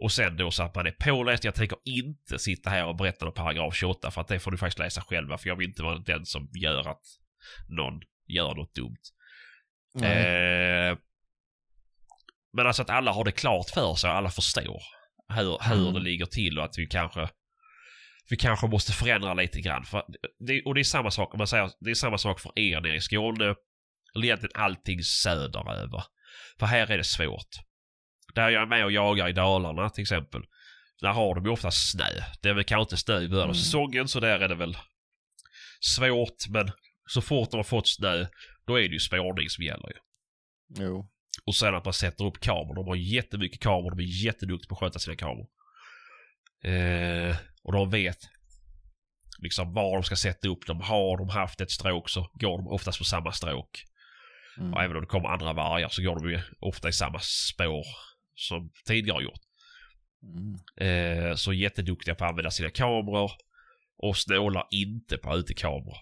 [0.01, 1.43] och sen då så att man är påläst.
[1.43, 4.57] Jag tänker inte sitta här och berätta om paragraf 28 för att det får du
[4.57, 7.01] faktiskt läsa själva för jag vill inte vara den som gör att
[7.69, 8.97] någon gör något dumt.
[10.03, 10.97] Eh,
[12.53, 14.81] men alltså att alla har det klart för sig och alla förstår
[15.33, 15.93] hur, hur Mm.
[15.93, 17.29] det ligger till och att vi kanske
[18.29, 19.85] vi kanske måste förändra lite grann.
[19.85, 20.03] För
[20.47, 22.81] det, och det är samma sak om man säger, det är samma sak för er
[22.81, 23.55] nere i Skåne.
[24.15, 26.03] Eller egentligen allting söderöver.
[26.59, 27.49] För här är det svårt.
[28.35, 30.41] Där jag är med och jagar i Dalarna till exempel.
[31.01, 32.09] Där har de ju ofta snö.
[32.41, 33.55] Det är väl kanske inte snö i början av Mm.
[33.55, 34.77] säsongen så där är det väl
[35.79, 36.71] svårt men
[37.09, 38.25] så fort de har fått snö
[38.67, 39.95] då är det ju spårning som gäller ju.
[40.83, 41.09] Jo.
[41.45, 42.75] Och sen att man sätter upp kameror.
[42.75, 43.91] De har jättemycket kameror.
[43.95, 45.47] De är jätteduktiga på att sköta sina kameror.
[46.63, 48.17] Eh, och de vet
[49.39, 50.81] liksom var de ska sätta upp dem.
[50.81, 53.83] Har de haft ett stråk så går de oftast på samma stråk.
[54.57, 54.73] Mm.
[54.73, 57.85] Och även om det kommer andra vargar så går de ju ofta i samma spår
[58.35, 59.41] som tidigare gjort.
[60.23, 61.29] Mm.
[61.29, 63.31] Eh, så jätteduktiga på att använda sina kameror.
[63.97, 65.97] Och snålar inte på utekameror.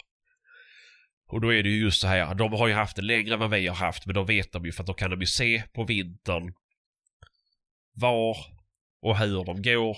[1.27, 3.39] Och då är det ju just så här, de har ju haft det längre än
[3.39, 5.27] vad vi har haft men då vet de ju för att då kan de ju
[5.27, 6.53] se på vintern
[7.93, 8.38] var
[9.01, 9.97] och hur de går.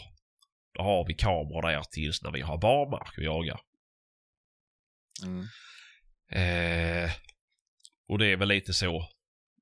[0.74, 3.62] Då har vi kameror där tills när vi har barmark och jagar.
[5.24, 5.48] Mm.
[6.30, 7.12] Eh,
[8.08, 9.10] och det är väl lite så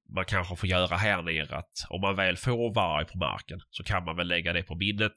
[0.09, 3.83] man kanske får göra här nere att om man väl får varg på marken så
[3.83, 5.13] kan man väl lägga det på minnet.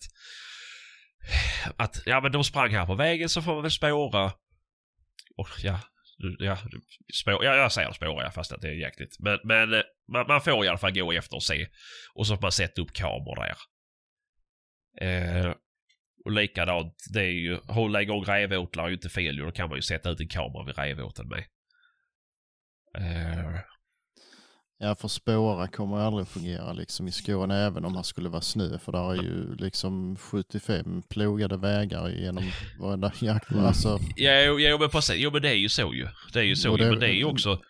[1.77, 4.33] Att ja men de sprang här på vägen så får man väl spåra.
[5.37, 5.81] Och ja,
[6.39, 6.83] ja, du-
[7.15, 9.17] spår, ja jag säger spåra ja, fast att det är jäkligt.
[9.19, 9.83] Men, men eh,
[10.13, 11.67] man, man får i alla fall gå efter och se.
[12.15, 13.57] Och så får man sätta upp kameror där.
[15.01, 15.55] Eh,
[16.25, 19.45] och likadant, det är ju, hålla igång rävåtlar är ju inte fel ju.
[19.45, 21.45] Då kan man ju sätta ut en kamera vid rävåteln med.
[22.99, 23.61] Eh,
[24.79, 28.79] Ja, för spåra kommer aldrig fungera liksom i Skåne även om det skulle vara snö.
[28.79, 32.45] För där är ju liksom 75 plogade vägar genom
[32.81, 33.51] varenda jakt.
[33.51, 33.65] Mm.
[33.65, 35.17] Alltså, ja, jo, men precis.
[35.19, 36.09] Jo, men det är ju så ju.
[36.33, 36.85] Det är ju så Och ju.
[36.85, 37.61] det- Men det är ju också...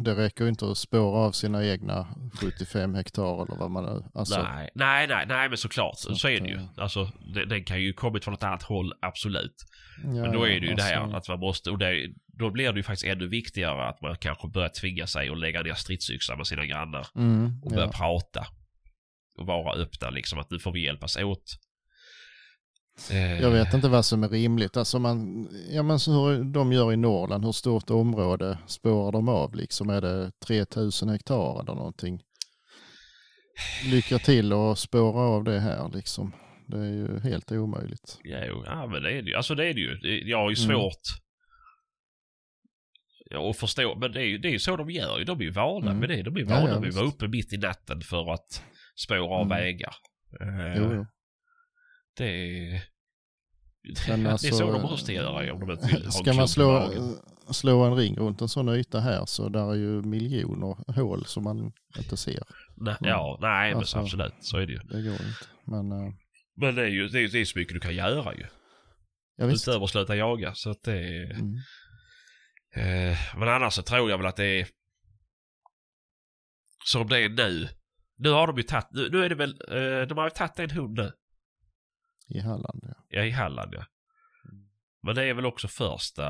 [0.00, 2.06] det räcker ju inte att spåra av sina egna
[2.40, 4.04] 75 hektar eller vad man nu...
[4.14, 5.98] Alltså, nej, nej, nej, nej, men såklart.
[5.98, 6.56] Så, Så är att, det ju.
[6.56, 9.54] eh, Alltså, det, den kan ju kommit från ett annat håll, absolut.
[10.04, 11.70] ja, Men då är det ju det här alltså, att man måste...
[11.70, 12.08] Och det,
[12.42, 15.62] då blir det ju faktiskt ännu viktigare att man kanske börjar tvinga sig och lägga
[15.62, 17.06] ner stridsyxan med sina grannar.
[17.16, 17.92] Mm, Och börja ja.
[17.92, 18.46] prata.
[19.38, 21.44] Och vara öppna liksom att nu får vi hjälpas åt.
[23.10, 24.76] Eh, Jag vet inte vad som är rimligt.
[24.76, 29.28] Alltså man, ja men så hur de gör i Norrland, hur stort område spårar de
[29.28, 29.90] av liksom?
[29.90, 32.20] Är det 3000 hektar eller någonting?
[33.84, 36.32] Lycka till och spåra av det här liksom.
[36.66, 38.18] Det är ju helt omöjligt.
[38.24, 39.34] Ja, men det är det ju.
[39.36, 39.98] Alltså det är det ju.
[40.30, 40.76] Jag har ju Mm.
[40.76, 41.02] svårt
[43.32, 43.94] ja, att förstå.
[43.94, 45.24] Men det är ju det är ju så de gör ju.
[45.24, 45.98] De är ju vana Mm.
[46.00, 46.22] med det.
[46.22, 48.64] De är Ja, vana ja, med att vara uppe mitt i natten för att
[49.04, 49.48] spåra av Mm.
[49.48, 49.94] vägar.
[50.40, 51.06] Eh, Jo, jo.
[52.16, 52.82] Det är...
[54.08, 56.90] Men det är alltså, så de måste göra om de inte vill Ska man slå,
[57.50, 61.44] slå en ring runt en sån yta här så där är ju miljoner hål som
[61.44, 62.42] man inte ser.
[62.76, 64.34] Nej, ja, nej men Alltså- absolut.
[64.40, 64.78] Så är det ju.
[64.78, 65.44] Det går inte.
[65.64, 66.12] Men eh,
[66.56, 68.46] Men det är ju det är, det är så mycket du kan göra ju.
[69.36, 69.68] ja, visst.
[69.68, 70.54] Utöver att sluta jaga.
[70.54, 71.30] Så att det är...
[71.30, 71.54] Mm.
[72.74, 74.68] Eh, men annars så tror jag väl att det är
[76.84, 77.68] som det är nu.
[78.16, 80.58] Nu har de ju tagit, nu, nu är det väl, eh, de har ju tagit
[80.58, 81.12] en hund nu.
[82.28, 82.94] I Halland ja.
[83.08, 83.84] Ja, i Halland ja.
[85.02, 86.22] Men det är väl också första.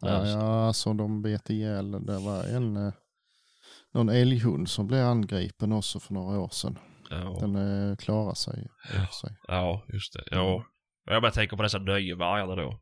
[0.00, 2.06] Ja, ja, alltså de bet ihjäl.
[2.06, 2.92] Det var en, eh,
[3.92, 6.78] någon älghund som blev angripen också för några år sedan.
[7.10, 8.68] ja, Den eh, klarar sig.
[8.94, 9.06] Ja.
[9.06, 9.36] sig.
[9.48, 10.24] ja, just det.
[10.30, 10.64] Ja.
[11.04, 12.80] Jag bara tänker på dessa nöjevargarna då.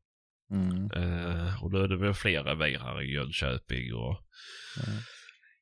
[0.55, 0.91] Mm.
[0.93, 4.25] Eh, och då är det väl fler revir här i Jönköping och
[4.77, 4.93] Ja.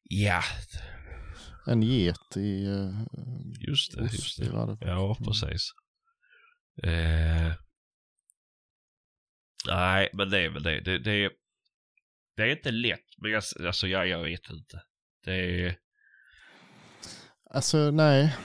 [0.05, 0.43] ja,
[1.67, 3.05] En get i uh,
[3.69, 4.03] just det.
[4.03, 4.45] Just det.
[4.45, 4.77] det.
[4.81, 5.71] Ja, precis.
[6.83, 7.53] Eh,
[9.67, 10.81] nej, men det är väl det.
[10.81, 11.31] Det, det,
[12.37, 14.83] det är inte lätt, men jag, alltså, jag, jag vet inte.
[15.25, 15.77] Det är...
[17.51, 18.37] Alltså nej,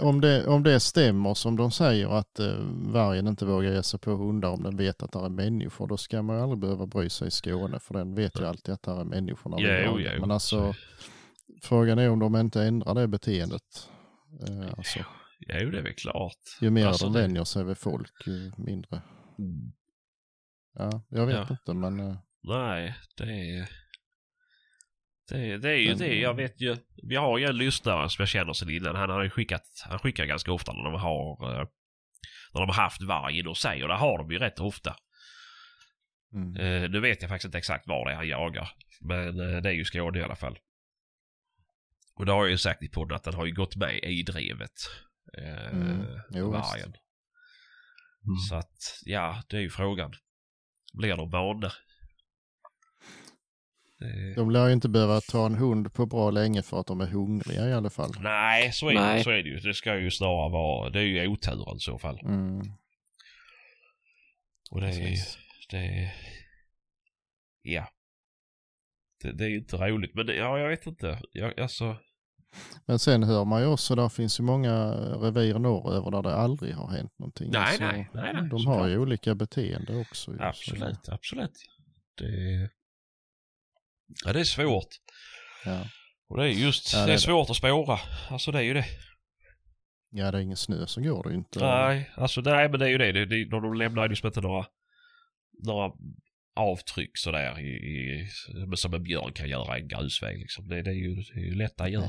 [0.00, 2.54] om det, om det stämmer som de säger att uh,
[2.92, 5.96] vargen inte vågar ge sig på hundar om den vet att det är människor, då
[5.96, 8.82] ska man ju aldrig behöva bry sig i Skåne för den vet ju alltid att
[8.82, 10.20] det är människor när Jo, jo.
[10.20, 10.74] Men alltså
[11.62, 13.88] frågan är om de inte ändrar det beteendet.
[14.50, 14.98] Uh, alltså,
[15.48, 16.38] Jo, det är väl klart.
[16.60, 19.02] ju mer Alltså, de det- vänjer sig vid folk, ju mindre.
[20.78, 21.46] Ja, jag vet Ja.
[21.50, 23.83] inte men eh, Nej, det är...
[25.28, 26.14] Det, det är ju det.
[26.14, 26.76] Jag vet ju.
[27.02, 28.96] Vi har ju en lyssnare som jag känner sedan innan.
[28.96, 31.66] Han har ju skickat, han skickar ganska ofta när de har, eh,
[32.52, 34.96] när de har haft varg inom sig och det har de ju rätt ofta.
[36.34, 36.56] mm.
[36.56, 38.70] Eh, nu vet jag faktiskt inte exakt var det är han jagar.
[39.00, 40.58] Men eh, det är ju Skåne i alla fall.
[42.16, 44.22] Och det har jag ju sagt i podden att den har ju gått med i
[44.22, 44.72] drevet.
[45.38, 46.94] Eh, Mm, jo, vargen.
[48.26, 48.36] Mm.
[48.48, 50.12] Så att, ja, det är ju frågan.
[50.92, 51.72] Blir de vana?
[54.04, 57.00] Det- De lär ju inte behöva ta en hund på bra länge för att de
[57.00, 58.10] är hungriga i alla fall.
[58.20, 59.24] Nej, så är, Det, Nej.
[59.24, 59.56] så är det ju.
[59.60, 62.18] Det ska ju snarare vara, det är ju oturen i så fall.
[62.24, 62.60] Mm.
[64.70, 65.16] Och det är
[65.70, 66.12] det är,
[67.62, 67.88] ja.
[69.22, 71.20] Det, det är ju inte roligt, men det, ja, jag vet inte.
[71.32, 71.96] Jag, alltså,
[72.86, 76.74] Men sen hör man ju också, där finns ju många revir norröver där det aldrig
[76.74, 77.50] har hänt någonting.
[77.52, 80.32] Nej, Så nej, nej, nej, De har ju olika beteende också.
[80.40, 81.52] absolut, absolut.
[82.18, 82.70] Det,
[84.24, 84.88] ja, det är svårt.
[85.64, 85.84] Ja.
[86.28, 87.20] Och det är just, Ja, det det är är det.
[87.22, 87.98] svårt att spåra.
[88.30, 88.86] Alltså det är ju det.
[90.10, 91.58] ja, det är ingen snö så går det ju inte.
[91.60, 93.12] Nej, alltså nej men det är ju det.
[93.12, 94.66] det, det de, lämnar ju liksom inte några,
[95.64, 95.92] några
[96.56, 98.28] avtryck sådär i, i,
[98.76, 100.68] som en björn kan göra i en grusväg liksom.
[100.68, 102.08] Det, det, är ju, det är ju lätt att göra.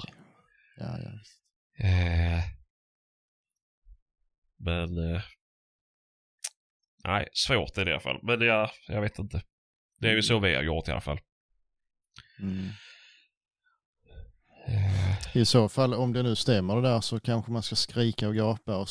[0.78, 1.42] Ja, ja, visst.
[1.80, 2.44] Eh,
[4.58, 5.14] men...
[5.16, 5.22] Eh,
[7.04, 8.20] nej, svårt är det i alla fall.
[8.24, 9.42] Men jag, jag vet inte.
[10.00, 11.20] Det är ju så vi har gjort i alla fall.
[12.40, 12.70] Mm.
[14.68, 18.28] Eh, I så fall, om det nu stämmer det där så kanske man ska skrika
[18.28, 18.88] och gapa och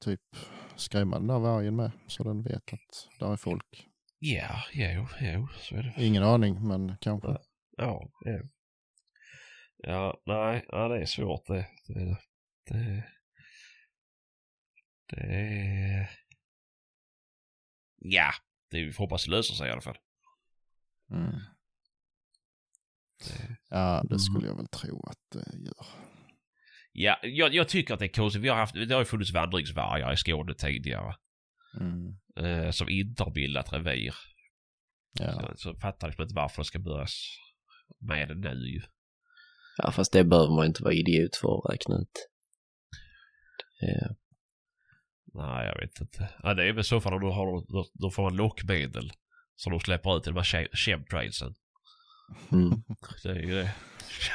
[0.00, 0.20] typ
[0.76, 3.88] skrämma den där vargen med så den vet att där är folk.
[4.18, 6.04] ja, jo, jo, så är det.
[6.04, 7.28] Ingen aning, men kanske.
[7.76, 8.40] Ja, ja.
[9.76, 11.66] Ja, nej, ja, det är svårt det.
[11.86, 12.16] Det,
[12.70, 13.04] det,
[15.10, 16.10] det är...
[17.98, 18.30] Ja,
[18.70, 19.98] det vi får hoppas det löser sig i alla fall.
[21.10, 21.40] Mm.
[23.24, 25.86] Det, Ja, det skulle jag väl tro att det gör.
[26.92, 28.42] ja, jag, jag tycker att det är konstigt.
[28.42, 31.14] Vi har haft, det har ju funnits vandringsvargar i Skåne tidigare.
[31.80, 32.16] Mm.
[32.36, 34.14] Eh, som inte har bildat revir.
[35.20, 35.32] Ja.
[35.32, 37.14] Så, så fattar jag liksom inte varför det ska börjas
[38.00, 38.82] med det nu ju.
[39.78, 42.28] Ja, fast det behöver man inte vara idiot för att räkna ut.
[43.80, 44.16] Det,
[45.34, 46.28] Nej, jag vet inte.
[46.42, 49.12] Ja, det är väl så fall om du har, då, då får man lockmedel.
[49.56, 51.54] Som de släpper ut i de här chem- chemtrailsen.
[52.52, 52.70] Mm.
[53.22, 53.70] Det är ju det.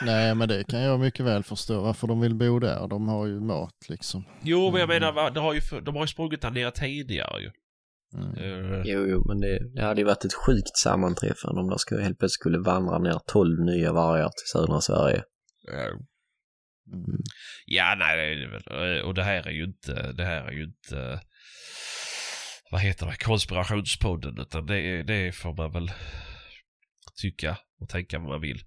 [0.02, 2.88] Nej, men det kan jag mycket väl förstå varför de vill bo där.
[2.88, 4.24] De har ju mat liksom.
[4.42, 5.16] Jo, men jag Mm.
[5.16, 7.52] menar, det har ju, de har ju sprungit där nere tidigare ju.
[8.16, 8.36] Mm.
[8.74, 12.02] Eh, Jo, jo, men det, det hade ju varit ett sjukt sammanträffande om det skulle,
[12.04, 15.24] helt plötsligt skulle vandra ner 12 nya vargar till södra Sverige.
[15.74, 15.94] eh,
[16.94, 17.20] Mm.
[17.66, 18.44] Ja, nej.
[18.44, 21.20] Eh, Och det här är ju inte, det här är ju inte,
[22.72, 24.38] vad heter det, konspirationspodden.
[24.40, 25.92] Utan det, är, det får man väl
[27.22, 28.60] tycka och tänka vad man vill.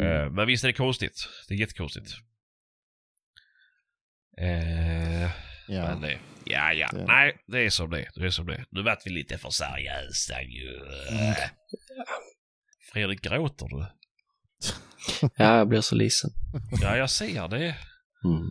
[0.00, 1.28] Eh, Men visst är det konstigt.
[1.48, 2.10] Det är jättekonstigt.
[4.38, 5.30] Eh,
[5.68, 5.82] Ja.
[5.88, 6.88] Men det, ja, ja.
[6.92, 8.08] Det- Nej, det är som det.
[8.14, 8.64] Det är som det.
[8.70, 10.76] Nu vart vi lite för seriösa ju.
[11.10, 11.34] Mm.
[12.92, 13.86] Fredrik, gråter du?
[15.36, 16.30] Ja, jag blir så ledsen.
[16.82, 17.76] Ja, jag ser det.
[18.24, 18.50] Mm.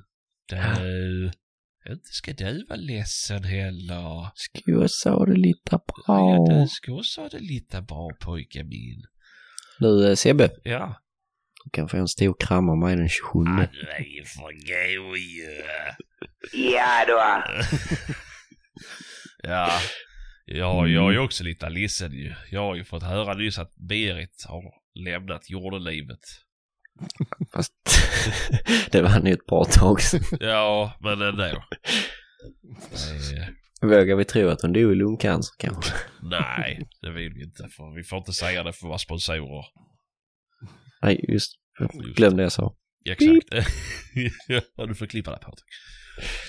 [0.49, 1.31] Du,
[1.91, 4.31] inte ska du vara ledsen heller.
[4.35, 6.59] Ska jag sa det lite Ja, bra.
[6.61, 9.03] du ska också ha det lite bra pojke min.
[9.83, 10.95] Du eh, Sebbe, Ja.
[11.63, 13.39] du kan få en stor kram av mig den 27.
[13.45, 15.63] Ja, du är ju för god ju.
[16.73, 17.43] Ja då.
[19.43, 19.79] Ja.
[20.45, 22.33] Ja, jag är ju också lite ledsen ju.
[22.51, 24.63] Jag har ju fått höra nyss att Berit har
[25.05, 26.19] lämnat jordelivet.
[27.53, 27.73] Fast
[28.91, 30.21] det var ju ett bra tag sedan.
[30.39, 31.63] Ja, men ändå.
[32.93, 33.49] Nej,
[33.83, 35.93] Vågar vi tro att hon dog i lungcancer kanske?
[36.21, 37.69] nej, det vill vi inte.
[37.69, 39.65] För vi får inte säga det för våra sponsorer.
[41.01, 41.51] Nej, just
[42.15, 42.75] Glöm det jag sa.
[43.05, 43.67] Exakt.
[44.75, 45.65] ja, du får klippa det Patrik.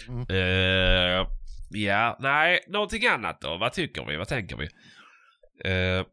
[0.08, 0.26] Mm.
[0.30, 1.26] Eh,
[1.70, 3.56] ja, nej, någonting annat då?
[3.56, 4.16] Vad tycker vi?
[4.16, 4.68] Vad tänker vi?
[5.70, 6.06] Eh,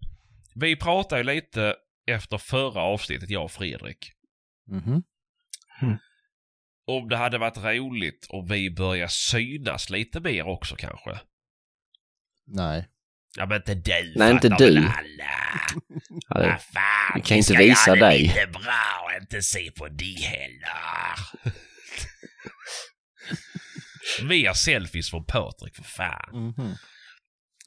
[0.55, 1.75] vi pratade ju lite
[2.07, 4.11] efter förra avsnittet, jag och Fredrik,
[4.67, 5.03] Mhm.
[6.97, 11.19] Om det hade varit roligt om vi börjar synas lite mer också kanske.
[12.47, 12.87] Nej.
[13.37, 14.77] Ja men inte du Nej, inte du.
[14.77, 14.91] alla.
[16.29, 18.21] Ja, Vad fan, vi kan vi inte ska visa göra det dig.
[18.21, 21.17] lite bra och inte se på dig heller.
[24.29, 26.53] Mer selfies från Patrik för fan.
[26.57, 26.75] Mhm.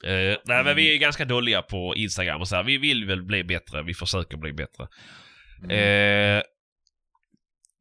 [0.05, 2.63] Eh, nej men vi är ganska dåliga på Instagram och så här.
[2.63, 3.83] Vi vill väl bli bättre.
[3.83, 4.87] Vi försöker bli bättre.
[5.63, 5.71] Mm.
[6.39, 6.43] Eh,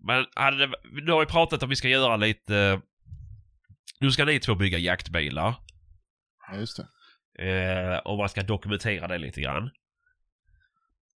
[0.03, 0.67] men hade
[1.05, 2.81] nu har vi pratat om vi ska göra lite...
[3.99, 5.55] Nu ska ni två bygga jaktbilar.
[6.47, 6.87] Ja, just det.
[7.39, 9.69] Eh, och man ska dokumentera det lite grann.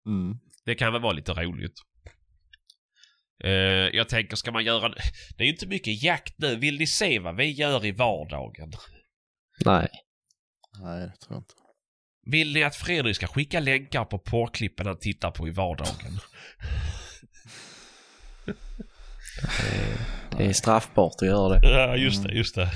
[0.06, 0.40] Mm.
[0.66, 1.74] Det kan väl vara lite roligt.
[3.44, 3.52] Eh,
[3.98, 4.90] jag tänker, ska man göra...
[5.38, 6.56] Det är ju inte mycket jakt nu.
[6.56, 8.72] Vill ni se vad vi gör i vardagen?
[9.66, 9.90] Nej.
[10.80, 11.54] Nej, det tror jag inte.
[12.32, 16.20] Vill ni att Fredrik ska skicka länkar på porrklippen han tittar på i vardagen?
[20.38, 21.70] Det är straffbart att göra det.
[21.70, 22.72] Ja, just det, just det.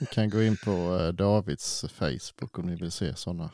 [0.00, 3.50] Ni kan gå in på eh, Davids Facebook om ni vill se sådana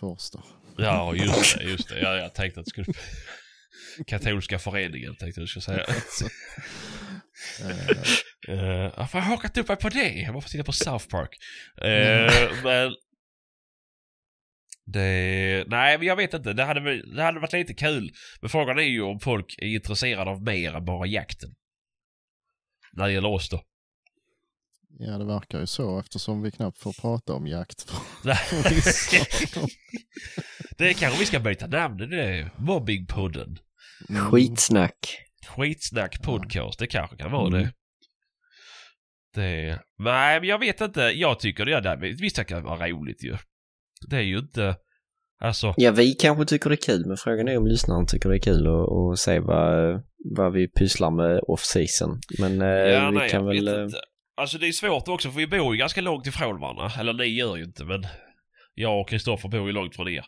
[0.00, 0.42] första.
[0.76, 2.00] Ja, just det, just det.
[2.00, 2.86] Ja, jag tänkte att det skulle...
[4.06, 5.84] Katolska föreningen tänkte jag skulle säga.
[7.60, 8.02] Eh,
[8.48, 10.12] Uh, varför har jag hakat upp mig på det?
[10.12, 11.36] Jag var titta på South Park.
[11.82, 12.94] Eh, men...
[14.92, 15.64] Det...
[15.68, 16.52] Nej, men jag vet inte.
[16.52, 18.12] Det hade, det hade varit lite kul.
[18.40, 21.50] Men frågan är ju om folk är intresserade av mer än bara jakten.
[22.92, 23.62] När det gäller oss då.
[24.98, 27.92] ja, det verkar ju så eftersom vi knappt får prata om jakt.
[30.78, 31.96] det kanske vi ska byta namn.
[31.96, 33.58] Det är Mobbingpodden.
[34.08, 34.30] Mm.
[34.30, 35.18] Skitsnack.
[35.46, 36.78] Skitsnack podcast.
[36.78, 37.62] Det kanske kan vara Mm.
[37.62, 37.72] det.
[39.34, 39.80] Det...
[39.98, 41.00] Nej, men jag vet inte.
[41.00, 41.72] Jag tycker det.
[41.72, 43.36] är det visst det kan vara roligt ju.
[44.08, 44.76] Det är ju inte...
[45.42, 45.74] Alltså...
[45.76, 48.40] Ja, vi kanske tycker det är kul, men frågan är om lyssnaren tycker det är
[48.40, 50.02] kul att, att se vad,
[50.36, 52.20] vad vi pysslar med off-season.
[52.38, 53.68] Men eh, Ja, vi nej, kan väl...
[53.68, 54.00] eh, inte.
[54.36, 56.92] Alltså det är svårt också för vi bor ju ganska långt ifrån varandra.
[57.00, 58.06] Eller ni gör ju inte men
[58.74, 60.24] jag och Kristoffer bor ju långt från er.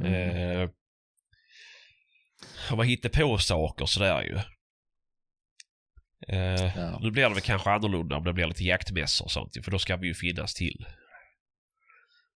[0.00, 0.60] Mm.
[0.60, 0.68] Eh,
[2.70, 4.34] och man hittar på saker sådär ju.
[6.36, 6.98] Eh, Ja.
[7.02, 9.78] Nu blir det väl kanske annorlunda om det blir lite jaktmässor och sånt för då
[9.78, 10.86] ska vi ju finnas till.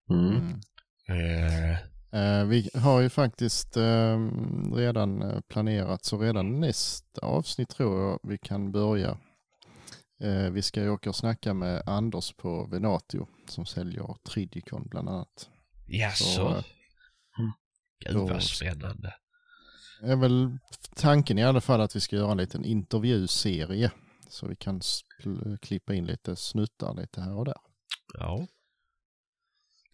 [0.10, 0.62] Mm.
[1.08, 1.72] Mm.
[1.74, 1.78] Eh,
[2.16, 4.30] Eh, vi har ju faktiskt eh,
[4.74, 9.18] redan eh, planerat så redan nästa avsnitt tror jag vi kan börja.
[10.22, 15.10] Eh, vi ska ju åka och snacka med Anders på Venatio som säljer Tridicon bland
[15.10, 15.50] annat.
[15.88, 16.24] Jaså?
[16.24, 16.64] Så, eh,
[18.06, 19.14] Gud vad spännande.
[20.02, 20.58] är väl
[20.96, 23.92] tanken i alla fall att vi ska göra en liten intervjuserie
[24.30, 24.82] så vi kan
[25.62, 27.58] klippa in lite snuttar lite här och där.
[28.14, 28.48] Ja.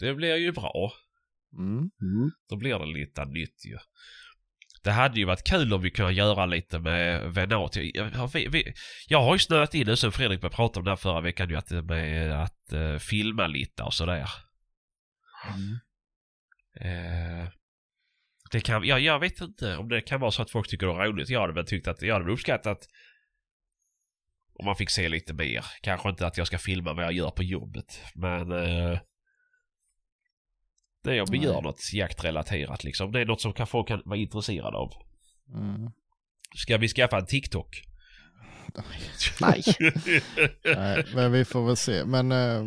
[0.01, 0.93] Det blir ju bra.
[1.57, 1.77] Mm.
[1.77, 2.31] Mm.
[2.49, 3.77] Då blir det lite nytt ju.
[4.83, 7.75] Det hade ju varit kul om vi kunde göra lite med Venat.
[9.07, 11.49] Jag, har ju snöat in nu som Fredrik började prata om det här förra veckan
[11.49, 14.29] ju att, med att uh, filma lite och sådär.
[15.47, 15.79] Mm.
[16.75, 17.49] Eh,
[18.51, 20.93] det kan, ja, jag vet inte om det kan vara så att folk tycker det
[20.93, 21.29] är roligt.
[21.29, 22.87] Jag hade väl tyckt att, jag hade väl uppskattat
[24.53, 25.65] om man fick se lite mer.
[25.81, 28.01] Kanske inte att jag ska filma vad jag gör på jobbet.
[28.15, 28.99] Men eh,
[31.03, 31.47] det är om vi Nej.
[31.47, 33.11] gör något jaktrelaterat liksom.
[33.11, 34.91] Det är något som kan, folk kan vara intresserade av.
[35.55, 35.91] Mm.
[36.55, 37.83] Ska vi skaffa en TikTok?
[39.41, 39.63] Nej.
[40.75, 42.05] Nej, men vi får väl se.
[42.05, 42.63] Men eh,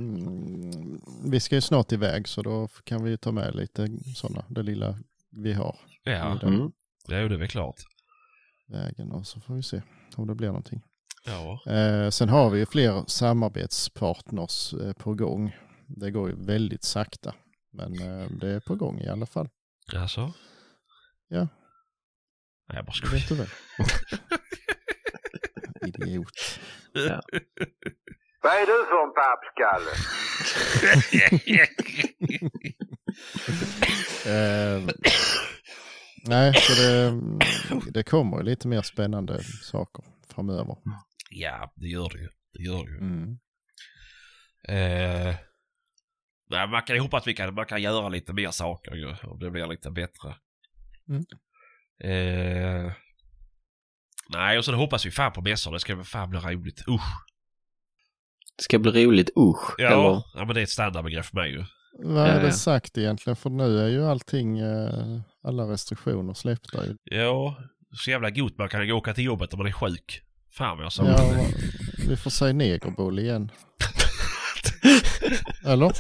[1.31, 4.63] vi ska ju snart iväg så då kan vi ju ta med lite sådana, det
[4.63, 4.99] lilla
[5.31, 6.73] vi har ja, Mm.
[7.09, 7.77] det är det väl klart.
[8.69, 9.83] vägen och så får vi se
[10.17, 10.83] om det blir någonting.
[11.27, 11.73] Ja.
[11.73, 15.57] Eh, sen har vi ju fler samarbetspartners eh, på gång.
[15.87, 17.35] Det går ju väldigt sakta,
[17.75, 19.49] men eh, det är på gång i alla fall.
[19.97, 20.33] Alltså?
[21.29, 21.49] Ja.
[22.69, 23.15] Nej, jag bara skojar.
[23.15, 23.49] vet du väl?
[25.89, 26.59] Idiot.
[28.43, 29.91] Vad är du för en pappskalle?
[34.27, 34.83] Eh,
[36.27, 37.21] nej, så det,
[37.91, 40.77] det kommer lite mer spännande saker framöver.
[41.31, 42.29] ja, det gör det ju.
[42.53, 42.99] Det gör det ju.
[42.99, 43.39] Mm.
[44.69, 45.37] Eh,
[46.55, 49.17] nej, man kan ju hoppas att vi kan, man kan göra lite mer saker ju.
[49.23, 50.35] Om det blir lite bättre.
[51.09, 51.25] Mm.
[52.05, 52.93] Eh,
[54.29, 55.73] nej, och så hoppas vi fan på mässor.
[55.73, 56.89] Det ska fan bli roligt.
[56.89, 57.25] Usch.
[58.57, 59.75] Det ska bli roligt, usch.
[59.79, 60.23] Ja, Eller?
[60.35, 61.65] ja, men det är ett standardbegrepp för mig ju.
[61.99, 63.37] Vad är det sagt egentligen?
[63.37, 66.87] För nu är ju allting, eh, alla restriktioner släppta.
[66.87, 66.97] ju.
[67.05, 67.57] Ja,
[67.97, 70.21] så jävla gott man kan åka till jobbet om man är sjuk.
[70.51, 71.07] Fan vad jag sa.
[71.07, 71.47] Ja,
[72.09, 73.51] vi får säga negerboll igen.
[75.65, 75.93] Eller?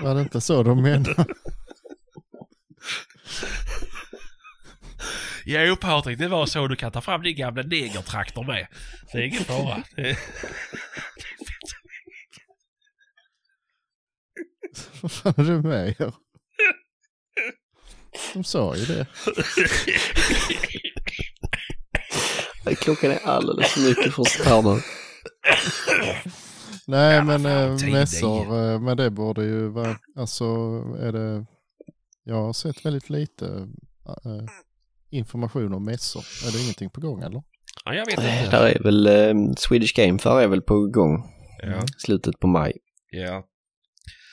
[0.00, 1.26] Var det inte så de menade?
[5.44, 8.66] Jo Patrik, det var så du kan ta fram din gamla negertraktor med.
[9.12, 9.82] Det är ingen fara.
[15.00, 16.12] Vad fan är du med er?
[18.34, 19.06] De sa ju det.
[22.76, 24.80] Klockan är alldeles för mycket för sånt här nu.
[26.86, 30.44] Nej Ja, men fan, äh, tid mässor, eh, men det borde ju vara, alltså
[31.00, 31.46] är det,
[32.24, 33.68] jag har sett väldigt lite
[34.24, 34.44] eh,
[35.10, 36.24] information om mässor.
[36.48, 37.42] Är det ingenting på gång eller?
[37.84, 38.56] Ja, jag vet Eh, inte.
[38.56, 41.22] Där är väl, eh, Swedish Game Fair är väl på gång.
[41.62, 41.82] Ja.
[41.98, 42.72] Slutet på maj.
[43.10, 43.44] Ja.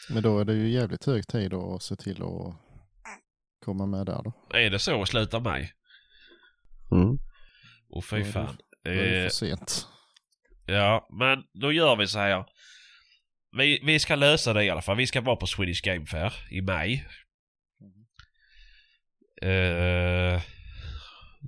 [0.10, 2.56] Men då är det ju jävligt hög tid att se till att
[3.66, 4.34] komma med där då.
[4.58, 5.72] Är det så av maj?
[6.92, 7.18] Mm.
[7.90, 8.58] Åh fy är det- fan.
[8.84, 9.88] Är det Eh, för sent.
[10.66, 12.46] Ja, men då gör vi så här.
[13.58, 14.98] Vi, vi ska lösa det i alla fall.
[14.98, 17.08] Vi ska vara på Swedish Game Fair i maj.
[19.42, 20.42] Eh,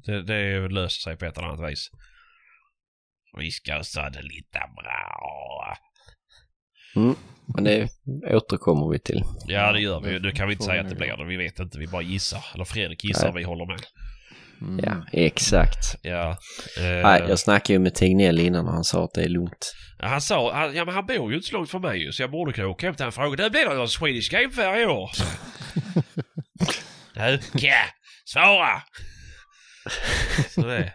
[0.05, 1.91] det, det löser sig på ett eller annat vis.
[3.37, 5.77] Vi ska ha det lite bra.
[7.55, 7.89] Men det
[8.35, 9.23] återkommer vi till.
[9.47, 10.19] Ja, det gör vi.
[10.19, 11.25] Nu kan vi inte säga att det blir det.
[11.25, 11.79] Vi vet inte.
[11.79, 12.45] Vi bara gissar.
[12.53, 13.37] Eller Fredrik gissar, Nej.
[13.37, 13.79] vi håller med.
[14.61, 14.85] Mm.
[14.85, 15.95] Ja, exakt.
[16.01, 16.29] Ja.
[16.77, 19.73] eh, Nej, jag snackade ju med Tegnell innan och han sa att det är lugnt.
[19.99, 22.11] Ja, Han sa, han, ja men han bor ju inte så långt från mig ju,
[22.11, 23.43] så jag borde kunna åka hem till honom och fråga.
[23.43, 25.11] Det blir det någon Swedish Game Fair i år?
[27.15, 27.83] Nu, ja,
[28.25, 28.81] svara!
[30.49, 30.93] Så det.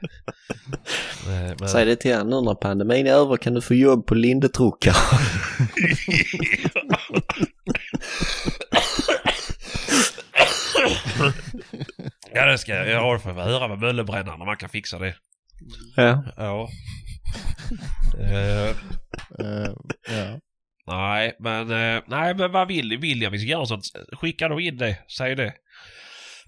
[1.27, 4.07] Men, men, Säg det till honom nu när pandemin är över kan du få jobb
[4.07, 4.95] på Lindetrocka.
[12.35, 12.89] ja det ska jag.
[12.89, 15.15] Jag har för att höra med Möllebrännaren om man kan fixa det.
[15.97, 16.25] ja.
[16.37, 16.69] Ja.
[18.21, 18.77] Eh,
[19.39, 19.71] Eh,
[20.09, 20.39] ja.
[20.87, 23.85] nej, men, eh, nej, men vad vill, vill jag vi ska göra sånt?
[24.13, 24.99] Skicka då in det.
[25.19, 25.55] Säg det.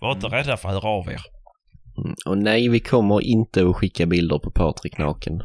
[0.01, 1.21] Var inte rädda för att höra av er.
[2.05, 5.39] Mm, Och nej, vi kommer inte att skicka bilder på Patrik naken.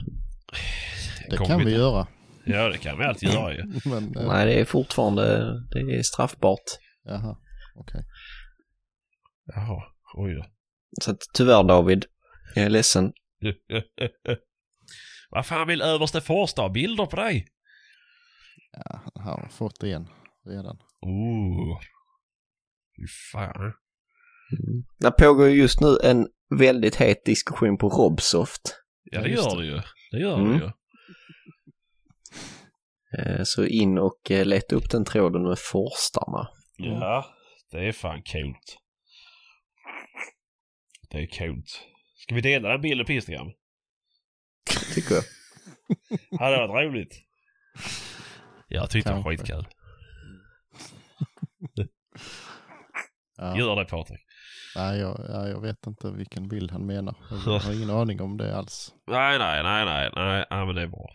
[1.29, 1.75] Det kommer kan vi inte.
[1.75, 2.07] göra.
[2.45, 3.63] Ja, det kan vi alltid göra ju.
[3.85, 6.65] Men, eh, Nej, det är fortfarande det är straffbart.
[7.03, 7.37] Jaha,
[7.75, 8.01] okej.
[9.55, 9.83] Jaha,
[10.13, 10.45] oj då.
[11.01, 12.05] Så att, tyvärr David,
[12.55, 13.13] jag är ledsen.
[15.29, 17.47] Vad fan vill överste Forstad ha bilder på dig?
[18.71, 20.07] Ja, han har fått en
[20.45, 20.77] redan.
[21.01, 21.79] Oh.
[22.97, 23.61] Fy fan.
[24.51, 24.83] Mm.
[24.99, 26.27] Det pågår ju just nu en
[26.59, 28.61] väldigt het diskussion på Robsoft.
[29.03, 29.61] Ja, det just gör det.
[29.61, 29.81] det ju.
[30.11, 30.51] Det gör Mm.
[30.59, 30.71] det ju.
[33.17, 36.47] Eh, Så in och eh, leta upp den tråden med forstarna.
[36.77, 37.25] Ja,
[37.71, 38.77] det är fan coolt.
[41.11, 41.81] Det är coolt.
[42.17, 43.51] Ska vi dela den bilden på Instagram?
[44.93, 45.23] Tycker jag.
[46.39, 47.23] Hade varit roligt.
[48.67, 49.67] Jag tyckte det var skitkul.
[53.37, 53.57] Ja.
[53.57, 54.19] Gör det Patrik.
[54.75, 57.15] Nej, jag, ja, jag vet inte vilken bild han menar.
[57.45, 58.93] Jag har ingen aning om det alls.
[59.07, 61.09] Nej, nej, nej, nej, nej, nej men det är bra.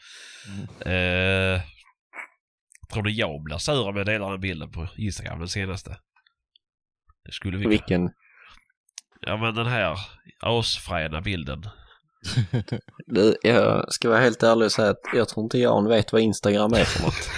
[0.49, 1.55] Mm.
[1.57, 1.63] Eh,
[2.93, 5.97] tror du jag blir sur om jag delar den bilden på Instagram, den senaste?
[7.25, 8.11] Det skulle vi Vilken?
[9.27, 9.99] Ja men den här
[10.41, 11.63] asfräna bilden.
[13.07, 16.23] Du, jag ska vara helt ärlig och säga att jag tror inte Jan vet vad
[16.23, 17.31] Instagram är för något.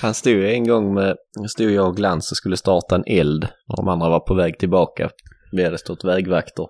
[0.00, 1.16] Han stod ju en gång med,
[1.48, 4.58] stod jag och Glans och skulle starta en eld när de andra var på väg
[4.58, 5.10] tillbaka.
[5.52, 6.66] Vi hade stått vägvakter.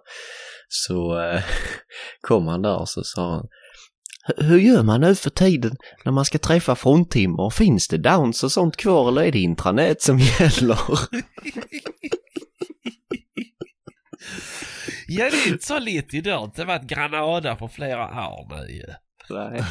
[0.69, 1.43] Så eh,
[2.20, 3.48] kom han där och så sa han
[4.36, 7.50] hur gör man nu för tiden när man ska träffa fruntimmer?
[7.50, 10.78] Finns det downs och sånt kvar eller är det intranät som gäller?
[15.09, 16.52] Ja det är inte så lätt idag.
[16.55, 18.84] Det har varit Granada på flera år nu ju.
[19.30, 19.62] Nej.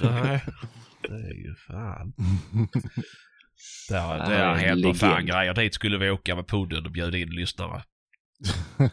[0.00, 0.40] Nej.
[1.02, 2.12] Det är ju fan.
[3.88, 5.54] Där, Ja, där händer fan grejer.
[5.54, 7.82] Dit skulle vi åka med podden och bjuda in lyssnare.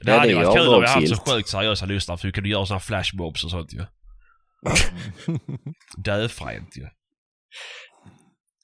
[0.00, 1.16] Det hade ju varit kul om vi hade avdragsgillt.
[1.16, 3.84] så sjukt seriösa lyssnare för vi kunde göra sådana flashmobs och sånt ju.
[5.96, 6.86] Döfränt ju.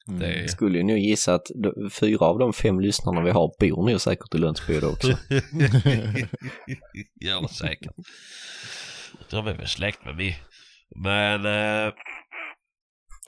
[0.08, 0.20] Mm.
[0.20, 1.46] Det Skulle ju nog gissa att
[1.92, 5.08] fyra av de fem lyssnarna vi har bor nog säkert i Lundsbygd också.
[7.20, 7.92] Gör det säkert.
[9.30, 10.42] De är väl släkt med mig.
[11.04, 11.46] Men...
[11.46, 11.92] Eh,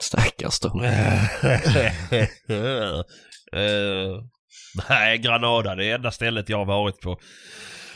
[0.03, 0.83] Stackars dem.
[0.83, 0.99] eh,
[4.89, 7.19] nej, Granada det är enda stället jag har varit på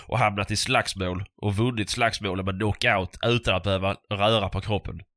[0.08, 5.02] och hamnat i slagsmål och vunnit slagsmålen med knockout utan att behöva röra på kroppen.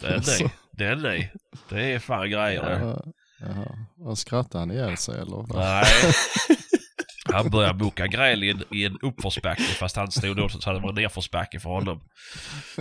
[0.00, 0.50] Det är nej.
[0.72, 1.32] Det är nej.
[1.68, 2.78] Det är fan grejer det.
[2.78, 3.04] Ja,
[3.98, 4.16] jaha.
[4.16, 5.54] Skrattar han ihjäl sig eller?
[5.56, 5.84] Nej.
[7.32, 10.64] Han började boka gräl i en, i en uppförsbacke fast han stod då så att
[10.64, 12.00] det var en nedförsbacke för honom.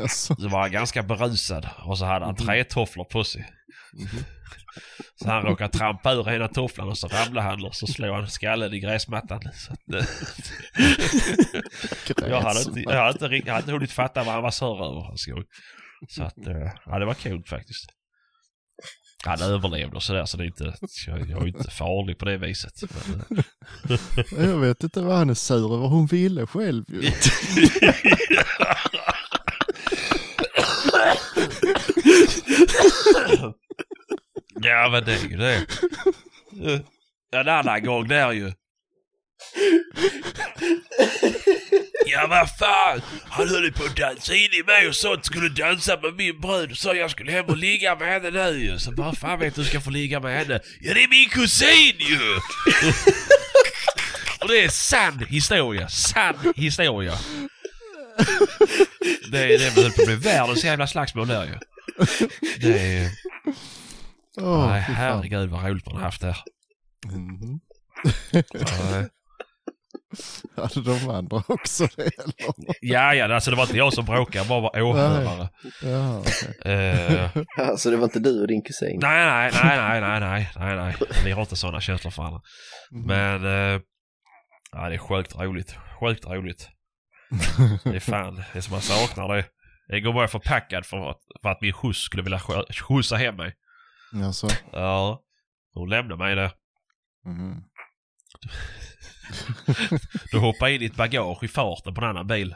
[0.10, 3.46] Så var han ganska berusad och så hade han trätofflor på sig.
[5.22, 8.28] Så han råkade trampa ur ena tofflan och så ramlade han och så slog han
[8.28, 9.42] skallen i gräsmattan.
[9.54, 10.06] Så att, eh,
[12.30, 14.86] jag, hade inte, jag, hade inte, jag hade inte hunnit fatta vad han var sur
[14.86, 15.16] över.
[16.10, 17.86] Så att, eh, ja det var kul faktiskt.
[19.26, 20.74] Han överlevde och sådär så det är inte,
[21.08, 22.74] jag, jag är inte farlig på det viset.
[23.08, 23.22] Men,
[24.40, 25.88] eh, Jag vet inte vad han är sur över.
[25.88, 27.02] Hon ville själv ju.
[34.62, 35.66] Ja men det är ju det.
[37.32, 38.52] En annan gång där ju.
[42.06, 43.02] Ja vad fan!
[43.30, 45.26] Han höll ju på att dansa in i mig och sånt.
[45.26, 48.60] Skulle dansa med min brud och sa jag skulle hem och ligga med henne nu
[48.60, 48.80] ju.
[48.80, 50.60] Så bara fan vet du ska få ligga med henne?
[50.82, 52.36] Ja det är min kusin ju!
[54.42, 55.90] och det är sann historia.
[55.90, 57.14] Sann historia.
[59.32, 61.54] Det, det höll på att bli världens jävla slagsmål där ju.
[62.60, 63.10] Det är...
[64.38, 66.38] Åh, Nej herregud vad roligt man haft där.
[67.06, 67.60] Mhm.
[68.32, 69.06] Ja,
[70.64, 72.34] Hade de andra också det eller?
[72.82, 75.50] Ja, ja, alltså det var inte jag som bråkade, jag bara var åhörare.
[75.84, 76.74] Ja, okej.
[76.74, 77.30] Eh,
[77.70, 79.00] Alltså det var inte du och din kusin?
[79.02, 80.96] nej, nej, nej, nej, nej, nej, nej, nej.
[81.26, 82.42] Vi har inte sådana känslor för alla.
[82.92, 83.06] Mm.
[83.08, 83.46] Men,
[83.76, 83.82] eh,
[84.72, 85.76] ja, det är sjukt roligt.
[86.00, 86.70] Sjukt roligt.
[87.84, 89.46] Det är fan, det är som man saknar det.
[89.98, 93.36] Igår var jag förpackad för att, för att min skjuts skulle vilja skj- skjutsa hem
[93.36, 93.54] mig.
[94.14, 94.48] Alltså.
[94.72, 95.22] Ja,
[95.74, 96.52] hon lämnade mig där.
[97.26, 97.64] Mhm.
[100.32, 102.56] Du hoppade in i ett bagage i farten på en annan bil.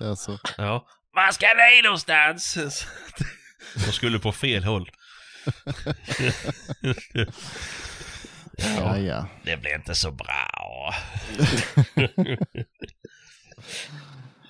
[0.00, 0.38] Alltså.
[0.58, 0.86] Ja.
[1.12, 2.58] Var ska ni någonstans?
[3.74, 4.90] De skulle på fel håll.
[8.76, 9.26] Ja, ja.
[9.44, 10.94] Det blir inte så bra.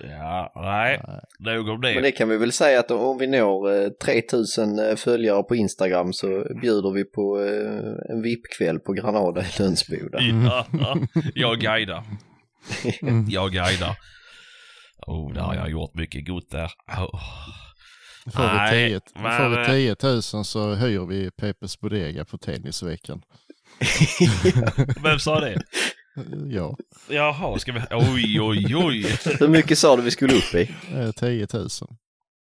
[0.09, 1.01] ja, nej.
[1.39, 1.55] Nej.
[1.55, 2.01] Nog om Men det.
[2.01, 6.27] det kan vi väl säga att om vi når eh, 3000 följare på Instagram så
[6.61, 10.19] bjuder vi på eh, en VIP-kväll på Granada i Lönsboda.
[10.21, 10.65] Ja,
[11.35, 12.03] jag guidar.
[13.01, 13.25] Mm.
[13.29, 13.95] Jag guidar.
[15.07, 16.71] Oh, där har jag gjort mycket gott där.
[16.87, 17.21] Oh.
[18.33, 22.37] Får vi, Nej, 10, men- får vi 10 000 så höjer vi Pepes Bodega på
[22.37, 23.21] tennisveckan.
[25.03, 25.61] Vem sa det?
[26.49, 26.77] Ja,
[27.09, 27.79] Jaha, ska vi...
[27.91, 29.05] Oj, oj, oj.
[29.39, 30.71] Hur mycket sa du vi skulle upp i?
[30.93, 31.67] eh, 10 000.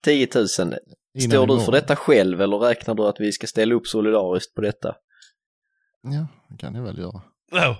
[0.03, 0.45] 10 000.
[1.13, 4.53] Innan Står du för detta själv eller räknar du att vi ska ställa upp solidariskt
[4.55, 4.95] på detta?
[6.01, 7.21] Ja, det kan ni väl göra.
[7.51, 7.75] Oh.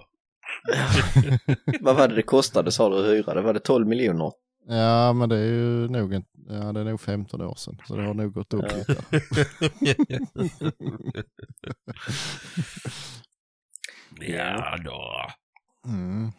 [1.82, 3.34] Vad var det det kostade sa du att hyra?
[3.34, 4.32] Det var det 12 miljoner?
[4.70, 7.78] Ja, men det är ju nog, en, ja, det är nog 15 år sedan.
[7.88, 8.78] Så det har nog gått upp Ja.
[8.78, 9.04] lite.
[14.22, 15.28] Ja då.
[15.88, 16.32] Mm.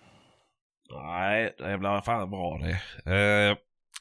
[0.91, 2.71] Nej, det blir fan bra det.
[3.15, 3.57] Eh,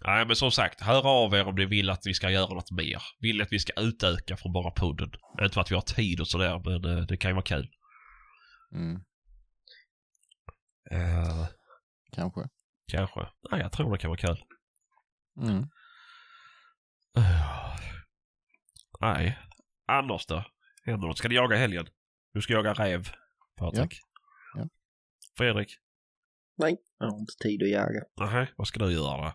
[0.06, 2.72] nej, men som sagt, hör av er om ni vill att vi ska göra något
[2.72, 3.02] mer.
[3.20, 5.12] Vill att vi ska utöka från bara podden.
[5.42, 7.70] Inte för att vi har tid och sådär, men eh, det kan ju vara kul.
[8.74, 8.96] Mm.
[10.92, 11.48] Eh,
[12.12, 12.42] Kanske.
[12.92, 13.28] kanske.
[13.52, 14.44] Nej, jag tror det kan vara kul.
[15.42, 15.64] Mm.
[17.18, 17.78] Eh,
[19.00, 19.40] nej.
[19.88, 20.44] Annars då?
[20.86, 21.18] Händer något?
[21.18, 21.88] Ska ni jaga helgen?
[22.34, 23.10] Du ska jaga räv,
[23.58, 24.00] Patrik.
[25.38, 25.70] Fredrik?
[26.58, 28.04] Nej, jag har inte tid att jaga.
[28.20, 29.34] Nej, vad ska du göra då?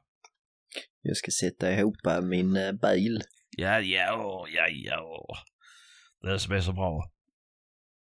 [1.03, 3.23] Jag ska sätta ihop min eh, bil.
[3.51, 5.27] Ja, ja, ja, ja.
[6.23, 7.11] Det som är så bra.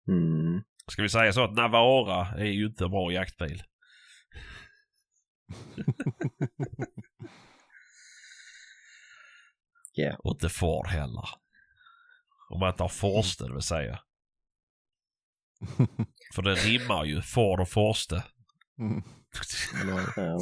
[0.07, 0.64] Mm.
[0.88, 3.64] Ska vi säga så att Navara är ju inte en bra jaktbil.
[9.94, 10.15] Ja.
[10.19, 11.30] Och inte Ford heller.
[12.49, 13.99] Om man inte har Forste det vill säga.
[16.36, 18.24] För det rimmar ju, Ford och Forste.
[18.80, 19.03] Mm.
[20.16, 20.40] Ja.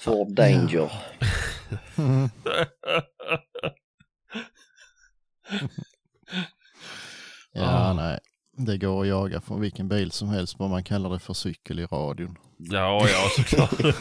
[0.00, 0.92] Ford Danger.
[1.98, 2.28] mm.
[7.52, 7.92] Ja, Ah.
[7.92, 8.18] nej.
[8.56, 11.78] Det går att jaga från vilken bil som helst, bara man kallar det för cykel
[11.80, 12.36] i radion.
[12.58, 13.96] ja, ja såklart.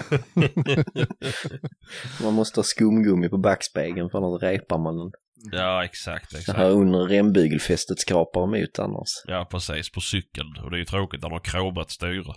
[2.24, 5.12] Man måste ha skumgummi på backspegeln för annars repar man den.
[5.52, 6.58] Ja, exakt, Det exakt.
[6.58, 9.10] här under rembygelfästet skrapar emot annars.
[9.28, 9.92] Ja, precis.
[9.92, 10.48] På cykeln.
[10.64, 12.34] Och det är ju tråkigt när de har kromat styre.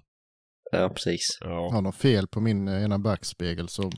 [0.72, 1.38] Ja, precis.
[1.40, 1.70] Ja.
[1.72, 3.90] Har de fel på min eh, ena backspegel så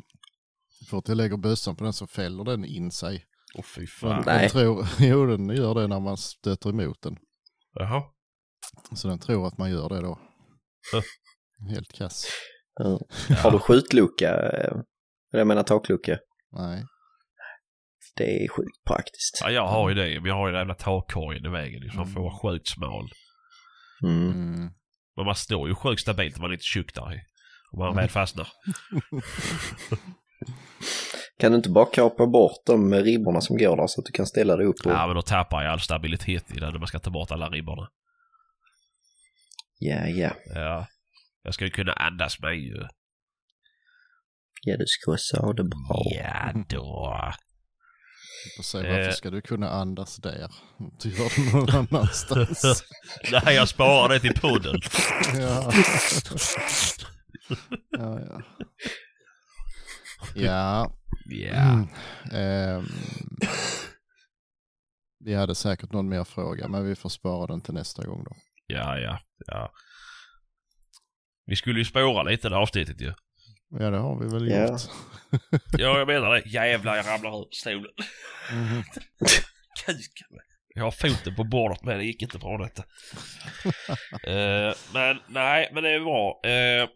[0.91, 3.25] fort jag lägger bössan på den så fäller den in sig.
[3.55, 4.23] Åh fy För fan.
[4.25, 4.49] den Nej.
[4.49, 7.17] tror, jo, den gör det när man stöter emot den.
[7.73, 8.03] Jaha.
[8.95, 10.19] Så den tror att man gör det då.
[11.71, 12.27] Helt kass.
[12.75, 13.01] Ja.
[13.43, 14.51] Har du skjutlucka?
[14.51, 14.77] eh,
[15.31, 16.19] Jag menar taklucka.
[16.53, 16.85] Nej.
[18.17, 19.39] Det är sjukt praktiskt.
[19.41, 20.21] Ja, jag har ju det.
[20.21, 21.91] Men jag har ju den jävla takkorgen i vägen.
[21.91, 23.09] Så man får vara sjukt smal.
[24.03, 24.31] Mm.
[24.33, 24.71] Mm.
[25.17, 27.23] Men man står ju sjukt stabilt om man är lite tjock där.
[27.73, 27.97] Om man Mm.
[27.97, 28.49] väl fastnar.
[31.39, 34.27] Kan du inte bara kapa bort de ribborna som går där så att du kan
[34.27, 34.93] ställa dig upp och...
[34.93, 37.49] Ja, men då tappar jag all stabilitet i den när man ska ta bort alla
[37.49, 37.89] ribborna.
[39.79, 40.31] Ja, ja.
[40.55, 40.87] Ja.
[41.43, 42.87] Jag ska ju kunna andas mig ju.
[44.63, 46.03] Ja, du ska ha det bra.
[46.11, 47.15] Ja då.
[48.47, 48.97] Jag får se, Eh.
[48.97, 50.51] varför ska du kunna andas där?
[51.03, 52.85] Du gör det någon annanstans.
[53.33, 54.81] Nej, jag sparar det till podden.
[55.39, 55.73] ja.
[57.91, 58.43] ja, ja.
[60.35, 60.93] Ja.
[61.27, 61.57] Ja.
[61.73, 61.89] Mm.
[62.33, 62.87] Ehm,
[65.25, 68.37] vi hade säkert någon mer fråga, men vi får spara den till nästa gång då.
[68.67, 69.73] Ja, ja, ja.
[71.47, 73.13] Vi skulle ju spåra lite det avsnittet ju.
[73.71, 74.67] Ja, det har vi väl Ja.
[74.71, 74.81] gjort.
[75.79, 76.43] Ja, jag menar det.
[76.47, 77.91] Jävlar, jag ramlar ur stolen.
[78.53, 78.83] Mhm.
[79.87, 80.39] Kuken.
[80.75, 82.85] Jag har foten på bordet med, det gick inte bra detta.
[84.31, 86.41] Eh, men nej, men det är bra.
[86.51, 86.89] Eh,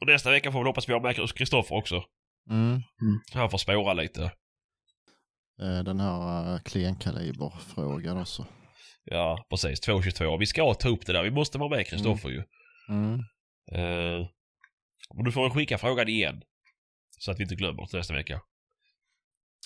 [0.00, 2.02] och nästa vecka får vi hoppas vi har med Kristoffer också.
[2.50, 2.80] Mm.
[3.34, 4.22] Han får spåra lite.
[5.62, 8.46] Eh, Den här uh, klenkaliberfrågan också.
[9.04, 9.80] Ja, precis.
[9.80, 10.36] 222.
[10.36, 11.22] Vi ska ta upp det där.
[11.22, 12.42] Vi måste vara med Kristoffer ju.
[12.88, 13.14] Mm.
[13.72, 14.26] Eh,
[15.08, 16.42] och du får skicka frågan igen.
[17.18, 18.40] Så att vi inte glömmer till nästa vecka.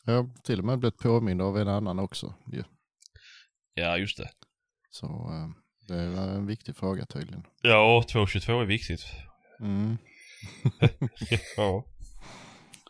[0.04, 2.34] Jag har till och med blivit påmind av en annan också.
[2.52, 2.64] ju.
[3.74, 4.30] Ja, just det.
[4.90, 5.48] Så eh,
[5.88, 7.46] det var en viktig fråga tydligen.
[7.62, 9.06] Ja, 222 är viktigt.
[9.60, 9.98] Mm.
[11.56, 11.84] ja.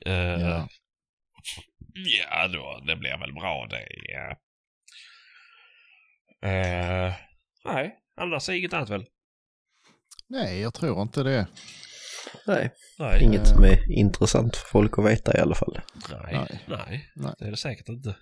[0.07, 0.69] Eh, Ja.
[1.95, 3.87] Ja, då, det blir väl bra det.
[4.13, 4.31] Ja.
[6.49, 7.15] Eh,
[7.65, 9.07] nej, annars inget annat väl?
[10.29, 11.47] Nej, jag tror inte det.
[12.47, 13.23] Nej, Nej.
[13.23, 15.81] inget som är intressant för folk att veta i alla fall.
[16.11, 17.11] Nej, Nej.
[17.15, 18.17] nej, det är det säkert inte.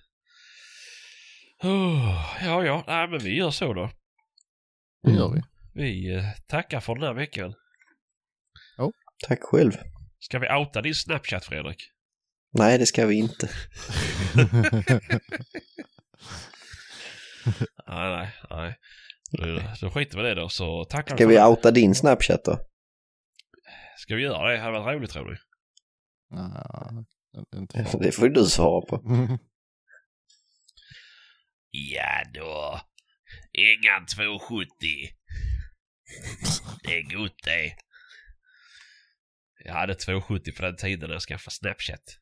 [1.63, 3.91] Oh, ja, ja, nej men vi gör så då.
[5.03, 5.41] Det gör vi.
[5.73, 7.53] Vi eh, tackar för den här veckan.
[9.27, 9.71] Tack själv.
[10.19, 11.77] Ska vi outa din Snapchat Fredrik?
[12.53, 13.49] Nej, det ska vi inte.
[17.87, 18.75] Nej, nej, nej.
[19.31, 22.45] Då, då skiter vi i det då så tackar Ska för vi outa din Snapchat
[22.45, 22.59] då?
[24.01, 24.53] Ska vi göra det?
[24.55, 25.37] Det hade varit roligt tror du?
[26.29, 29.01] Nej, det får du svara på.
[31.71, 32.81] Ja då.
[33.53, 34.69] Engan 270.
[36.83, 37.75] Det är gott det.
[39.65, 42.17] Jag hade 270 på den tiden när jag skaffade Snapchat.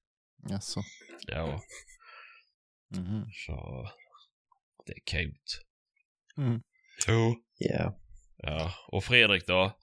[0.49, 0.81] Jaså.
[1.27, 1.61] Ja,
[2.95, 3.25] Mhm.
[3.45, 3.87] så
[4.85, 5.61] det är coolt.
[6.37, 6.61] Mm.
[7.07, 7.35] Jo.
[7.57, 7.99] Ja.
[8.37, 9.78] Ja, och Fredrik då?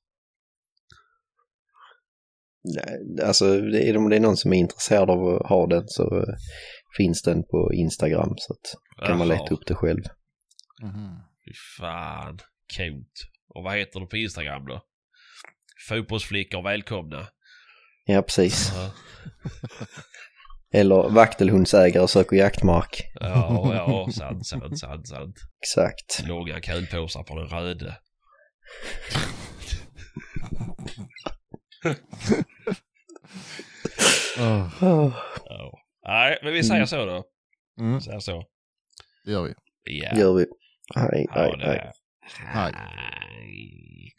[2.74, 5.88] Nej, Alltså, det är, om det är någon som är intresserad av att ha den
[5.88, 6.34] så eh,
[6.96, 10.02] finns den på Instagram så att kan man leta upp det själv.
[10.82, 11.18] Mhm.
[11.44, 12.38] Fy fan,
[12.76, 13.12] coolt.
[13.54, 14.82] Och vad heter du på Instagram då?
[15.88, 17.28] Fotbollsflickor välkomna.
[18.04, 18.72] Ja, precis.
[20.72, 23.02] Eller vaktelhundsägare söker jaktmark.
[23.20, 25.36] ja, ja sant, sant, sant, sant.
[25.62, 26.22] Exakt.
[26.28, 27.98] Långa kulpåsar på den röde.
[34.40, 34.68] Åh,
[35.44, 35.78] Ja.
[36.06, 37.24] Nej, men vi säger så då.
[37.80, 38.44] Mm, Säger så.
[39.24, 39.54] det gör vi.
[39.84, 40.18] Ja.
[40.18, 40.46] Gör vi.
[40.94, 41.26] Hej.
[41.30, 41.90] Hej.
[42.46, 44.12] Hej.